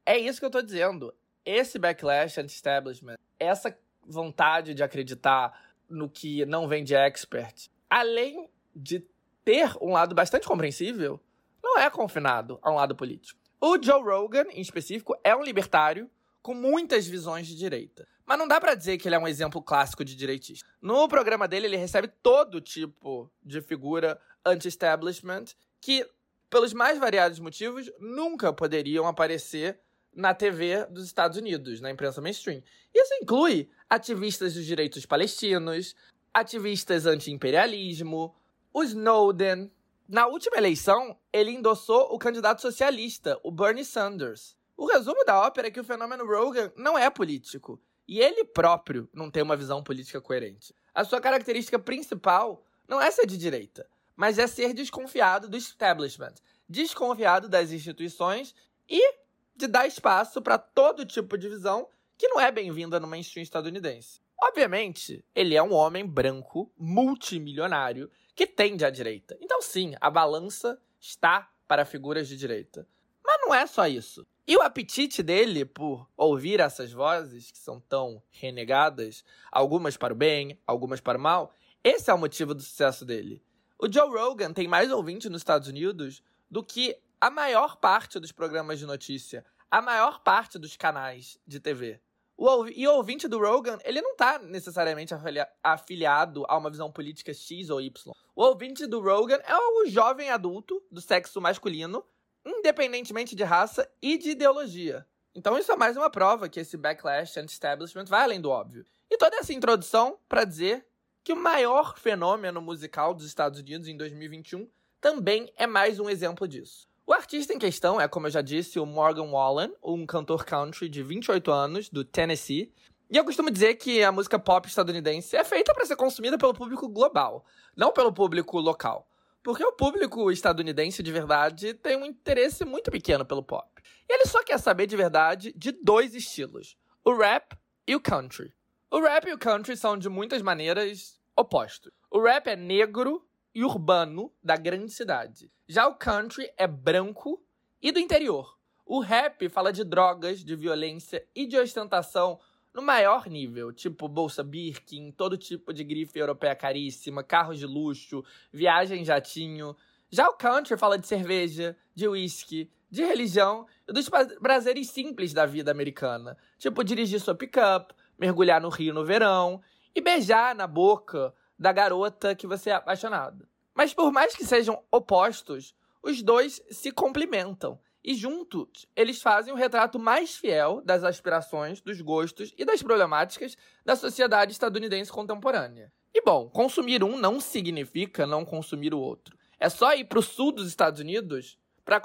[0.05, 1.13] é isso que eu tô dizendo.
[1.45, 3.75] Esse backlash anti-establishment, essa
[4.05, 9.03] vontade de acreditar no que não vem de expert, além de
[9.43, 11.19] ter um lado bastante compreensível,
[11.63, 13.39] não é confinado a um lado político.
[13.61, 16.09] O Joe Rogan, em específico, é um libertário
[16.41, 18.07] com muitas visões de direita.
[18.25, 20.67] Mas não dá pra dizer que ele é um exemplo clássico de direitista.
[20.81, 25.45] No programa dele, ele recebe todo tipo de figura anti-establishment
[25.79, 26.07] que,
[26.49, 29.79] pelos mais variados motivos, nunca poderiam aparecer
[30.13, 32.63] na TV dos Estados Unidos, na imprensa mainstream.
[32.93, 35.95] Isso inclui ativistas dos direitos palestinos,
[36.33, 38.35] ativistas anti-imperialismo,
[38.75, 39.71] o Snowden.
[40.05, 44.57] Na última eleição, ele endossou o candidato socialista, o Bernie Sanders.
[44.75, 47.81] O resumo da ópera é que o fenômeno Rogan não é político.
[48.05, 50.75] E ele próprio não tem uma visão política coerente.
[50.93, 56.33] A sua característica principal não é ser de direita, mas é ser desconfiado do establishment,
[56.67, 58.53] desconfiado das instituições
[58.89, 59.15] e
[59.55, 61.87] de dar espaço para todo tipo de visão
[62.17, 64.19] que não é bem-vinda no mainstream estadunidense.
[64.37, 69.37] Obviamente, ele é um homem branco, multimilionário, que tende à direita.
[69.39, 72.87] Então, sim, a balança está para figuras de direita.
[73.25, 74.27] Mas não é só isso.
[74.47, 80.15] E o apetite dele por ouvir essas vozes, que são tão renegadas, algumas para o
[80.15, 81.51] bem, algumas para o mal,
[81.83, 83.41] esse é o motivo do sucesso dele.
[83.79, 88.31] O Joe Rogan tem mais ouvintes nos Estados Unidos do que a maior parte dos
[88.31, 91.99] programas de notícia, a maior parte dos canais de TV.
[92.37, 96.91] O, e o ouvinte do Rogan, ele não tá necessariamente afilia- afiliado a uma visão
[96.91, 98.13] política X ou Y.
[98.35, 102.05] O ouvinte do Rogan é o jovem adulto do sexo masculino,
[102.45, 105.05] independentemente de raça e de ideologia.
[105.33, 108.85] Então isso é mais uma prova que esse backlash anti-establishment vai além do óbvio.
[109.09, 110.85] E toda essa introdução para dizer
[111.23, 114.69] que o maior fenômeno musical dos Estados Unidos em 2021
[115.01, 116.87] também é mais um exemplo disso.
[117.07, 120.89] O artista em questão é, como eu já disse, o Morgan Wallen, um cantor country
[120.89, 122.73] de 28 anos, do Tennessee.
[123.11, 126.55] E eu costumo dizer que a música pop estadunidense é feita para ser consumida pelo
[126.55, 127.45] público global,
[127.77, 129.07] não pelo público local.
[129.43, 133.69] Porque o público estadunidense de verdade tem um interesse muito pequeno pelo pop.
[134.09, 137.55] E ele só quer saber de verdade de dois estilos: o rap
[137.87, 138.51] e o country.
[138.89, 141.91] O rap e o country são de muitas maneiras opostos.
[142.09, 143.23] O rap é negro
[143.55, 145.49] e urbano da grande cidade.
[145.67, 147.41] Já o country é branco
[147.81, 148.59] e do interior.
[148.85, 152.39] O rap fala de drogas, de violência e de ostentação
[152.73, 158.23] no maior nível, tipo bolsa Birkin, todo tipo de grife europeia caríssima, carros de luxo,
[158.51, 159.75] viagem em jatinho.
[160.11, 165.33] Já o country fala de cerveja, de whisky, de religião e dos pra- prazeres simples
[165.33, 169.61] da vida americana, tipo dirigir sua pick-up, mergulhar no rio no verão
[169.95, 173.47] e beijar na boca da garota que você é apaixonado.
[173.73, 177.79] Mas por mais que sejam opostos, os dois se complementam.
[178.03, 183.57] E juntos, eles fazem o retrato mais fiel das aspirações, dos gostos e das problemáticas
[183.83, 185.91] da sociedade estadunidense contemporânea.
[186.13, 189.35] E bom, consumir um não significa não consumir o outro.
[189.59, 192.01] É só ir pro sul dos Estados Unidos para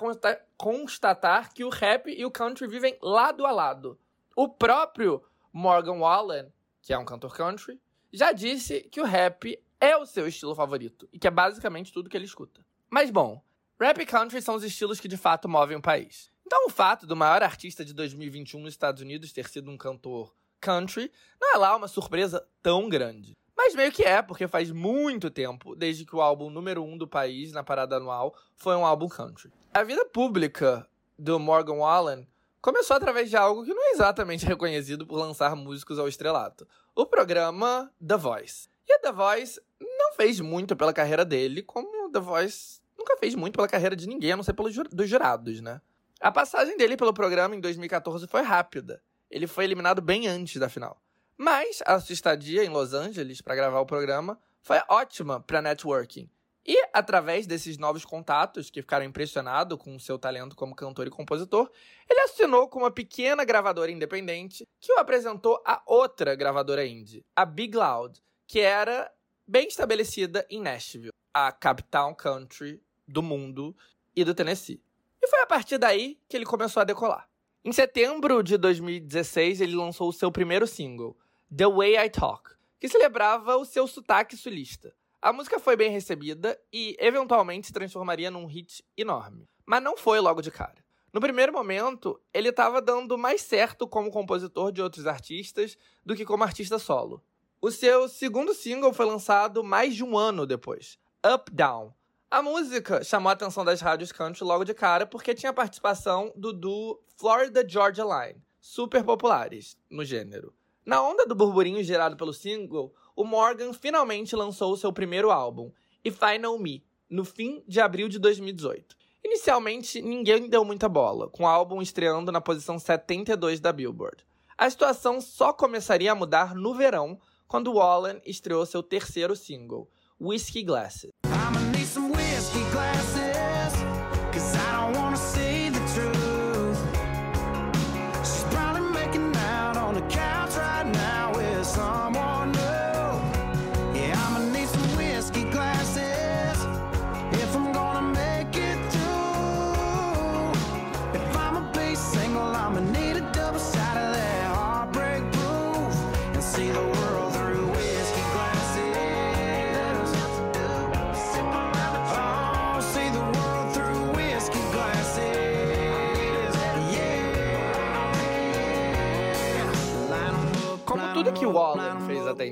[0.57, 3.99] constatar que o rap e o country vivem lado a lado.
[4.35, 5.23] O próprio
[5.53, 7.79] Morgan Wallen, que é um cantor country,
[8.13, 12.09] já disse que o rap é o seu estilo favorito e que é basicamente tudo
[12.09, 12.65] que ele escuta.
[12.89, 13.43] Mas bom,
[13.81, 16.31] rap e country são os estilos que de fato movem o país.
[16.45, 20.35] Então o fato do maior artista de 2021 nos Estados Unidos ter sido um cantor
[20.61, 21.11] country
[21.41, 23.37] não é lá uma surpresa tão grande.
[23.57, 27.07] Mas meio que é, porque faz muito tempo desde que o álbum número um do
[27.07, 29.53] país na parada anual foi um álbum country.
[29.73, 30.89] A vida pública
[31.19, 32.27] do Morgan Wallen
[32.61, 36.67] começou através de algo que não é exatamente reconhecido por lançar músicos ao estrelato:
[37.01, 38.69] o programa The Voice.
[38.87, 43.35] E a The Voice não fez muito pela carreira dele, como The Voice nunca fez
[43.35, 45.81] muito pela carreira de ninguém, a não ser pelos dos jurados, né?
[46.21, 49.03] A passagem dele pelo programa em 2014 foi rápida.
[49.31, 51.01] Ele foi eliminado bem antes da final.
[51.39, 56.29] Mas a sua estadia em Los Angeles para gravar o programa foi ótima para networking.
[56.67, 61.71] E através desses novos contatos, que ficaram impressionados com seu talento como cantor e compositor,
[62.09, 67.47] ele assinou com uma pequena gravadora independente que o apresentou a outra gravadora indie, a
[67.47, 69.11] Big Loud, que era
[69.47, 73.75] bem estabelecida em Nashville, a capital country do mundo
[74.15, 74.83] e do Tennessee.
[75.23, 77.29] E foi a partir daí que ele começou a decolar.
[77.65, 81.17] Em setembro de 2016, ele lançou o seu primeiro single,
[81.55, 84.95] The Way I Talk, que celebrava o seu sotaque sulista.
[85.23, 89.47] A música foi bem recebida e, eventualmente, se transformaria num hit enorme.
[89.67, 90.83] Mas não foi logo de cara.
[91.13, 95.77] No primeiro momento, ele estava dando mais certo como compositor de outros artistas
[96.07, 97.23] do que como artista solo.
[97.61, 101.93] O seu segundo single foi lançado mais de um ano depois, Up Down.
[102.31, 106.33] A música chamou a atenção das rádios country logo de cara porque tinha a participação
[106.35, 110.55] do duo Florida Georgia Line, super populares no gênero.
[110.87, 115.71] Na onda do burburinho gerado pelo single, o Morgan finalmente lançou o seu primeiro álbum,
[116.05, 118.97] If I Know Me, no fim de abril de 2018.
[119.25, 124.25] Inicialmente, ninguém deu muita bola, com o álbum estreando na posição 72 da Billboard.
[124.57, 130.63] A situação só começaria a mudar no verão, quando Wallen estreou seu terceiro single, whiskey
[130.63, 131.11] glasses,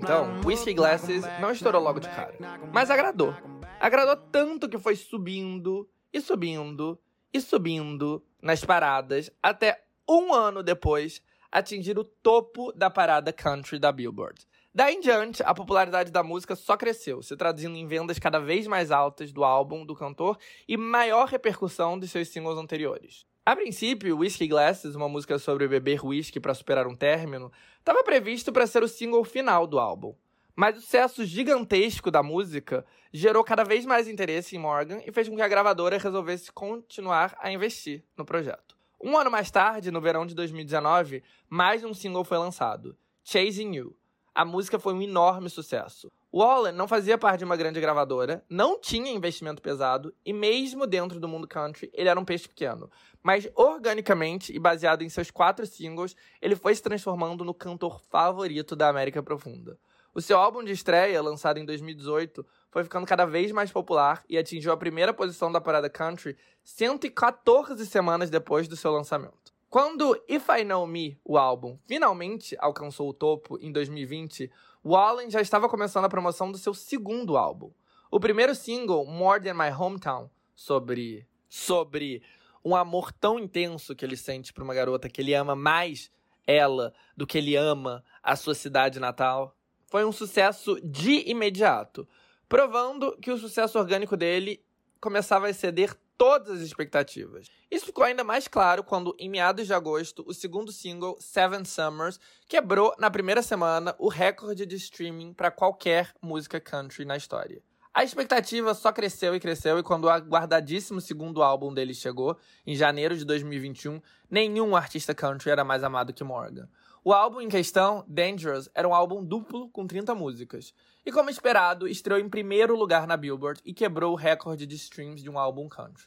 [0.09, 2.35] então, Whiskey Glasses não estourou logo de cara.
[2.73, 3.37] Mas agradou.
[3.79, 6.99] Agradou tanto que foi subindo e subindo
[7.31, 11.21] e subindo nas paradas até um ano depois
[11.53, 14.47] atingir o topo da parada country da Billboard.
[14.75, 18.67] Daí em diante, a popularidade da música só cresceu, se traduzindo em vendas cada vez
[18.67, 23.27] mais altas do álbum do cantor e maior repercussão de seus singles anteriores.
[23.45, 27.51] A princípio, Whiskey Glasses, uma música sobre beber whisky para superar um término,
[27.81, 30.15] estava previsto para ser o single final do álbum.
[30.55, 35.29] Mas o sucesso gigantesco da música gerou cada vez mais interesse em Morgan e fez
[35.29, 38.77] com que a gravadora resolvesse continuar a investir no projeto.
[39.01, 43.97] Um ano mais tarde, no verão de 2019, mais um single foi lançado, Chasing You.
[44.35, 46.11] A música foi um enorme sucesso.
[46.33, 51.19] Wallen não fazia parte de uma grande gravadora, não tinha investimento pesado e mesmo dentro
[51.19, 52.91] do mundo country, ele era um peixe pequeno.
[53.23, 58.77] Mas organicamente e baseado em seus quatro singles, ele foi se transformando no cantor favorito
[58.77, 59.79] da América Profunda.
[60.15, 64.37] O seu álbum de estreia, lançado em 2018, foi ficando cada vez mais popular e
[64.37, 69.48] atingiu a primeira posição da parada country 114 semanas depois do seu lançamento.
[69.71, 74.51] Quando If I Know Me, o álbum, finalmente alcançou o topo em 2020,
[74.83, 77.71] Wallen já estava começando a promoção do seu segundo álbum.
[78.11, 82.23] O primeiro single, More Than My Hometown, sobre sobre
[82.65, 86.11] um amor tão intenso que ele sente por uma garota que ele ama mais
[86.47, 89.55] ela do que ele ama a sua cidade natal,
[89.87, 92.09] foi um sucesso de imediato,
[92.49, 94.65] provando que o sucesso orgânico dele
[94.99, 97.47] começava a exceder todas as expectativas.
[97.71, 102.19] Isso ficou ainda mais claro quando, em meados de agosto, o segundo single, Seven Summers,
[102.49, 107.63] quebrou na primeira semana o recorde de streaming para qualquer música country na história.
[107.95, 112.37] A expectativa só cresceu e cresceu, e quando o aguardadíssimo segundo álbum dele chegou,
[112.67, 114.01] em janeiro de 2021,
[114.31, 116.69] nenhum artista country era mais amado que Morgan.
[117.09, 120.75] O álbum em questão, Dangerous, era um álbum duplo com 30 músicas.
[121.07, 125.23] E como esperado, estreou em primeiro lugar na Billboard e quebrou o recorde de streams
[125.23, 126.05] de um álbum country.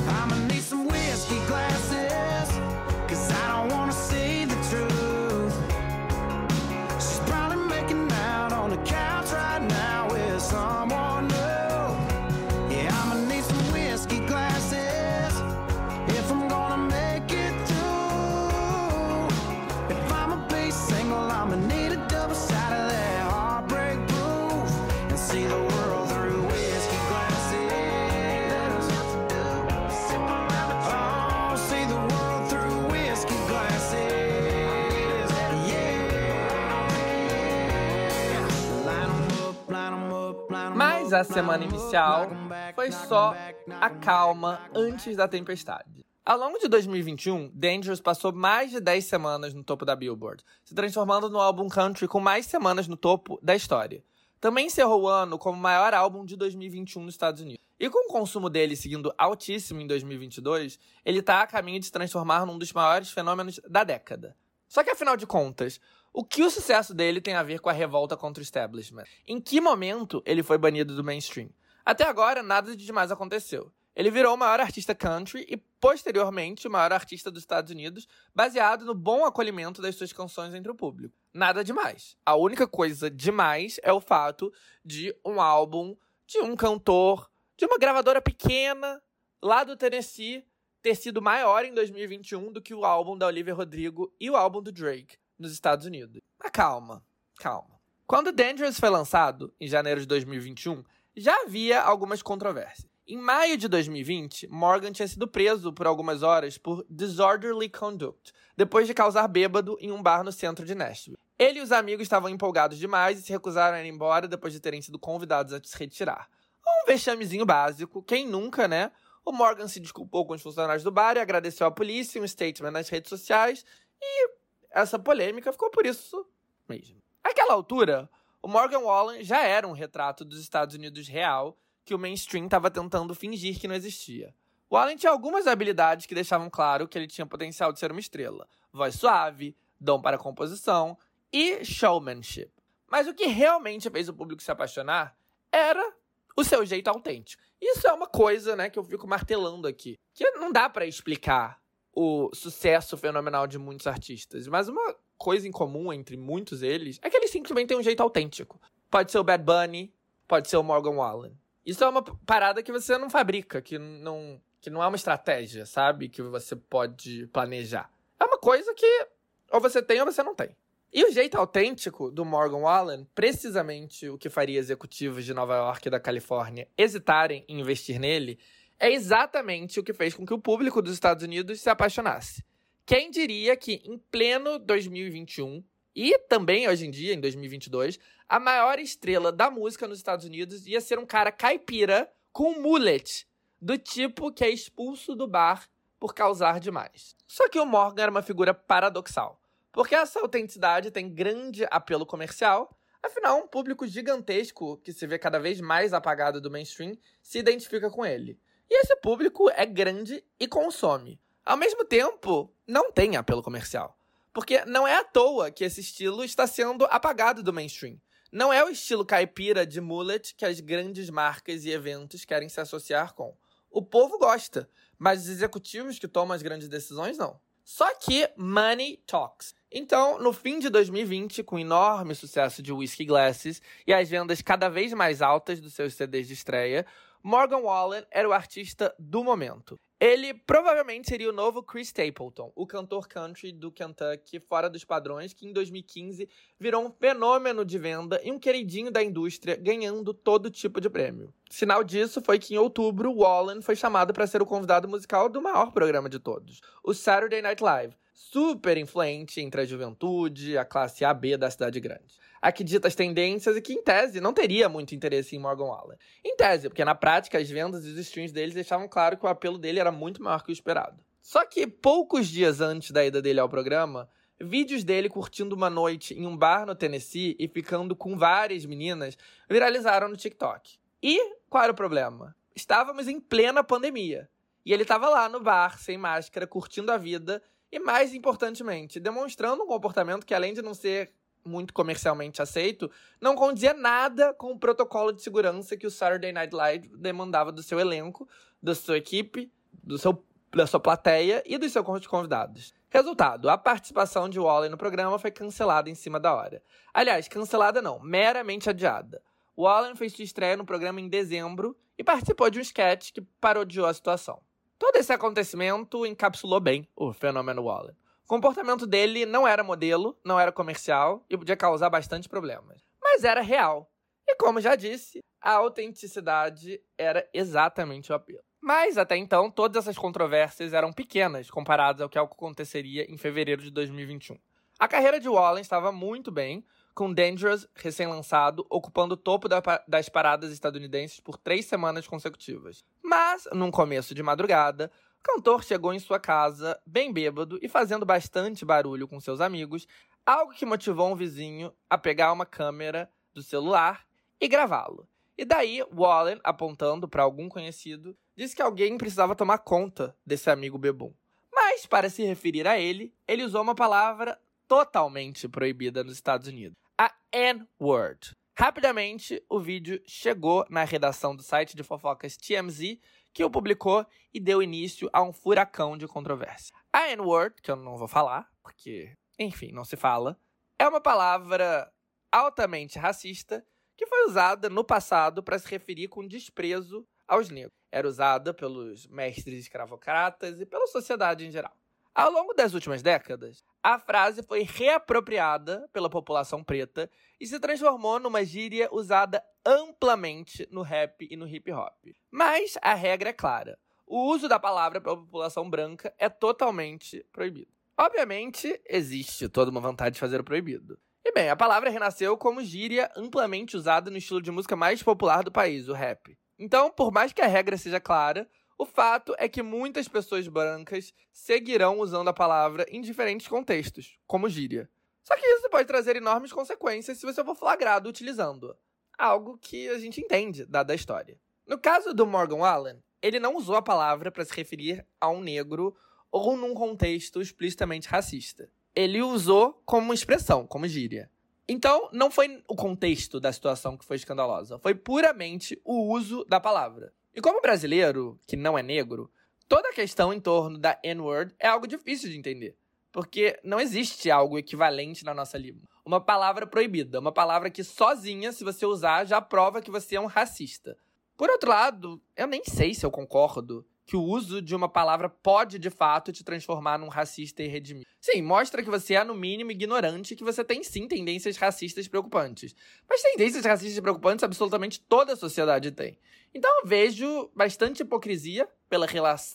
[41.12, 42.30] Mas a semana inicial
[42.74, 43.36] foi só
[43.82, 46.06] a calma antes da tempestade.
[46.26, 50.74] Ao longo de 2021, Dangerous passou mais de 10 semanas no topo da Billboard, se
[50.74, 54.02] transformando no álbum country com mais semanas no topo da história.
[54.40, 57.62] Também encerrou o ano como o maior álbum de 2021 nos Estados Unidos.
[57.78, 61.92] E com o consumo dele seguindo altíssimo em 2022, ele está a caminho de se
[61.92, 64.34] transformar num dos maiores fenômenos da década.
[64.66, 65.82] Só que afinal de contas,
[66.14, 69.06] o que o sucesso dele tem a ver com a revolta contra o establishment?
[69.26, 71.50] Em que momento ele foi banido do mainstream?
[71.86, 73.72] Até agora, nada de demais aconteceu.
[73.96, 78.86] Ele virou o maior artista country e, posteriormente, o maior artista dos Estados Unidos, baseado
[78.86, 81.16] no bom acolhimento das suas canções entre o público.
[81.34, 82.18] Nada demais.
[82.26, 84.52] A única coisa demais é o fato
[84.84, 85.96] de um álbum
[86.28, 89.02] de um cantor de uma gravadora pequena
[89.42, 90.46] lá do Tennessee
[90.82, 94.62] ter sido maior em 2021 do que o álbum da Olivia Rodrigo e o álbum
[94.62, 96.22] do Drake nos Estados Unidos.
[96.40, 97.04] Mas calma,
[97.38, 97.80] calma.
[98.08, 100.84] Quando Dangerous foi lançado, em janeiro de 2021,
[101.16, 102.90] já havia algumas controvérsias.
[103.08, 108.88] Em maio de 2020, Morgan tinha sido preso por algumas horas por disorderly conduct, depois
[108.88, 111.18] de causar bêbado em um bar no centro de Nashville.
[111.38, 114.60] Ele e os amigos estavam empolgados demais e se recusaram a ir embora depois de
[114.60, 116.30] terem sido convidados a se retirar.
[116.66, 118.92] Um vexamezinho básico, quem nunca, né?
[119.26, 122.72] O Morgan se desculpou com os funcionários do bar e agradeceu à polícia um statement
[122.72, 123.66] nas redes sociais
[124.02, 124.30] e
[124.72, 126.26] essa polêmica ficou por isso
[126.68, 127.02] mesmo.
[127.24, 128.10] Naquela altura,
[128.42, 132.72] o Morgan Wallen já era um retrato dos Estados Unidos real que o mainstream estava
[132.72, 134.34] tentando fingir que não existia.
[134.72, 138.48] Wallen tinha algumas habilidades que deixavam claro que ele tinha potencial de ser uma estrela:
[138.72, 140.98] voz suave, dom para composição
[141.32, 142.52] e showmanship.
[142.90, 145.16] Mas o que realmente fez o público se apaixonar
[145.52, 145.94] era
[146.36, 147.44] o seu jeito autêntico.
[147.60, 151.61] Isso é uma coisa, né, que eu fico martelando aqui, que não dá para explicar
[151.94, 157.10] o sucesso fenomenal de muitos artistas, mas uma coisa em comum entre muitos deles é
[157.10, 158.60] que eles simplesmente têm um jeito autêntico.
[158.90, 159.94] Pode ser o Bad Bunny,
[160.28, 161.38] pode ser o Morgan Wallen.
[161.66, 165.66] Isso é uma parada que você não fabrica, que não, que não é uma estratégia,
[165.66, 166.10] sabe?
[166.10, 167.92] Que você pode planejar.
[168.20, 169.08] É uma coisa que
[169.52, 170.56] ou você tem ou você não tem.
[170.94, 175.88] E o jeito autêntico do Morgan Wallen, precisamente o que faria executivos de Nova York
[175.88, 178.38] e da Califórnia hesitarem em investir nele,
[178.82, 182.44] é exatamente o que fez com que o público dos Estados Unidos se apaixonasse.
[182.84, 185.64] Quem diria que, em pleno 2021,
[185.96, 190.66] e também hoje em dia, em 2022, a maior estrela da música nos Estados Unidos
[190.66, 193.28] ia ser um cara caipira com um mullet,
[193.62, 197.16] do tipo que é expulso do bar por causar demais.
[197.28, 199.40] Só que o Morgan era uma figura paradoxal,
[199.72, 205.38] porque essa autenticidade tem grande apelo comercial, afinal, um público gigantesco que se vê cada
[205.38, 208.40] vez mais apagado do mainstream se identifica com ele.
[208.72, 211.20] E esse público é grande e consome.
[211.46, 214.00] Ao mesmo tempo, não tem apelo comercial.
[214.32, 218.00] Porque não é à toa que esse estilo está sendo apagado do mainstream.
[218.32, 222.62] Não é o estilo caipira de mullet que as grandes marcas e eventos querem se
[222.62, 223.36] associar com.
[223.70, 227.38] O povo gosta, mas os executivos que tomam as grandes decisões não.
[227.66, 229.54] Só que money talks.
[229.70, 234.42] Então, no fim de 2020, com o enorme sucesso de Whiskey Glasses e as vendas
[234.42, 236.86] cada vez mais altas dos seus CDs de estreia,
[237.24, 239.80] Morgan Wallen era o artista do momento.
[240.00, 245.32] Ele provavelmente seria o novo Chris Stapleton, o cantor country do Kentucky fora dos padrões,
[245.32, 246.28] que em 2015
[246.60, 251.32] virou um fenômeno de venda e um queridinho da indústria, ganhando todo tipo de prêmio.
[251.52, 255.40] Sinal disso foi que em outubro, Wallen foi chamado para ser o convidado musical do
[255.40, 257.96] maior programa de todos, o Saturday Night Live.
[258.30, 262.20] Super influente entre a juventude, a classe AB da cidade grande.
[262.40, 265.66] A que dita as tendências e que, em tese, não teria muito interesse em Morgan
[265.66, 265.98] Wallen.
[266.24, 269.30] Em tese, porque na prática as vendas e os streams deles deixavam claro que o
[269.30, 271.04] apelo dele era muito maior que o esperado.
[271.20, 274.08] Só que poucos dias antes da ida dele ao programa,
[274.40, 279.18] vídeos dele curtindo uma noite em um bar no Tennessee e ficando com várias meninas
[279.50, 280.80] viralizaram no TikTok.
[281.02, 281.20] E
[281.50, 282.36] qual era o problema?
[282.56, 284.30] Estávamos em plena pandemia.
[284.66, 287.42] E ele estava lá no bar, sem máscara, curtindo a vida
[287.72, 291.12] e, mais importantemente, demonstrando um comportamento que, além de não ser
[291.44, 292.90] muito comercialmente aceito,
[293.20, 297.64] não condizia nada com o protocolo de segurança que o Saturday Night Live demandava do
[297.64, 298.28] seu elenco,
[298.62, 299.52] da sua equipe,
[299.84, 302.74] do seu, da sua plateia e dos seus convidados.
[302.90, 306.62] Resultado, a participação de Wallen no programa foi cancelada em cima da hora.
[306.94, 309.22] Aliás, cancelada não, meramente adiada.
[309.58, 313.86] Wallen fez sua estreia no programa em dezembro e participou de um sketch que parodiou
[313.86, 314.42] a situação.
[314.82, 317.96] Todo esse acontecimento encapsulou bem o fenômeno Wallen.
[318.26, 322.82] O comportamento dele não era modelo, não era comercial e podia causar bastante problemas.
[323.00, 323.92] Mas era real.
[324.28, 328.42] E como já disse, a autenticidade era exatamente o apelo.
[328.60, 333.70] Mas até então, todas essas controvérsias eram pequenas comparadas ao que aconteceria em fevereiro de
[333.70, 334.36] 2021.
[334.80, 340.10] A carreira de Wallen estava muito bem, com Dangerous, recém-lançado, ocupando o topo da das
[340.10, 342.84] paradas estadunidenses por três semanas consecutivas.
[343.04, 348.06] Mas, num começo de madrugada, o cantor chegou em sua casa, bem bêbado e fazendo
[348.06, 349.88] bastante barulho com seus amigos,
[350.26, 354.06] algo que motivou um vizinho a pegar uma câmera do celular
[354.40, 355.08] e gravá-lo.
[355.38, 360.78] E daí, Wallen, apontando para algum conhecido, disse que alguém precisava tomar conta desse amigo
[360.78, 361.14] bebum.
[361.54, 366.78] Mas, para se referir a ele, ele usou uma palavra totalmente proibida nos Estados Unidos:
[367.02, 368.38] a N-word.
[368.56, 373.00] Rapidamente, o vídeo chegou na redação do site de fofocas TMZ,
[373.34, 376.72] que o publicou e deu início a um furacão de controvérsia.
[376.94, 380.40] A N-word, que eu não vou falar, porque, enfim, não se fala,
[380.78, 381.92] é uma palavra
[382.32, 383.66] altamente racista
[383.98, 387.74] que foi usada no passado para se referir com desprezo aos negros.
[387.92, 391.76] Era usada pelos mestres escravocratas e pela sociedade em geral.
[392.14, 397.10] Ao longo das últimas décadas, a frase foi reapropriada pela população preta
[397.40, 401.94] e se transformou numa gíria usada amplamente no rap e no hip hop.
[402.30, 407.72] Mas a regra é clara: o uso da palavra pela população branca é totalmente proibido.
[407.98, 411.00] Obviamente, existe toda uma vontade de fazer o proibido.
[411.24, 415.44] E bem, a palavra renasceu como gíria amplamente usada no estilo de música mais popular
[415.44, 416.38] do país, o rap.
[416.60, 418.50] Então, por mais que a regra seja clara,
[418.82, 424.50] o fato é que muitas pessoas brancas seguirão usando a palavra em diferentes contextos, como
[424.50, 424.90] gíria.
[425.24, 428.76] Só que isso pode trazer enormes consequências se você for flagrado utilizando-a.
[429.16, 431.40] Algo que a gente entende, dada a história.
[431.68, 435.42] No caso do Morgan Wallen, ele não usou a palavra para se referir a um
[435.42, 435.96] negro
[436.32, 438.68] ou num contexto explicitamente racista.
[438.96, 441.30] Ele usou como expressão, como gíria.
[441.68, 446.60] Então, não foi o contexto da situação que foi escandalosa, foi puramente o uso da
[446.60, 447.14] palavra.
[447.34, 449.32] E como brasileiro, que não é negro,
[449.68, 452.76] toda a questão em torno da N-word é algo difícil de entender.
[453.12, 455.88] Porque não existe algo equivalente na nossa língua.
[456.06, 460.22] Uma palavra proibida, uma palavra que sozinha, se você usar, já prova que você é
[460.22, 460.98] um racista.
[461.38, 465.30] Por outro lado, eu nem sei se eu concordo que o uso de uma palavra
[465.30, 468.08] pode, de fato, te transformar num racista irredimível.
[468.20, 472.08] Sim, mostra que você é, no mínimo, ignorante e que você tem, sim, tendências racistas
[472.08, 472.76] preocupantes.
[473.10, 476.20] Mas tendências racistas preocupantes absolutamente toda a sociedade tem.
[476.54, 479.08] Então eu vejo bastante hipocrisia pela,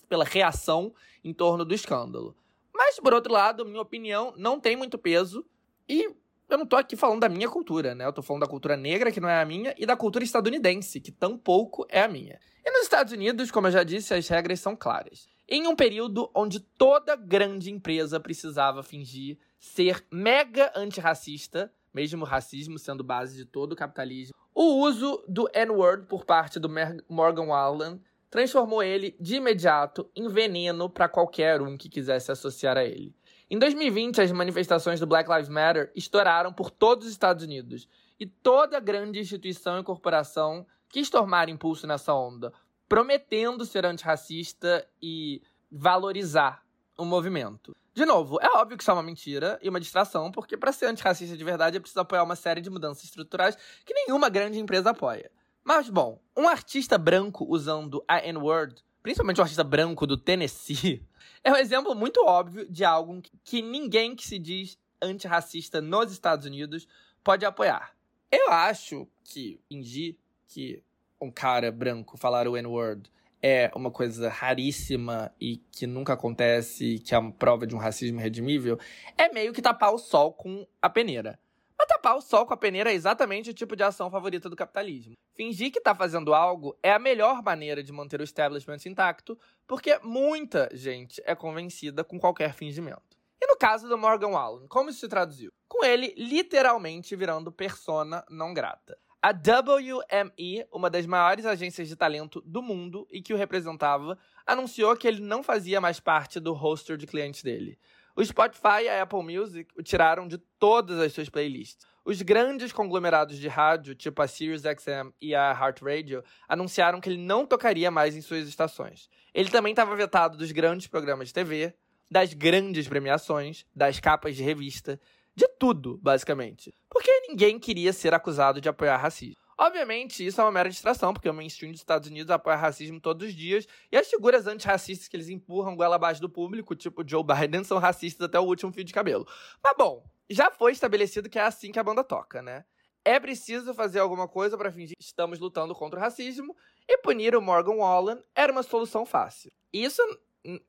[0.08, 2.34] pela reação em torno do escândalo.
[2.74, 5.44] Mas, por outro lado, minha opinião não tem muito peso
[5.88, 6.14] e
[6.48, 8.04] eu não tô aqui falando da minha cultura, né?
[8.04, 11.00] Eu tô falando da cultura negra, que não é a minha, e da cultura estadunidense,
[11.00, 12.38] que tampouco é a minha.
[12.64, 15.26] E nos Estados Unidos, como eu já disse, as regras são claras.
[15.48, 22.78] Em um período onde toda grande empresa precisava fingir ser mega antirracista, mesmo o racismo
[22.78, 26.68] sendo base de todo o capitalismo, o uso do N-word por parte do
[27.08, 28.00] Morgan Wallen
[28.30, 33.15] transformou ele de imediato em veneno para qualquer um que quisesse associar a ele.
[33.48, 38.26] Em 2020, as manifestações do Black Lives Matter estouraram por todos os Estados Unidos e
[38.26, 42.52] toda grande instituição e corporação quis tomar impulso nessa onda,
[42.88, 45.40] prometendo ser antirracista e
[45.70, 46.64] valorizar
[46.98, 47.76] o movimento.
[47.94, 50.86] De novo, é óbvio que isso é uma mentira e uma distração, porque para ser
[50.86, 54.90] antirracista de verdade é preciso apoiar uma série de mudanças estruturais que nenhuma grande empresa
[54.90, 55.30] apoia.
[55.62, 61.06] Mas, bom, um artista branco usando a N-word, principalmente um artista branco do Tennessee,
[61.46, 66.44] é um exemplo muito óbvio de algo que ninguém que se diz antirracista nos Estados
[66.44, 66.88] Unidos
[67.22, 67.94] pode apoiar.
[68.32, 70.16] Eu acho que fingir
[70.48, 70.82] que
[71.20, 73.08] um cara branco falar o N-word
[73.40, 78.18] é uma coisa raríssima e que nunca acontece, que é uma prova de um racismo
[78.18, 78.76] redimível,
[79.16, 81.38] é meio que tapar o sol com a peneira.
[81.86, 85.14] Tapar o sol com a peneira é exatamente o tipo de ação favorita do capitalismo.
[85.34, 89.98] Fingir que tá fazendo algo é a melhor maneira de manter o establishment intacto, porque
[90.02, 93.16] muita gente é convencida com qualquer fingimento.
[93.40, 95.52] E no caso do Morgan Wallen, como isso se traduziu?
[95.68, 98.98] Com ele literalmente virando persona não grata.
[99.22, 104.96] A WME, uma das maiores agências de talento do mundo e que o representava, anunciou
[104.96, 107.78] que ele não fazia mais parte do roster de clientes dele.
[108.16, 111.86] O Spotify e a Apple Music o tiraram de todas as suas playlists.
[112.02, 117.44] Os grandes conglomerados de rádio, tipo a SiriusXM e a iHeartRadio, anunciaram que ele não
[117.44, 119.10] tocaria mais em suas estações.
[119.34, 121.74] Ele também estava vetado dos grandes programas de TV,
[122.10, 124.98] das grandes premiações, das capas de revista,
[125.34, 126.72] de tudo, basicamente.
[126.88, 129.45] Porque ninguém queria ser acusado de apoiar racismo.
[129.58, 133.28] Obviamente, isso é uma mera distração, porque o mainstream dos Estados Unidos apoia racismo todos
[133.28, 137.24] os dias, e as figuras antirracistas que eles empurram goela abaixo do público, tipo Joe
[137.24, 139.26] Biden, são racistas até o último fio de cabelo.
[139.64, 142.66] Mas bom, já foi estabelecido que é assim que a banda toca, né?
[143.02, 146.54] É preciso fazer alguma coisa para fingir que estamos lutando contra o racismo,
[146.86, 149.50] e punir o Morgan Wallen era uma solução fácil.
[149.72, 150.02] Isso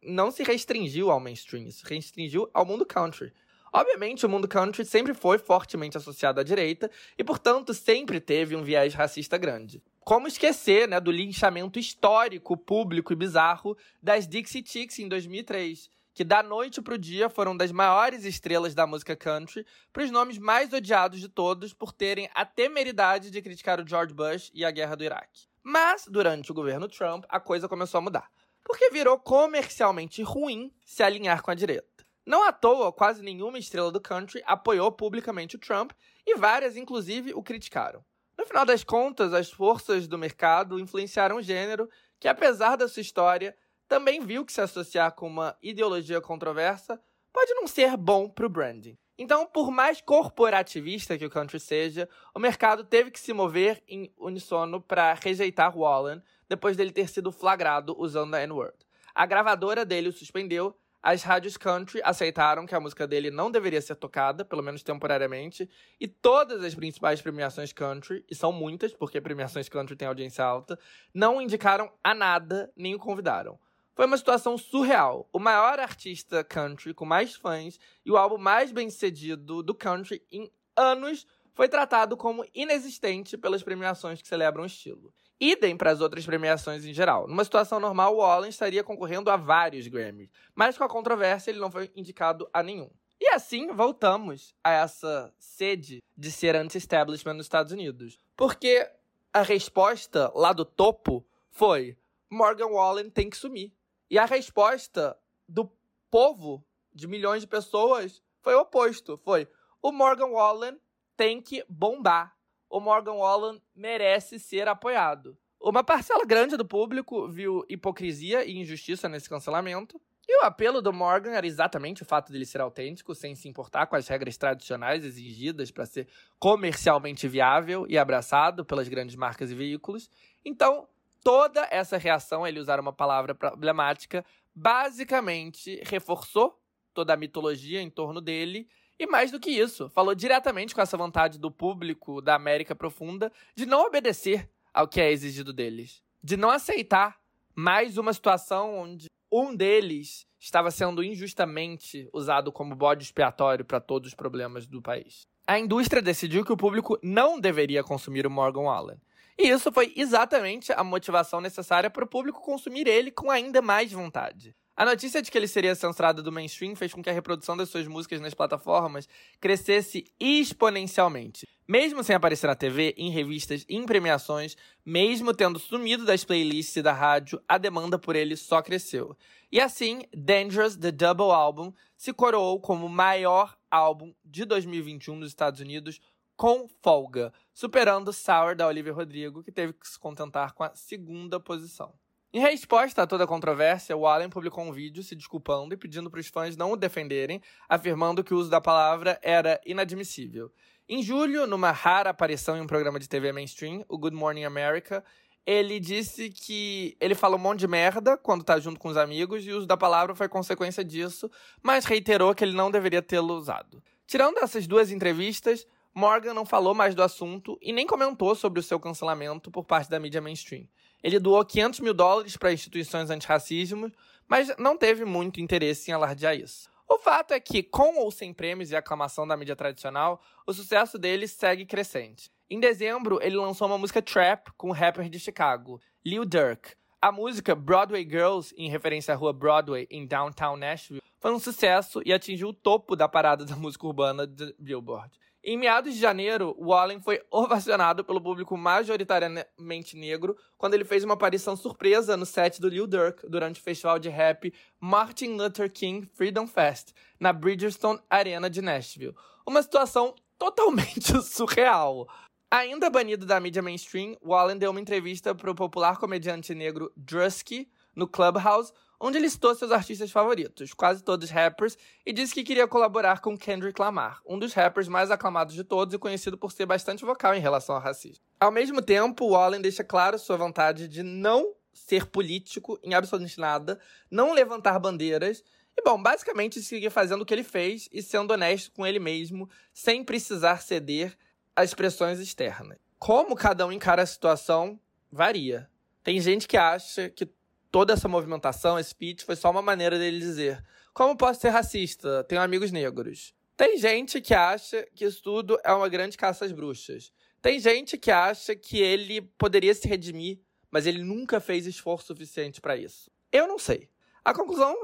[0.01, 3.33] não se restringiu ao mainstream, se restringiu ao mundo country.
[3.71, 8.63] Obviamente, o mundo country sempre foi fortemente associado à direita e, portanto, sempre teve um
[8.63, 9.81] viés racista grande.
[10.01, 16.23] Como esquecer né, do linchamento histórico, público e bizarro das Dixie Chicks em 2003, que
[16.23, 19.63] da noite pro dia foram das maiores estrelas da música country
[19.93, 24.15] para os nomes mais odiados de todos por terem a temeridade de criticar o George
[24.15, 25.47] Bush e a guerra do Iraque.
[25.61, 28.31] Mas, durante o governo Trump, a coisa começou a mudar.
[28.63, 32.06] Porque virou comercialmente ruim se alinhar com a direita.
[32.27, 35.93] Não à toa, quase nenhuma estrela do country apoiou publicamente o Trump
[36.25, 38.03] e várias, inclusive, o criticaram.
[38.37, 41.89] No final das contas, as forças do mercado influenciaram o gênero,
[42.19, 43.55] que apesar da sua história,
[43.87, 47.01] também viu que se associar com uma ideologia controversa
[47.31, 48.97] pode não ser bom para o branding.
[49.17, 54.11] Então, por mais corporativista que o country seja, o mercado teve que se mover em
[54.17, 58.75] unissono para rejeitar Wallen depois dele ter sido flagrado usando a N-word.
[59.15, 63.81] A gravadora dele o suspendeu, as rádios country aceitaram que a música dele não deveria
[63.81, 65.69] ser tocada, pelo menos temporariamente,
[65.99, 70.77] e todas as principais premiações country, e são muitas, porque premiações country têm audiência alta,
[71.13, 73.59] não indicaram a nada nem o convidaram.
[73.95, 75.27] Foi uma situação surreal.
[75.33, 80.51] O maior artista country com mais fãs e o álbum mais bem-sucedido do country em
[80.75, 81.25] anos
[81.55, 85.11] foi tratado como inexistente pelas premiações que celebram o estilo.
[85.39, 87.27] Idem para as outras premiações em geral.
[87.27, 91.59] Numa situação normal, o Wallen estaria concorrendo a vários Grammys, mas com a controvérsia ele
[91.59, 92.89] não foi indicado a nenhum.
[93.19, 98.17] E assim voltamos a essa sede de ser anti-establishment nos Estados Unidos.
[98.35, 98.89] Porque
[99.33, 101.97] a resposta lá do topo foi:
[102.29, 103.73] Morgan Wallen tem que sumir.
[104.09, 105.69] E a resposta do
[106.09, 109.17] povo, de milhões de pessoas, foi o oposto.
[109.23, 109.47] Foi:
[109.81, 110.79] o Morgan Wallen
[111.15, 112.36] tem que bombar.
[112.69, 115.37] O Morgan Wallen merece ser apoiado.
[115.59, 119.99] Uma parcela grande do público viu hipocrisia e injustiça nesse cancelamento.
[120.29, 123.87] E o apelo do Morgan era exatamente o fato dele ser autêntico, sem se importar
[123.87, 126.07] com as regras tradicionais exigidas para ser
[126.37, 130.09] comercialmente viável e abraçado pelas grandes marcas e veículos.
[130.43, 130.85] Então,
[131.23, 136.61] toda essa reação, ele usar uma palavra problemática, basicamente reforçou
[136.93, 138.67] toda a mitologia em torno dele.
[138.99, 143.31] E mais do que isso, falou diretamente com essa vontade do público da América Profunda
[143.55, 146.01] de não obedecer ao que é exigido deles.
[146.23, 147.17] De não aceitar
[147.55, 154.09] mais uma situação onde um deles estava sendo injustamente usado como bode expiatório para todos
[154.09, 155.21] os problemas do país.
[155.45, 158.97] A indústria decidiu que o público não deveria consumir o Morgan Wallen.
[159.37, 163.91] E isso foi exatamente a motivação necessária para o público consumir ele com ainda mais
[163.91, 164.55] vontade.
[164.77, 167.67] A notícia de que ele seria censurado do mainstream fez com que a reprodução das
[167.67, 169.09] suas músicas nas plataformas
[169.41, 171.47] crescesse exponencialmente.
[171.67, 174.55] Mesmo sem aparecer na TV, em revistas, em premiações,
[174.85, 179.17] mesmo tendo sumido das playlists e da rádio, a demanda por ele só cresceu.
[179.51, 185.29] E assim, Dangerous, The Double Album, se coroou como o maior álbum de 2021 nos
[185.29, 185.99] Estados Unidos
[186.35, 191.39] com folga, superando Sour da Olivia Rodrigo, que teve que se contentar com a segunda
[191.39, 191.95] posição.
[192.33, 196.11] Em resposta a toda a controvérsia, o Allen publicou um vídeo se desculpando e pedindo
[196.11, 200.51] para os fãs não o defenderem, afirmando que o uso da palavra era inadmissível.
[200.89, 205.03] Em julho, numa rara aparição em um programa de TV mainstream, o Good Morning America,
[205.45, 209.45] ele disse que ele fala um monte de merda quando tá junto com os amigos
[209.45, 211.31] e o uso da palavra foi consequência disso,
[211.63, 213.81] mas reiterou que ele não deveria tê-lo usado.
[214.05, 218.63] Tirando essas duas entrevistas, Morgan não falou mais do assunto e nem comentou sobre o
[218.63, 220.67] seu cancelamento por parte da mídia mainstream.
[221.03, 223.91] Ele doou 500 mil dólares para instituições antirracismo,
[224.27, 226.69] mas não teve muito interesse em alardear isso.
[226.89, 230.97] O fato é que, com ou sem prêmios e aclamação da mídia tradicional, o sucesso
[230.97, 232.31] dele segue crescente.
[232.49, 236.75] Em dezembro, ele lançou uma música trap com o rapper de Chicago, Lil Durk.
[237.01, 242.01] A música Broadway Girls, em referência à rua Broadway em downtown Nashville, foi um sucesso
[242.05, 245.11] e atingiu o topo da parada da música urbana de Billboard.
[245.49, 251.13] Em meados de janeiro, Wallen foi ovacionado pelo público majoritariamente negro quando ele fez uma
[251.13, 256.05] aparição surpresa no set do Lil Durk durante o festival de rap Martin Luther King
[256.15, 259.15] Freedom Fest, na Bridgestone Arena de Nashville.
[259.47, 262.09] Uma situação totalmente surreal.
[262.51, 267.71] Ainda banido da mídia mainstream, Wallen deu uma entrevista para o popular comediante negro Drusky
[267.95, 272.67] no Clubhouse, onde ele citou seus artistas favoritos, quase todos rappers, e disse que queria
[272.67, 276.65] colaborar com Kendrick Lamar, um dos rappers mais aclamados de todos e conhecido por ser
[276.65, 278.23] bastante vocal em relação ao racismo.
[278.39, 283.79] Ao mesmo tempo, Wallen deixa claro sua vontade de não ser político em absolutamente nada,
[284.09, 285.43] não levantar bandeiras
[285.77, 289.47] e, bom, basicamente seguir fazendo o que ele fez e sendo honesto com ele mesmo,
[289.71, 291.15] sem precisar ceder
[291.55, 292.79] às pressões externas.
[292.97, 294.79] Como cada um encara a situação,
[295.11, 295.69] varia.
[296.03, 297.27] Tem gente que acha que
[297.77, 302.23] toda essa movimentação, esse speech, foi só uma maneira dele dizer: como posso ser racista?
[302.23, 303.35] Tenho amigos negros.
[303.55, 307.11] Tem gente que acha que isso tudo é uma grande caça às bruxas.
[307.39, 310.39] Tem gente que acha que ele poderia se redimir,
[310.71, 313.11] mas ele nunca fez esforço suficiente para isso.
[313.31, 313.87] Eu não sei.
[314.25, 314.75] A conclusão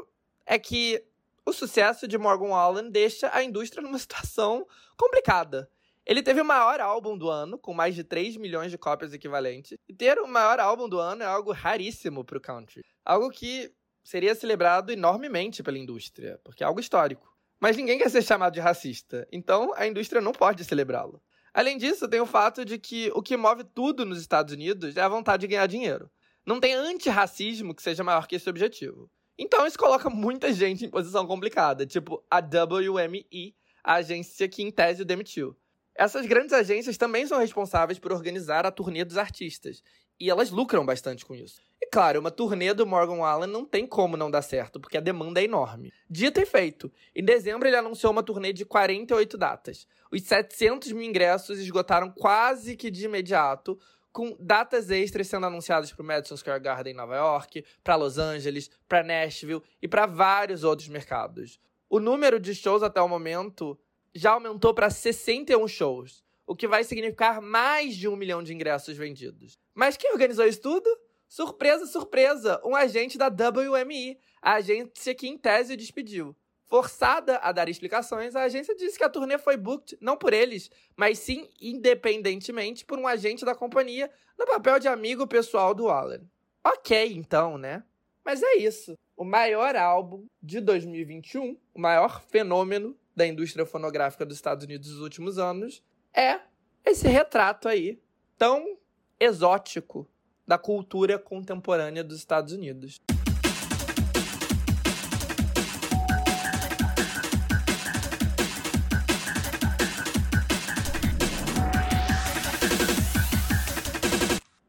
[0.45, 1.03] é que
[1.43, 5.67] o sucesso de Morgan Wallen deixa a indústria numa situação complicada.
[6.05, 9.77] Ele teve o maior álbum do ano, com mais de 3 milhões de cópias equivalentes.
[9.87, 12.81] E ter o maior álbum do ano é algo raríssimo pro country.
[13.05, 13.71] Algo que
[14.03, 17.33] seria celebrado enormemente pela indústria, porque é algo histórico.
[17.59, 21.21] Mas ninguém quer ser chamado de racista, então a indústria não pode celebrá-lo.
[21.53, 25.01] Além disso, tem o fato de que o que move tudo nos Estados Unidos é
[25.01, 26.11] a vontade de ganhar dinheiro.
[26.45, 29.09] Não tem antirracismo que seja maior que esse objetivo.
[29.37, 34.69] Então isso coloca muita gente em posição complicada, tipo a WME, a agência que em
[34.69, 35.55] tese o demitiu.
[35.95, 39.83] Essas grandes agências também são responsáveis por organizar a turnê dos artistas,
[40.19, 41.61] e elas lucram bastante com isso.
[41.81, 45.01] E claro, uma turnê do Morgan Wallen não tem como não dar certo, porque a
[45.01, 45.91] demanda é enorme.
[46.09, 49.87] Dito e feito, em dezembro ele anunciou uma turnê de 48 datas.
[50.11, 53.77] Os 700 mil ingressos esgotaram quase que de imediato,
[54.11, 58.17] com datas extras sendo anunciadas para o Madison Square Garden em Nova York, para Los
[58.17, 61.59] Angeles, para Nashville e para vários outros mercados.
[61.89, 63.77] O número de shows até o momento
[64.13, 68.95] já aumentou para 61 shows, o que vai significar mais de um milhão de ingressos
[68.97, 69.57] vendidos.
[69.73, 70.89] Mas quem organizou isso tudo?
[71.27, 72.61] Surpresa, surpresa!
[72.63, 76.35] Um agente da WME, a agência que em tese o despediu.
[76.65, 80.69] Forçada a dar explicações, a agência disse que a turnê foi booked não por eles,
[80.95, 86.21] mas sim independentemente por um agente da companhia no papel de amigo pessoal do Allen.
[86.63, 87.83] Ok, então, né?
[88.23, 88.97] Mas é isso.
[89.15, 94.99] O maior álbum de 2021, o maior fenômeno da indústria fonográfica dos Estados Unidos dos
[94.99, 95.83] últimos anos,
[96.13, 96.39] é
[96.85, 98.01] esse retrato aí,
[98.37, 98.77] tão
[99.19, 100.07] exótico
[100.45, 102.99] da cultura contemporânea dos Estados Unidos.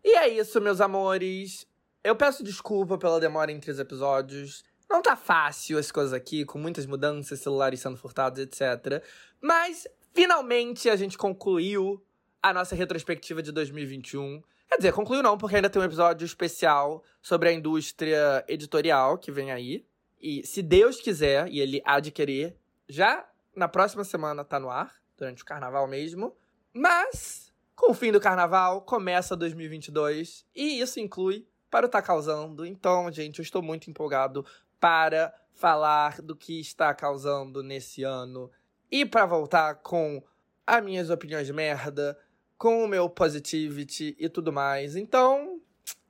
[0.04, 1.66] E é isso, meus amores.
[2.04, 4.62] Eu peço desculpa pela demora entre os episódios.
[4.94, 9.02] Não tá fácil as coisas aqui, com muitas mudanças, celulares sendo furtados, etc.
[9.40, 12.00] Mas, finalmente, a gente concluiu
[12.40, 14.40] a nossa retrospectiva de 2021.
[14.68, 19.32] Quer dizer, concluiu não, porque ainda tem um episódio especial sobre a indústria editorial que
[19.32, 19.84] vem aí.
[20.22, 22.56] E se Deus quiser, e ele querer,
[22.88, 26.36] já na próxima semana tá no ar, durante o carnaval mesmo.
[26.72, 30.46] Mas, com o fim do carnaval, começa 2022.
[30.54, 32.64] E isso inclui para o Tá Causando.
[32.64, 34.46] Então, gente, eu estou muito empolgado
[34.80, 38.50] para falar do que está causando nesse ano.
[38.90, 40.22] E para voltar com
[40.66, 42.18] as minhas opiniões de merda,
[42.56, 44.96] com o meu positivity e tudo mais.
[44.96, 45.60] Então,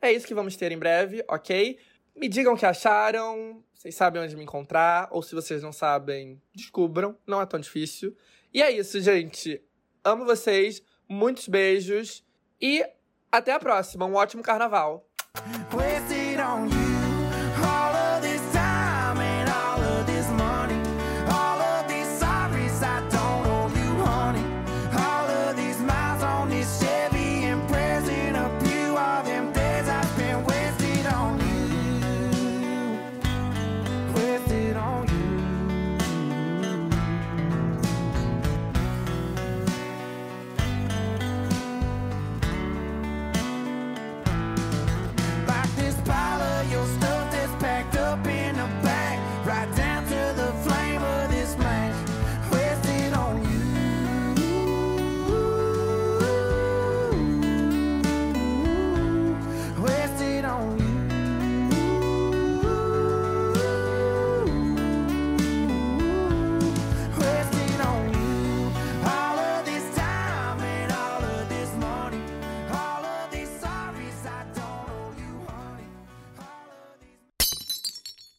[0.00, 1.78] é isso que vamos ter em breve, ok?
[2.14, 6.40] Me digam o que acharam, vocês sabem onde me encontrar, ou se vocês não sabem,
[6.54, 8.16] descubram, não é tão difícil.
[8.52, 9.60] E é isso, gente.
[10.04, 12.24] Amo vocês, muitos beijos
[12.60, 12.84] e
[13.32, 14.06] até a próxima.
[14.06, 15.06] Um ótimo carnaval.